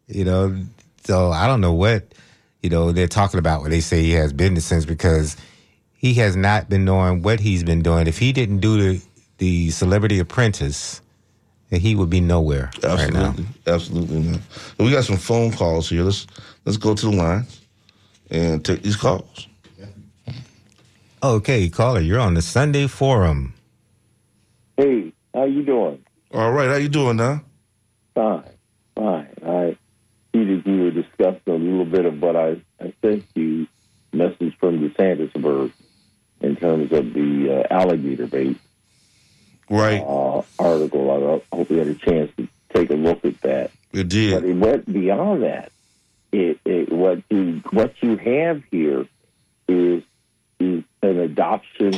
you 0.07 0.25
know. 0.25 0.57
So 1.05 1.31
I 1.31 1.47
don't 1.47 1.61
know 1.61 1.73
what, 1.73 2.13
you 2.61 2.69
know, 2.69 2.93
they're 2.93 3.07
talking 3.07 3.39
about 3.39 3.61
when 3.61 3.71
they 3.71 3.81
say 3.81 4.01
he 4.01 4.11
has 4.11 4.31
business 4.31 4.65
sense 4.65 4.85
because 4.85 5.35
he 5.93 6.13
has 6.15 6.35
not 6.35 6.69
been 6.69 6.85
knowing 6.85 7.21
what 7.21 7.41
he's 7.41 7.63
been 7.63 7.81
doing. 7.81 8.07
If 8.07 8.17
he 8.17 8.31
didn't 8.31 8.59
do 8.59 8.77
the, 8.77 9.05
the 9.37 9.69
Celebrity 9.71 10.19
Apprentice, 10.19 11.01
he 11.81 11.95
would 11.95 12.09
be 12.09 12.21
nowhere 12.21 12.71
right 12.83 13.11
now. 13.11 13.29
Absolutely, 13.29 13.45
absolutely 13.67 14.19
not. 14.19 14.39
We 14.77 14.91
got 14.91 15.03
some 15.03 15.17
phone 15.17 15.51
calls 15.51 15.89
here. 15.89 16.03
Let's 16.03 16.27
let's 16.65 16.77
go 16.77 16.93
to 16.93 17.05
the 17.05 17.15
lines 17.15 17.61
and 18.29 18.63
take 18.63 18.83
these 18.83 18.95
calls. 18.95 19.47
Okay, 21.21 21.69
caller, 21.69 22.01
you're 22.01 22.19
on 22.19 22.33
the 22.33 22.41
Sunday 22.41 22.87
Forum. 22.87 23.53
Hey, 24.75 25.13
how 25.33 25.45
you 25.45 25.63
doing? 25.63 26.03
All 26.33 26.51
right, 26.51 26.67
how 26.67 26.75
you 26.75 26.89
doing 26.89 27.17
now? 27.17 27.41
Fine, 28.13 28.43
fine. 28.95 29.29
I 29.45 29.77
see 30.33 30.43
that 30.43 30.63
you 30.65 30.81
were 30.81 30.91
discussing 30.91 31.41
a 31.47 31.55
little 31.55 31.85
bit 31.85 32.05
of 32.05 32.21
what 32.21 32.35
I, 32.35 32.61
I 32.81 32.93
sent 33.01 33.25
you, 33.35 33.67
message 34.11 34.57
from 34.59 34.81
the 34.81 34.89
Sandusburg 34.95 35.71
in 36.41 36.57
terms 36.57 36.91
of 36.91 37.13
the 37.13 37.65
uh, 37.69 37.73
alligator 37.73 38.27
bait 38.27 38.57
right. 39.69 40.01
uh, 40.01 40.41
article. 40.59 41.41
I 41.51 41.55
hope 41.55 41.69
you 41.69 41.77
had 41.77 41.87
a 41.87 41.95
chance 41.95 42.31
to 42.37 42.47
take 42.73 42.89
a 42.89 42.95
look 42.95 43.23
at 43.25 43.39
that. 43.41 43.71
It 43.91 44.09
did. 44.09 44.33
But 44.33 44.43
it 44.43 44.53
went 44.53 44.91
beyond 44.91 45.43
that. 45.43 45.71
It, 46.31 46.59
it, 46.65 46.91
what 46.91 47.21
you 47.29 47.61
what 47.71 47.93
you 48.01 48.17
have 48.17 48.63
here 48.71 49.05
is, 49.67 50.03
is 50.59 50.83
an 51.03 51.19
adoption. 51.19 51.93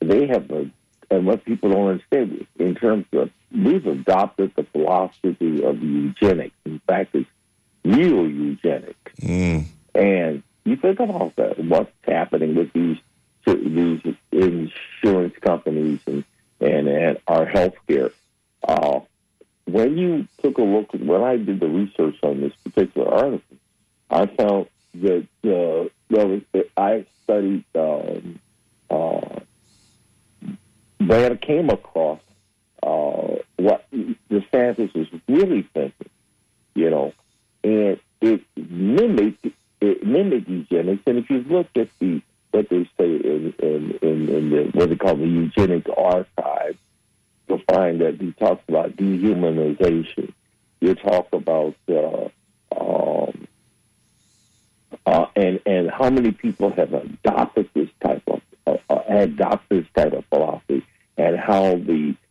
They 0.00 0.26
have 0.26 0.50
a, 0.50 0.68
and 1.10 1.26
what 1.26 1.44
people 1.44 1.70
don't 1.70 1.88
understand 1.88 2.46
in 2.58 2.74
terms 2.74 3.06
of 3.12 3.30
we've 3.52 3.86
adopted 3.86 4.52
the 4.56 4.64
philosophy 4.64 5.62
of 5.62 5.82
eugenics. 5.82 6.56
In 6.64 6.80
fact, 6.80 7.14
it's 7.14 7.30
real 7.84 8.28
eugenic. 8.28 8.96
Mm. 9.20 9.66
And 9.94 10.42
you 10.64 10.76
think 10.76 10.98
about 10.98 11.36
that, 11.36 11.58
what's 11.60 11.92
happening 12.02 12.54
with 12.56 12.72
these 12.72 12.98
these 13.46 14.00
insurance 14.32 15.34
companies 15.40 16.00
and 16.06 16.24
and 16.60 16.88
at 16.88 17.22
our 17.26 17.46
healthcare. 17.46 18.12
Uh, 18.66 19.00
when 19.64 19.98
you 19.98 20.28
took 20.42 20.58
a 20.58 20.62
look, 20.62 20.94
at 20.94 21.00
when 21.00 21.22
I 21.22 21.36
did 21.36 21.60
the 21.60 21.68
research 21.68 22.16
on 22.22 22.40
this 22.40 22.52
particular 22.64 23.08
article, 23.08 23.56
I 24.10 24.26
found 24.26 24.66
that 24.94 25.26
uh, 25.44 26.70
I 26.76 27.04
studied. 27.24 27.64
Um, 27.74 28.38
uh, 28.88 29.40
that 31.00 31.32
I 31.32 31.36
came 31.36 31.70
across 31.70 32.20
uh, 32.82 33.36
what 33.56 33.86
the 33.90 34.44
scientists 34.52 34.94
was 34.94 35.08
really 35.28 35.68
thinking, 35.74 36.10
you 36.74 36.90
know, 36.90 37.12
and 37.62 38.00
it 38.20 38.42
mimicked 38.56 39.46
it 39.80 40.06
mimicked 40.06 40.48
eugenics. 40.48 41.02
And 41.06 41.18
if 41.18 41.30
you 41.30 41.44
look 41.48 41.68
at 41.76 41.88
the 41.98 42.22
what 42.56 42.70
they 42.70 42.84
say 42.98 43.16
in 43.16 43.54
in, 43.58 43.98
in, 44.00 44.28
in 44.28 44.50
the 44.50 44.70
what 44.72 44.88
they 44.88 44.96
call 44.96 45.14
the 45.14 45.26
eugenic 45.26 45.86
archive, 45.94 46.76
you'll 47.48 47.60
find 47.70 48.00
that 48.00 48.18
he 48.18 48.32
talks 48.32 48.62
about 48.68 48.96
dehumanization. 48.96 50.32
You 50.80 50.94
talk 50.94 51.28
about 51.32 51.74
uh, 51.88 52.28
um, 52.74 53.46
uh, 55.04 55.26
and 55.36 55.60
and 55.66 55.90
how 55.90 56.08
many 56.08 56.32
people 56.32 56.70
have 56.70 56.94
adopted 56.94 57.68
this 57.74 57.90
type 58.02 58.22
of 58.26 58.40
uh, 58.66 58.76
uh 58.88 59.02
adopted 59.08 59.84
this 59.84 59.92
type 59.94 60.14
of 60.14 60.24
philosophy, 60.26 60.82
and 61.18 61.38
how 61.38 61.76
the 61.76 62.14
the 62.14 62.25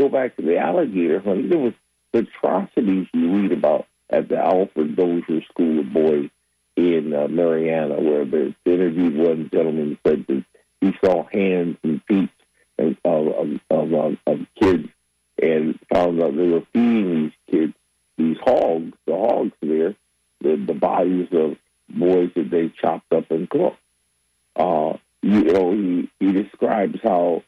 go 0.00 0.08
back 0.08 0.36
to 0.36 0.42
the 0.42 0.58
alligator 0.58 1.20
honey, 1.20 1.48
there 1.48 1.58
was 1.58 1.74
the 2.12 2.20
atrocities 2.20 3.06
you 3.12 3.32
read 3.32 3.52
about 3.52 3.86
at 4.08 4.28
the 4.28 4.38
Alfred 4.38 4.96
Dozier 4.96 5.42
School 5.50 5.80
of 5.80 5.92
Boys 5.92 6.30
in 6.76 7.12
uh, 7.14 7.28
Marianna, 7.28 8.00
where 8.00 8.24
they 8.24 8.54
interviewed 8.64 9.16
one 9.16 9.50
gentleman 9.52 9.98
who 10.02 10.10
said 10.10 10.26
that 10.26 10.44
he 10.80 10.92
saw 11.04 11.26
hands 11.30 11.76
and 11.82 12.02
feet 12.08 12.30
of, 12.78 12.96
of, 13.04 13.60
of, 13.70 13.92
of, 13.92 14.16
of 14.26 14.46
kids 14.60 14.88
and 15.40 15.78
found 15.92 16.22
out 16.22 16.36
they 16.36 16.48
were 16.48 16.66
feeding 16.72 17.14
these 17.14 17.32
kids 17.50 17.74
these 18.16 18.36
hogs, 18.44 18.92
the 19.06 19.14
hogs 19.14 19.52
there, 19.62 19.94
the, 20.42 20.62
the 20.66 20.74
bodies 20.74 21.28
of 21.32 21.56
boys 21.88 22.30
that 22.36 22.50
they 22.50 22.70
chopped 22.80 23.10
up 23.12 23.30
and 23.30 23.48
cooked. 23.48 23.78
Uh, 24.54 24.94
you 25.22 25.44
know, 25.44 25.72
he, 25.72 26.10
he 26.20 26.32
describes 26.32 26.98
how 27.02 27.39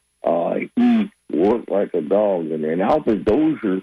worked 2.13 2.51
like 2.51 2.61
a 2.61 2.63
dog. 2.63 2.73
And 2.73 2.83
Alfred 2.83 3.25
Dozier 3.25 3.59
School 3.59 3.81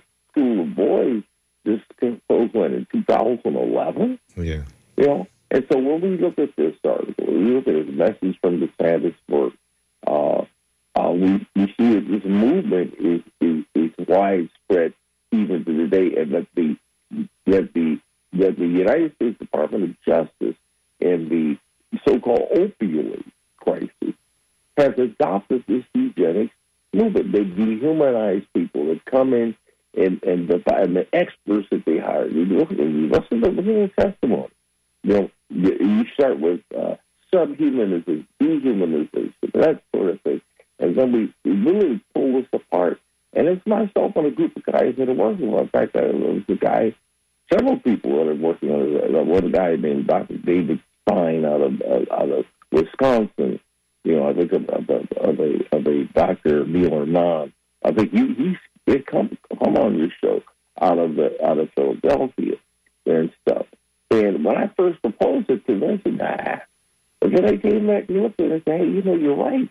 back 68.00 68.10
and 68.10 68.24
looked 68.24 68.40
at 68.40 68.46
it 68.48 68.52
and 68.52 68.64
say, 68.66 68.78
hey, 68.78 68.86
you 68.86 69.02
know, 69.02 69.16
you're 69.16 69.36
right. 69.36 69.68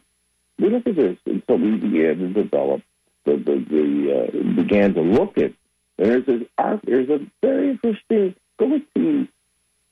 We 0.59 0.69
look 0.71 0.87
at 0.87 0.97
this. 0.97 1.19
And 1.27 1.43
so 1.47 1.57
we 1.57 1.77
began 1.77 2.19
to 2.19 2.29
develop 2.29 2.83
the, 3.25 3.37
the, 3.37 3.65
the 3.69 4.17
uh, 4.17 4.31
began 4.55 4.95
to 4.95 5.03
look 5.03 5.37
at 5.39 5.53
there's 5.97 6.29
a, 6.29 6.47
there's 6.85 7.09
a 7.09 7.27
very 7.43 7.71
interesting, 7.71 8.35
go 8.57 8.81
to 8.95 9.27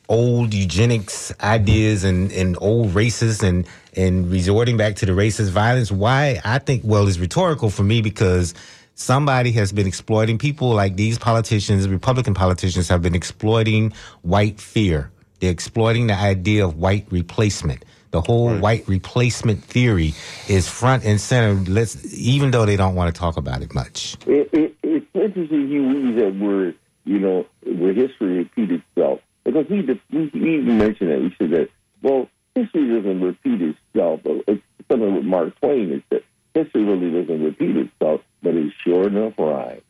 old 0.08 0.54
eugenics 0.54 1.32
ideas 1.40 2.04
and, 2.04 2.32
and 2.32 2.56
old 2.60 2.94
races 2.94 3.42
and, 3.42 3.66
and 3.96 4.30
resorting 4.30 4.76
back 4.76 4.96
to 4.96 5.06
the 5.06 5.12
racist 5.12 5.50
violence? 5.50 5.92
Why? 5.92 6.40
I 6.44 6.58
think, 6.58 6.82
well, 6.84 7.06
it's 7.06 7.18
rhetorical 7.18 7.70
for 7.70 7.82
me 7.82 8.00
because 8.00 8.54
somebody 8.94 9.52
has 9.52 9.72
been 9.72 9.86
exploiting 9.86 10.38
people 10.38 10.70
like 10.70 10.96
these 10.96 11.18
politicians, 11.18 11.88
Republican 11.88 12.34
politicians 12.34 12.88
have 12.88 13.02
been 13.02 13.14
exploiting 13.14 13.92
white 14.22 14.60
fear. 14.60 15.10
They're 15.40 15.52
exploiting 15.52 16.08
the 16.08 16.14
idea 16.14 16.64
of 16.64 16.76
white 16.76 17.06
replacement. 17.10 17.84
The 18.10 18.22
whole 18.22 18.52
Right. 18.52 18.60
white 18.60 18.88
replacement 18.88 19.62
theory 19.62 20.14
is 20.48 20.66
front 20.66 21.04
and 21.04 21.20
center. 21.20 21.70
Let's, 21.70 22.12
even 22.18 22.50
though 22.50 22.64
they 22.64 22.76
don't 22.76 22.94
want 22.94 23.14
to 23.14 23.18
talk 23.18 23.36
about 23.36 23.60
it 23.62 23.74
much. 23.74 24.16
It, 24.26 24.48
it, 24.52 24.74
it's 24.82 25.06
interesting 25.14 25.68
you 25.68 25.82
use 25.90 26.16
that 26.16 26.34
word, 26.36 26.74
you 27.04 27.18
know, 27.18 27.44
where 27.66 27.92
history 27.92 28.38
repeats 28.38 28.82
itself. 28.96 29.20
Because 29.48 29.70
we, 29.70 29.80
we, 30.12 30.30
we 30.34 30.58
even 30.58 30.76
mentioned 30.76 31.10
that. 31.10 31.20
We 31.20 31.34
said 31.38 31.50
that, 31.52 31.70
well, 32.02 32.28
history 32.54 32.86
doesn't 32.88 33.22
repeat 33.22 33.62
itself. 33.62 34.20
But 34.22 34.44
It's 34.46 34.62
something 34.90 35.14
with 35.14 35.24
Mark 35.24 35.58
Twain 35.60 35.90
is 35.90 36.02
that 36.10 36.22
history 36.52 36.84
really 36.84 37.10
doesn't 37.10 37.42
repeat 37.42 37.76
itself, 37.76 38.20
but 38.42 38.54
it 38.54 38.72
sure 38.84 39.06
enough 39.06 39.32
rhymes. 39.38 39.80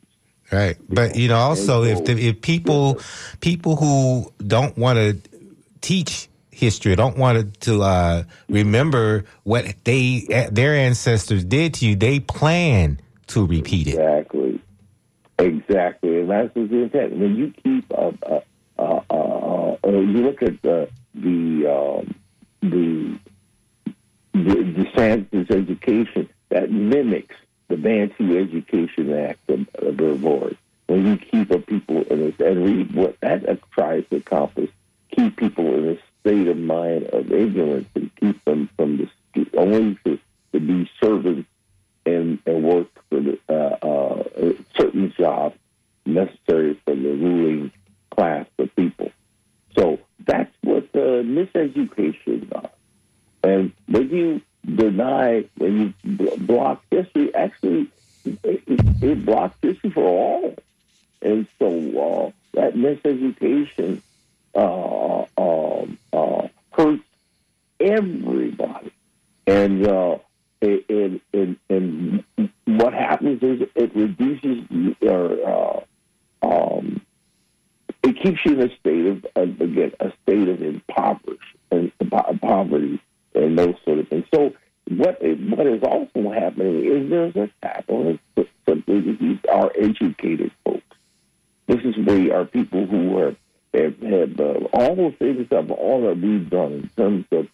Right, 0.49 0.77
but 0.87 1.15
you 1.15 1.27
know, 1.27 1.37
also 1.37 1.83
if 1.83 2.05
the, 2.05 2.13
if 2.13 2.41
people 2.41 2.99
people 3.39 3.75
who 3.75 4.33
don't 4.47 4.75
want 4.79 4.97
to 4.97 5.17
teach 5.81 6.27
history, 6.49 6.95
don't 6.95 7.17
want 7.17 7.59
to 7.61 7.83
uh, 7.83 8.23
remember 8.47 9.25
what 9.43 9.75
they 9.83 10.47
their 10.51 10.73
ancestors 10.73 11.43
did 11.43 11.75
to 11.75 11.85
you, 11.85 11.95
they 11.95 12.19
plan 12.19 12.99
to 13.27 13.45
repeat 13.45 13.89
it. 13.89 13.91
Exactly. 13.91 14.59
Exactly. 15.37 16.21
And 16.21 16.29
that's 16.31 16.55
what's 16.55 16.71
the 16.71 16.77
intent. 16.83 17.17
When 17.17 17.35
you 17.35 17.53
keep, 17.63 17.91
a, 17.91 18.41
uh, 18.79 19.01
uh, 19.09 19.77
uh, 19.83 19.89
you 19.89 20.23
look 20.23 20.41
at 20.41 20.61
the, 20.61 20.89
the, 21.13 21.67
um, 21.67 22.15
the, 22.61 23.19
the 24.33 24.39
DeSantis 24.39 25.51
education 25.51 26.29
that 26.49 26.71
mimics 26.71 27.35
the 27.67 27.77
Bantu 27.77 28.37
Education 28.37 29.13
Act 29.13 29.49
of, 29.49 29.67
of 29.75 29.97
the 29.97 30.15
board. 30.15 30.57
When 30.87 31.05
you 31.05 31.17
keep 31.17 31.51
a 31.51 31.59
people 31.59 32.03
in 32.03 32.21
this, 32.21 32.39
and 32.39 32.65
read 32.65 32.95
what 32.95 33.19
that 33.19 33.59
tries 33.71 34.05
to 34.09 34.15
accomplish, 34.15 34.71
keep 35.15 35.35
people 35.37 35.65
in 35.75 35.89
a 35.89 35.97
state 36.21 36.47
of 36.47 36.57
mind 36.57 37.03
of 37.07 37.31
ignorance 37.31 37.87
and 37.95 38.09
keep 38.15 38.43
them 38.45 38.69
from 38.75 38.97
the 38.97 39.09
only 39.55 39.97
to, 40.05 40.17
to 40.53 40.59
be 40.59 40.89
servants 41.01 41.47
and, 42.05 42.39
and 42.45 42.63
work 42.63 42.87
for 43.09 43.19
the, 43.19 43.39
uh, 43.49 43.77
uh, 43.85 44.53
certain 44.75 45.13
jobs 45.17 45.55
necessary 46.05 46.79
for 46.85 46.95
the 46.95 47.09
ruling 47.09 47.71
class 48.19 48.45
of 48.57 48.75
people. 48.75 49.11
So 49.77 49.99
that's 50.25 50.53
what 50.61 50.91
the 50.91 51.23
miseducation 51.23 52.53
are. 52.53 52.69
And 53.43 53.71
when 53.87 54.09
you 54.09 54.41
deny, 54.65 55.45
when 55.57 55.93
you 56.03 56.17
bl- 56.17 56.35
block 56.37 56.83
history, 56.91 57.33
actually, 57.33 57.89
it, 58.25 58.61
it 59.01 59.25
blocks 59.25 59.55
history 59.61 59.91
for 59.91 60.03
all. 60.03 60.55
And 61.21 61.47
so 61.59 61.67
uh, 61.67 62.31
that 62.55 62.73
miseducation 62.75 64.01
uh, 64.53 65.23
um, 65.37 65.97
uh, 66.11 66.47
hurts 66.73 67.03
everybody. 67.79 68.91
And 69.47 69.87
uh, 69.87 70.17
it, 70.59 71.21
it, 71.31 71.57
and 71.69 72.23
what 72.65 72.93
happens 72.93 73.41
is 73.41 73.65
it 73.75 73.95
reduces 73.95 74.65
your, 75.01 75.47
uh, 75.47 75.81
um, 76.41 77.01
it 78.09 78.21
keeps 78.21 78.45
you 78.45 78.53
in 78.53 78.69
a 78.69 78.75
state 78.77 79.05
of, 79.05 79.61
again, 79.61 79.91
a 79.99 80.11
state 80.23 80.47
of 80.47 80.61
impoverished 80.61 81.55
and 81.71 81.91
poverty 82.41 83.01
and 83.35 83.57
those 83.57 83.75
sort 83.85 83.99
of 83.99 84.07
things. 84.07 84.25
So 84.33 84.53
what 84.89 85.21
is, 85.21 85.37
what 85.49 85.67
is 85.67 85.83
also 85.83 86.31
happening 86.31 86.85
is 86.85 87.09
there's 87.09 87.35
a 87.35 87.43
attack 87.43 87.85
on 87.87 88.19
these 88.87 89.37
are 89.51 89.71
educated 89.77 90.51
folks. 90.65 90.81
This 91.67 91.83
is 91.83 91.97
where 91.97 92.35
our 92.35 92.45
people 92.45 92.85
who 92.85 93.17
are 93.17 93.35
have, 93.73 93.99
have 93.99 94.39
uh, 94.39 94.67
all 94.73 94.95
those 94.95 95.13
things 95.19 95.47
of 95.51 95.71
all 95.71 96.01
that 96.07 96.19
we've 96.19 96.49
done 96.49 96.73
in 96.73 96.89
terms 96.97 97.25
of 97.31 97.47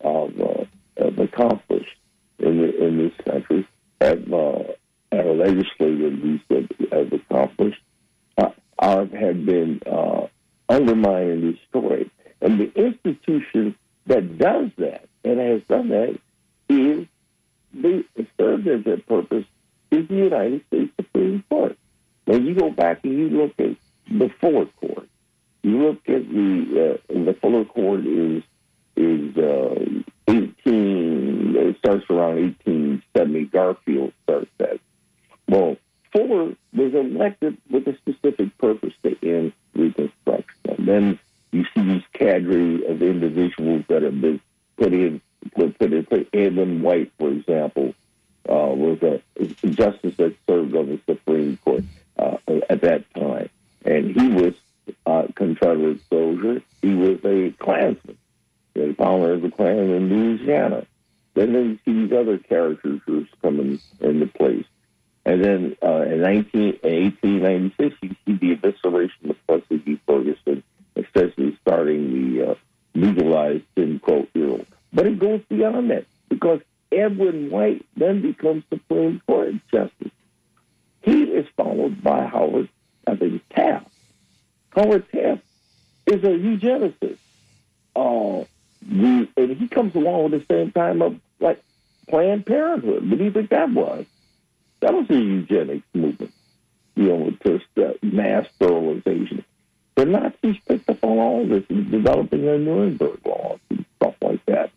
of, 0.00 0.40
uh, 0.40 0.64
of 0.96 1.18
accomplished 1.18 1.96
in 2.38 2.58
the, 2.58 2.86
in 2.86 2.98
this 2.98 3.12
country 3.24 3.66
have 4.00 4.32
uh, 4.32 4.62
our 5.12 5.34
legislators 5.34 6.40
have, 6.50 6.68
have 6.92 7.12
accomplished 7.12 7.82
uh, 8.38 8.50
are, 8.78 9.06
have 9.06 9.44
been 9.44 9.80
uh, 9.86 10.26
undermined 10.68 11.30
and 11.30 11.54
destroyed. 11.54 12.10
And 12.40 12.60
the 12.60 12.72
institution 12.74 13.74
that 14.06 14.38
does 14.38 14.70
that 14.78 15.08
and 15.24 15.38
has 15.38 15.62
done 15.68 15.88
that 15.88 16.18
is 16.68 17.06
the 17.74 18.04
serves 18.38 18.66
as 18.66 18.84
that 18.84 19.06
purpose 19.06 19.44
is 19.90 20.06
the 20.08 20.14
United 20.14 20.64
States 20.66 20.92
Supreme 20.96 21.44
Court. 21.48 21.76
When 22.24 22.46
you 22.46 22.54
go 22.54 22.70
back 22.70 23.04
and 23.04 23.18
you 23.18 23.28
look 23.30 23.54
at 23.58 23.76
the 24.10 24.30
Fuller 24.40 24.66
Court, 24.80 25.08
you 25.62 25.78
look 25.78 26.08
at 26.08 26.28
the 26.28 27.00
uh, 27.10 27.24
the 27.24 27.34
Fuller 27.40 27.64
Court 27.64 28.06
is 28.06 28.42
is 28.96 29.36
uh, 29.36 29.74
eighteen. 30.28 31.56
It 31.56 31.76
starts 31.78 32.04
around 32.10 32.38
eighteen 32.38 33.02
seventy. 33.16 33.44
Garfield 33.44 34.12
starts 34.24 34.50
that. 34.58 34.80
Well, 35.48 35.76
Fuller 36.12 36.54
was 36.72 36.94
elected 36.94 37.58
with 37.70 37.86
a 37.86 37.96
specific 37.96 38.56
purpose 38.58 38.94
to 39.02 39.16
end 39.22 39.52
Reconstruction. 39.74 40.60
And 40.64 40.88
then 40.88 41.18
you 41.52 41.64
see 41.74 41.82
these 41.82 42.02
cadre 42.12 42.84
of 42.86 43.02
individuals 43.02 43.84
that 43.88 44.02
have 44.02 44.20
been 44.20 44.40
put 44.76 44.92
in. 44.92 45.20
Put, 45.54 45.78
put 45.78 45.92
in. 45.92 46.04
Put 46.04 46.28
Edwin 46.32 46.82
White, 46.82 47.12
for 47.18 47.30
example, 47.30 47.94
uh, 48.48 48.72
was 48.74 49.02
a 49.02 49.22
justice 49.68 50.16
that 50.16 50.34
served 50.48 50.74
on 50.74 50.86
the 50.88 51.00
Supreme 51.06 51.56
Court 51.58 51.84
uh, 52.18 52.36
at 52.68 52.80
that 52.80 53.04
time, 53.14 53.48
and 53.84 54.18
he 54.18 54.28
was 54.28 54.54
a 55.06 55.32
Confederate 55.34 56.00
soldier. 56.08 56.62
He 56.82 56.94
was 56.94 57.18
a 57.24 57.50
Klansman. 57.58 58.18
They 58.74 58.92
found 58.94 59.44
a 59.44 59.50
Klan 59.50 59.90
in 59.90 60.08
Louisiana. 60.08 60.86
Then 61.34 61.52
you 61.52 61.78
see 61.84 62.06
these 62.06 62.12
other 62.12 62.38
characters 62.38 63.00
coming 63.42 63.80
into 64.00 64.26
place. 64.26 64.66
And 65.28 65.44
then 65.44 65.76
uh, 65.82 66.04
in 66.04 66.22
19, 66.22 66.78
1896, 66.80 67.96
you 68.00 68.16
see 68.24 68.32
the 68.38 68.56
evisceration 68.56 69.28
of 69.28 69.36
Plessy 69.46 69.76
v. 69.76 70.00
Ferguson, 70.06 70.62
essentially 70.96 71.58
starting 71.60 72.34
the 72.34 72.52
uh, 72.52 72.54
legalized 72.94 73.64
Jim 73.76 74.00
Crow 74.00 74.26
era. 74.34 74.64
But 74.90 75.06
it 75.06 75.18
goes 75.18 75.42
beyond 75.50 75.90
that 75.90 76.06
because 76.30 76.62
Edwin 76.90 77.50
White 77.50 77.84
then 77.94 78.22
becomes 78.22 78.64
Supreme 78.70 79.20
Court 79.26 79.56
Justice. 79.70 80.12
He 81.02 81.24
is 81.24 81.46
followed 81.58 82.02
by 82.02 82.24
Howard, 82.24 82.70
I 83.06 83.16
think, 83.16 83.42
Taft. 83.50 83.86
Howard 84.70 85.04
Taft 85.12 85.42
is 86.06 86.24
a 86.24 86.28
eugenicist. 86.28 87.18
Uh, 87.94 88.46
the, 88.80 89.28
and 89.36 89.56
he 89.58 89.68
comes 89.68 89.94
along 89.94 90.32
at 90.32 90.48
the 90.48 90.54
same 90.54 90.72
time 90.72 91.02
of 91.02 91.20
like 91.38 91.62
Planned 92.08 92.46
Parenthood. 92.46 93.10
What 93.10 93.18
do 93.18 93.24
you 93.24 93.30
think 93.30 93.50
that 93.50 93.70
was? 93.70 94.06
That 94.80 94.94
was 94.94 95.10
a 95.10 95.14
eugenics 95.14 95.86
movement, 95.92 96.32
you 96.94 97.04
know, 97.04 97.30
just 97.44 97.66
uh, 97.76 97.94
mass 98.02 98.46
sterilization. 98.54 99.44
The 99.96 100.04
Nazis 100.04 100.56
picked 100.68 100.88
up 100.88 101.02
on 101.02 101.18
all 101.18 101.46
this 101.46 101.64
and 101.68 101.90
developing 101.90 102.44
their 102.44 102.58
Nuremberg 102.58 103.18
laws 103.26 103.58
and 103.70 103.84
stuff 103.96 104.14
like 104.22 104.44
that. 104.46 104.70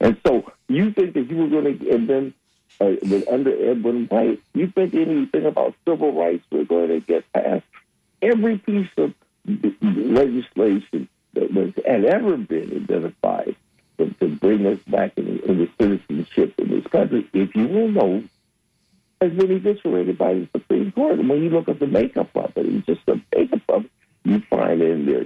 And 0.00 0.16
so 0.26 0.52
you 0.68 0.90
think 0.90 1.14
that 1.14 1.30
you 1.30 1.36
were 1.36 1.48
going 1.48 1.78
to, 1.78 1.90
and 1.90 2.08
then 2.08 2.34
uh, 2.80 2.94
under 3.30 3.70
Edwin 3.70 4.06
White, 4.06 4.42
you 4.52 4.66
think 4.66 4.94
anything 4.94 5.46
about 5.46 5.74
civil 5.86 6.12
rights 6.12 6.44
were 6.50 6.64
going 6.64 6.88
to 6.88 7.00
get 7.00 7.30
passed? 7.32 7.64
Every 8.20 8.58
piece 8.58 8.90
of 8.96 9.14
legislation 9.80 11.08
that 11.34 11.52
was 11.52 11.72
had 11.86 12.04
ever 12.04 12.36
been 12.36 12.72
identified 12.82 13.54
to, 13.98 14.10
to 14.20 14.28
bring 14.36 14.66
us 14.66 14.78
back 14.88 15.12
in, 15.16 15.38
in 15.40 15.70
citizenship 15.80 16.54
in 16.58 16.70
this 16.70 16.86
country, 16.88 17.28
if 17.32 17.54
you 17.54 17.68
will 17.68 17.88
know, 17.88 18.24
has 19.24 19.32
been 19.32 19.50
eviscerated 19.50 20.18
by 20.18 20.34
the 20.34 20.48
Supreme 20.52 20.92
Court. 20.92 21.18
And 21.18 21.28
when 21.28 21.42
you 21.42 21.50
look 21.50 21.68
at 21.68 21.80
the 21.80 21.86
makeup 21.86 22.30
of 22.34 22.56
it, 22.56 22.66
it's 22.66 22.86
just 22.86 23.04
the 23.06 23.20
makeup 23.34 23.62
of 23.68 23.84
it, 23.84 23.90
you 24.24 24.40
find 24.50 24.80
in 24.80 25.06
there 25.06 25.24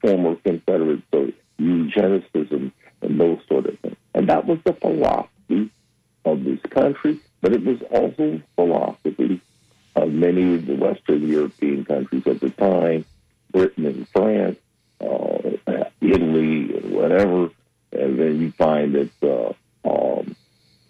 former 0.00 0.36
Confederate 0.36 1.02
so 1.10 1.32
eugenicism 1.58 2.72
and 3.02 3.20
those 3.20 3.38
sort 3.48 3.66
of 3.66 3.78
things. 3.80 3.96
And 4.14 4.28
that 4.28 4.46
was 4.46 4.58
the 4.64 4.74
philosophy 4.74 5.70
of 6.24 6.44
this 6.44 6.60
country, 6.70 7.20
but 7.40 7.52
it 7.52 7.64
was 7.64 7.80
also 7.90 8.40
philosophy 8.56 9.40
of 9.96 10.12
many 10.12 10.54
of 10.54 10.66
the 10.66 10.74
Western 10.74 11.26
European 11.26 11.84
countries 11.84 12.26
at 12.26 12.40
the 12.40 12.50
time, 12.50 13.04
Britain 13.52 13.86
and 13.86 14.08
France, 14.08 14.58
uh, 15.00 15.84
Italy, 16.00 16.76
and 16.76 16.92
whatever. 16.92 17.50
And 17.92 18.18
then 18.18 18.40
you 18.40 18.52
find 18.52 18.94
that 18.94 19.10
uh, 19.22 19.52
um, 19.88 20.36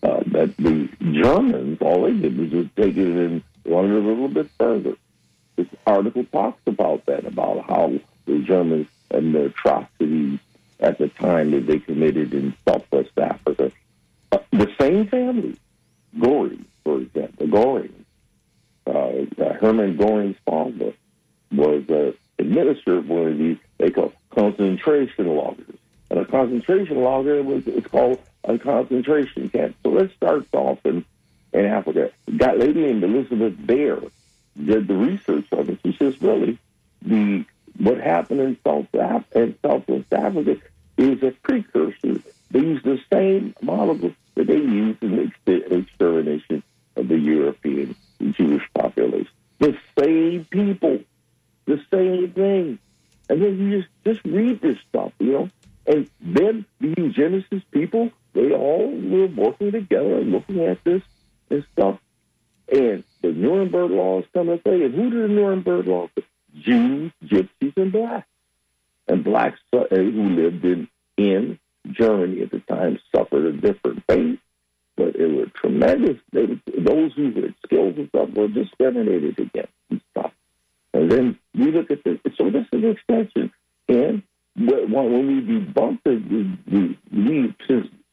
uh, 0.02 0.22
that 0.26 0.56
the 0.56 0.88
Germans, 1.00 1.78
all 1.80 2.02
they 2.02 2.12
did 2.12 2.38
was 2.38 2.50
just 2.50 2.76
take 2.76 2.96
it 2.96 3.06
and 3.06 3.42
run 3.64 3.86
it 3.86 3.96
a 3.96 4.06
little 4.06 4.28
bit 4.28 4.48
further. 4.58 4.96
This 5.56 5.66
article 5.86 6.24
talks 6.24 6.60
about 6.66 7.06
that, 7.06 7.26
about 7.26 7.64
how 7.68 7.92
the 8.26 8.38
Germans 8.40 8.86
and 9.10 9.34
the 9.34 9.46
atrocities 9.46 10.38
at 10.80 10.98
the 10.98 11.08
time 11.08 11.52
that 11.52 11.66
they 11.66 11.78
committed 11.78 12.34
in 12.34 12.54
Southwest 12.66 13.16
Africa. 13.16 13.70
Uh, 14.32 14.38
the 14.50 14.70
same 14.80 15.06
family, 15.06 15.56
Goring, 16.18 16.64
for 16.84 17.00
example, 17.00 17.46
Goring, 17.46 18.04
uh, 18.86 19.52
Herman 19.60 19.96
Goring's 19.96 20.36
father 20.44 20.92
was 21.52 21.88
uh, 21.88 22.12
administered 22.38 23.06
one 23.06 23.28
of 23.28 23.38
these 23.38 23.58
they 23.78 23.90
call 23.90 24.12
concentration 24.30 25.26
lagers. 25.26 25.76
And 26.10 26.20
a 26.20 26.24
concentration 26.24 27.02
lager 27.02 27.42
was 27.42 27.66
it's 27.66 27.86
called 27.86 28.20
a 28.44 28.58
concentration 28.58 29.48
camp. 29.50 29.76
So 29.82 29.90
let's 29.90 30.14
start 30.14 30.46
off 30.52 30.78
in, 30.84 31.04
in 31.52 31.64
Africa. 31.64 32.10
Got 32.36 32.58
lady 32.58 32.80
named 32.80 33.04
Elizabeth 33.04 33.54
Baer 33.64 34.00
did 34.62 34.88
the 34.88 34.94
research 34.94 35.46
on 35.52 35.70
it. 35.70 35.78
She 35.84 35.96
says 35.96 36.20
really 36.20 36.58
the 37.02 37.44
what 37.78 37.98
happened 37.98 38.40
in 38.40 38.56
South 38.64 38.86
Af- 38.92 39.32
in 39.34 39.56
Southwest 39.64 40.12
Africa 40.12 40.58
is 40.98 41.22
a 41.22 41.30
precursor. 41.42 42.20
They 42.50 42.60
use 42.60 42.82
the 42.82 43.00
same 43.12 43.54
model 43.62 44.12
that 44.34 44.46
they 44.46 44.56
used 44.56 45.02
in 45.02 45.16
the 45.16 45.22
ex- 45.22 45.72
extermination 45.72 46.62
of 46.96 47.08
the 47.08 47.18
European 47.18 47.94
Jewish 48.30 48.62
population. 48.74 49.32
The 49.58 49.76
same 49.98 50.44
people, 50.46 51.00
the 51.64 51.82
same 51.90 52.32
thing. 52.32 52.78
And 53.28 53.42
then 53.42 53.58
you 53.58 53.80
just, 53.80 53.88
just 54.04 54.24
read 54.24 54.60
this 54.60 54.78
stuff, 54.88 55.12
you 55.18 55.32
know. 55.32 55.50
And 55.86 56.08
then 56.20 56.64
the 56.80 56.94
eugenicist 56.94 57.64
people, 57.70 58.10
they 58.34 58.52
all 58.52 58.90
were 58.90 59.26
working 59.26 59.72
together 59.72 60.18
and 60.18 60.32
looking 60.32 60.60
at 60.60 60.82
and 61.52 61.64
stuff. 61.72 61.98
And 62.70 63.04
the 63.20 63.32
Nuremberg 63.32 63.90
laws 63.90 64.24
come 64.32 64.48
into 64.48 64.62
play. 64.62 64.82
And 64.82 64.94
who 64.94 65.10
did 65.10 65.30
the 65.30 65.34
Nuremberg 65.34 65.86
laws? 65.86 66.10
Jews, 66.58 67.12
gypsies, 67.24 67.76
and 67.76 67.92
blacks. 67.92 68.26
And 69.08 69.24
blacks 69.24 69.60
uh, 69.72 69.84
who 69.90 70.28
lived 70.30 70.64
in, 70.64 70.88
in 71.16 71.58
Germany 71.90 72.42
at 72.42 72.50
the 72.50 72.60
time 72.60 72.98
suffered 73.14 73.46
a 73.46 73.52
different 73.52 74.02
fate. 74.08 74.40
But 74.96 75.16
it 75.16 75.26
was 75.26 75.48
tremendous. 75.54 76.18
They, 76.32 76.46
those 76.78 77.12
who 77.14 77.32
had 77.32 77.54
skills 77.64 77.94
and 77.96 78.08
stuff 78.08 78.30
were 78.34 78.48
discriminated 78.48 79.38
against 79.38 79.72
and 79.90 80.00
stuff. 80.10 80.32
And 80.94 81.10
then 81.10 81.38
we 81.54 81.72
look 81.72 81.90
at 81.90 82.04
this. 82.04 82.18
So 82.36 82.50
this 82.50 82.66
is 82.72 82.84
an 82.84 82.90
extension. 82.90 83.52
And 83.88 84.22
when 84.54 85.26
we 85.26 85.40
debunk 85.40 86.00
the, 86.04 86.22
the, 86.66 86.96
the 87.10 87.54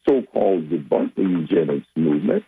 so-called 0.08 0.70
debunk 0.70 1.16
the 1.16 1.24
eugenics 1.24 1.88
movement, 1.96 2.44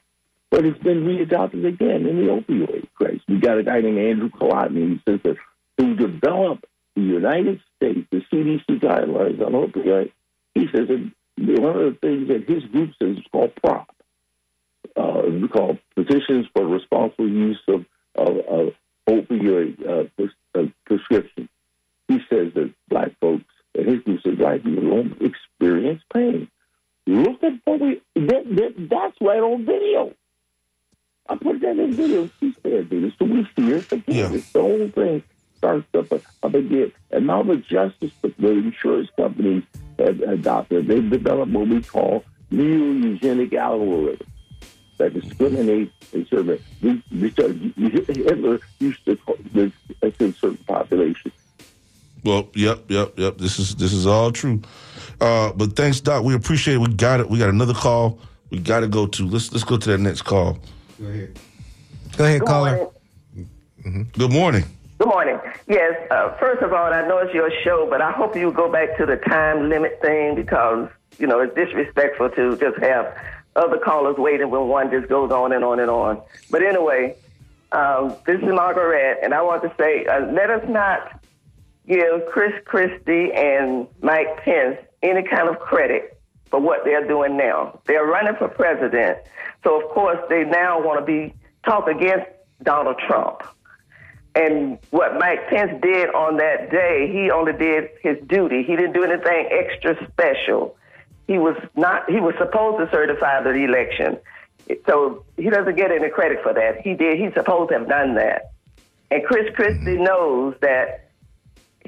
but 0.52 0.66
it's 0.66 0.84
been 0.84 1.06
readopted 1.06 1.66
again 1.66 2.06
in 2.06 2.18
the 2.18 2.32
opioid 2.32 2.88
crisis. 2.94 3.22
We 3.28 3.40
got 3.40 3.58
a 3.58 3.64
guy 3.64 3.80
named 3.80 3.98
Andrew 3.98 4.30
Kolodny. 4.30 4.90
He 4.90 5.02
says 5.10 5.22
that 5.24 5.38
to 5.80 5.96
develop 5.96 6.66
the 6.96 7.02
United 7.02 7.62
States, 7.78 8.06
the 8.12 8.22
CDC 8.32 8.82
guidelines 8.82 9.44
on 9.44 9.54
opioid, 9.54 10.12
he 10.54 10.68
says 10.76 10.90
that 10.90 11.12
one 11.38 11.78
of 11.78 11.94
the 11.94 11.98
things 12.02 12.28
that 12.28 12.54
his 12.54 12.66
group 12.66 12.92
says 13.02 13.18
is 13.18 13.24
called 13.32 13.56
PROP, 13.64 13.88
uh, 14.98 15.48
called 15.48 15.80
Physicians 15.96 16.48
for 16.54 16.68
Responsible 16.68 17.30
Use 17.30 17.60
of, 17.70 17.86
of, 18.16 18.38
of 18.46 18.74
Opioid 19.10 19.88
uh, 19.88 20.04
pres- 20.18 20.30
uh, 20.54 20.70
Prescription. 20.86 21.48
He 22.10 22.20
says 22.30 22.54
that 22.56 22.74
black 22.90 23.12
folks, 23.22 23.46
and 23.74 23.88
his 23.88 24.00
group 24.04 24.22
says 24.22 24.38
black 24.38 24.64
people 24.64 24.84
don't 24.84 25.22
experience 25.22 26.02
pain. 26.14 26.50
Look 27.08 27.42
at 27.42 27.54
what 27.64 27.80
we, 27.80 28.02
that, 28.16 28.44
that, 28.46 28.88
that's 28.90 29.16
right 29.22 29.40
on 29.40 29.66
video. 29.66 30.14
I 31.32 31.38
put 31.38 31.62
that 31.62 31.80
in 31.80 31.94
video. 31.94 32.30
She 32.40 32.54
said, 32.62 32.90
dude. 32.90 33.14
So 33.18 33.26
we 33.26 33.48
it 33.56 33.92
again. 33.92 34.04
Yeah. 34.08 34.34
It's 34.34 34.52
the 34.52 34.62
whole 34.62 34.90
thing 34.90 35.24
starts 35.58 35.86
up, 35.94 36.12
up 36.12 36.54
again. 36.54 36.92
And 37.12 37.28
now 37.28 37.44
the 37.44 37.58
justice, 37.58 38.12
the 38.22 38.50
insurance 38.50 39.10
companies 39.16 39.64
have 39.98 40.20
adopted, 40.22 40.88
they've 40.88 41.10
developed 41.10 41.52
what 41.52 41.68
we 41.68 41.82
call 41.82 42.26
neo-eugenic 42.50 43.52
algorithms 43.52 44.26
that 44.98 45.14
discriminate 45.14 45.92
and 46.14 46.28
survey. 46.28 46.60
Hitler 46.82 48.60
used 48.80 49.06
to 49.06 49.16
call 49.16 49.38
this 49.54 49.72
a 50.02 50.12
certain 50.12 50.58
population. 50.68 51.32
Well, 52.26 52.50
yep, 52.56 52.90
yep, 52.90 53.18
yep. 53.18 53.38
This 53.38 53.58
is 53.58 53.76
this 53.76 53.94
is 53.94 54.06
all 54.06 54.32
true. 54.32 54.62
Uh, 55.20 55.54
but 55.54 55.76
thanks, 55.76 56.02
Doc. 56.02 56.24
We 56.24 56.36
appreciate 56.36 56.76
it. 56.76 56.78
We 56.78 56.94
got 56.94 57.20
it. 57.20 57.30
We 57.30 57.40
got 57.40 57.50
another 57.50 57.74
call. 57.74 58.20
We 58.52 58.60
got 58.60 58.82
to 58.82 58.88
go 58.88 59.08
to. 59.08 59.28
Let's 59.28 59.52
let's 59.52 59.64
go 59.64 59.78
to 59.78 59.90
that 59.90 59.98
next 60.00 60.22
call. 60.24 60.60
Go 61.02 61.08
ahead. 61.08 61.40
Go 62.16 62.26
ahead, 62.26 62.40
Good 62.42 62.48
caller. 62.48 62.76
morning. 62.76 64.10
Good 64.14 64.32
morning. 64.32 64.64
Good 65.00 65.08
morning. 65.08 65.40
Yes, 65.68 65.96
uh, 66.12 66.38
first 66.38 66.62
of 66.62 66.74
all, 66.74 66.94
I 66.94 67.08
know 67.08 67.18
it's 67.18 67.34
your 67.34 67.50
show, 67.64 67.88
but 67.90 68.02
I 68.02 68.12
hope 68.12 68.36
you 68.36 68.52
go 68.52 68.72
back 68.72 68.98
to 68.98 69.08
the 69.08 69.16
time 69.16 69.68
limit 69.68 70.00
thing 70.04 70.36
because, 70.36 70.90
you 71.18 71.26
know, 71.26 71.40
it's 71.40 71.56
disrespectful 71.56 72.30
to 72.30 72.56
just 72.58 72.78
have 72.84 73.18
other 73.56 73.80
callers 73.80 74.18
waiting 74.18 74.52
when 74.52 74.68
one 74.68 74.92
just 74.92 75.10
goes 75.10 75.32
on 75.32 75.54
and 75.54 75.64
on 75.64 75.80
and 75.80 75.90
on. 75.90 76.22
But 76.52 76.62
anyway, 76.62 77.16
um, 77.72 78.16
this 78.28 78.40
is 78.40 78.54
Margaret, 78.54 79.18
and 79.24 79.34
I 79.34 79.42
want 79.42 79.64
to 79.64 79.74
say 79.80 80.06
uh, 80.06 80.28
let 80.32 80.52
us 80.52 80.64
not 80.70 81.20
give 81.88 82.28
Chris 82.28 82.54
Christie 82.66 83.32
and 83.34 83.88
Mike 84.02 84.38
Pence 84.44 84.78
any 85.02 85.24
kind 85.24 85.50
of 85.50 85.58
credit 85.58 86.21
for 86.52 86.60
what 86.60 86.84
they're 86.84 87.08
doing 87.08 87.38
now. 87.38 87.80
They're 87.88 88.06
running 88.06 88.36
for 88.36 88.50
president, 88.50 89.18
so 89.64 89.82
of 89.82 89.90
course 89.90 90.20
they 90.30 90.44
now 90.44 90.82
want 90.82 91.00
to 91.00 91.06
be 91.06 91.34
talk 91.66 91.88
against 91.88 92.28
Donald 92.62 93.00
Trump. 93.08 93.42
And 94.36 94.78
what 94.92 95.18
Mike 95.18 95.50
Pence 95.50 95.82
did 95.82 96.10
on 96.14 96.38
that 96.38 96.72
day, 96.72 97.10
he 97.12 97.32
only 97.32 97.54
did 97.54 97.90
his 98.02 98.18
duty. 98.28 98.64
He 98.64 98.76
didn't 98.76 98.94
do 98.94 99.04
anything 99.04 99.50
extra 99.52 100.08
special. 100.10 100.78
He 101.28 101.38
was 101.38 101.58
not. 101.76 102.10
He 102.10 102.20
was 102.20 102.36
supposed 102.38 102.80
to 102.80 102.92
certify 102.92 103.42
the 103.42 103.52
election, 103.52 104.18
so 104.86 105.26
he 105.38 105.50
doesn't 105.50 105.76
get 105.76 105.92
any 105.92 106.10
credit 106.10 106.44
for 106.44 106.54
that. 106.54 106.82
He 106.82 106.94
did. 106.94 107.20
He's 107.20 107.34
supposed 107.34 107.70
to 107.72 107.80
have 107.80 107.88
done 107.88 108.16
that. 108.16 108.52
And 109.10 109.24
Chris 109.26 109.54
Christie 109.56 109.98
knows 109.98 110.56
that 110.62 111.10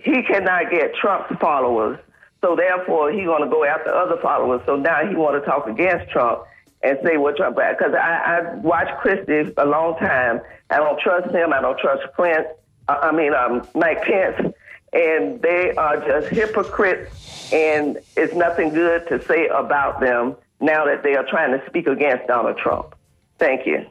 he 0.02 0.22
cannot 0.24 0.70
get 0.70 0.96
Trump's 0.96 1.34
followers, 1.40 2.00
so 2.44 2.58
therefore 2.58 3.12
he's 3.12 3.26
going 3.26 3.42
to 3.42 3.50
go 3.50 3.64
after 3.64 3.90
other 3.90 4.18
followers. 4.22 4.62
So 4.66 4.76
now 4.76 5.08
he 5.08 5.16
want 5.16 5.42
to 5.42 5.50
talk 5.50 5.66
against 5.66 6.12
Trump 6.12 6.44
and 6.84 7.00
say 7.02 7.16
what 7.16 7.38
Trump 7.38 7.56
because 7.56 7.94
I, 7.94 8.42
I 8.42 8.56
watched 8.56 9.00
Christie 9.00 9.54
a 9.58 9.66
long 9.66 9.98
time. 9.98 10.42
I 10.70 10.78
don't 10.78 11.00
trust 11.00 11.34
him. 11.34 11.54
I 11.54 11.62
don't 11.62 11.80
trust 11.80 12.04
Prince. 12.14 12.48
I 12.90 12.96
I 12.96 13.12
mean, 13.14 13.34
um, 13.34 13.66
Mike 13.74 14.04
Pence, 14.04 14.54
and 14.92 15.42
they 15.42 15.72
are 15.76 16.06
just 16.06 16.28
hypocrites, 16.28 17.54
and 17.54 17.98
it's 18.18 18.34
nothing 18.34 18.74
good 18.74 19.08
to 19.08 19.24
say 19.24 19.48
about 19.48 20.02
them 20.02 20.36
now 20.60 20.86
that 20.86 21.02
they 21.02 21.16
are 21.16 21.26
trying 21.26 21.58
to 21.58 21.66
speak 21.68 21.88
against 21.88 22.28
Donald 22.28 22.58
Trump. 22.58 22.94
Thank 23.40 23.66
you. 23.66 23.86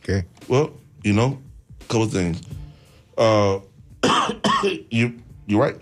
Okay. 0.00 0.24
Well, 0.48 0.72
you 1.04 1.12
know, 1.12 1.38
a 1.80 1.84
couple 1.84 2.06
things. 2.06 2.42
Uh, 3.16 3.60
you 4.90 5.14
you're 5.46 5.60
right. 5.60 5.76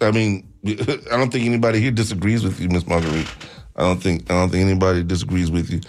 I 0.00 0.10
mean, 0.10 0.46
I 0.66 1.16
don't 1.16 1.30
think 1.30 1.46
anybody 1.46 1.80
here 1.80 1.90
disagrees 1.90 2.44
with 2.44 2.60
you, 2.60 2.68
Miss 2.68 2.86
Marguerite. 2.86 3.28
I 3.76 3.82
don't 3.82 4.02
think 4.02 4.30
I 4.30 4.34
don't 4.34 4.50
think 4.50 4.64
anybody 4.66 5.02
disagrees 5.02 5.50
with 5.50 5.70
you. 5.70 5.80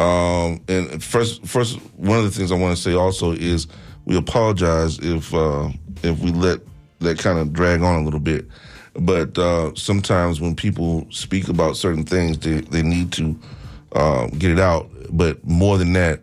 Um, 0.00 0.60
and 0.68 1.02
first, 1.02 1.44
first, 1.46 1.78
one 1.96 2.18
of 2.18 2.24
the 2.24 2.30
things 2.30 2.52
I 2.52 2.56
want 2.56 2.76
to 2.76 2.82
say 2.82 2.94
also 2.94 3.32
is 3.32 3.66
we 4.04 4.16
apologize 4.16 4.98
if 4.98 5.32
uh, 5.34 5.70
if 6.02 6.18
we 6.20 6.30
let 6.32 6.60
that 7.00 7.18
kind 7.18 7.38
of 7.38 7.52
drag 7.52 7.82
on 7.82 8.00
a 8.00 8.04
little 8.04 8.20
bit. 8.20 8.46
But 8.94 9.38
uh, 9.38 9.74
sometimes 9.74 10.40
when 10.40 10.56
people 10.56 11.06
speak 11.10 11.48
about 11.48 11.76
certain 11.76 12.04
things, 12.04 12.38
they 12.38 12.60
they 12.60 12.82
need 12.82 13.12
to 13.12 13.38
uh, 13.92 14.26
get 14.38 14.50
it 14.50 14.58
out. 14.58 14.90
But 15.10 15.42
more 15.44 15.78
than 15.78 15.92
that, 15.94 16.20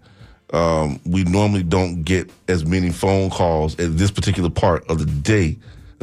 um, 0.54 1.00
we 1.06 1.24
normally 1.24 1.64
don't 1.64 2.04
get 2.04 2.30
as 2.48 2.66
many 2.66 2.92
phone 2.92 3.30
calls 3.30 3.80
at 3.80 3.98
this 3.98 4.12
particular 4.12 4.50
part 4.50 4.88
of 4.90 5.00
the 5.00 5.06
day 5.06 5.58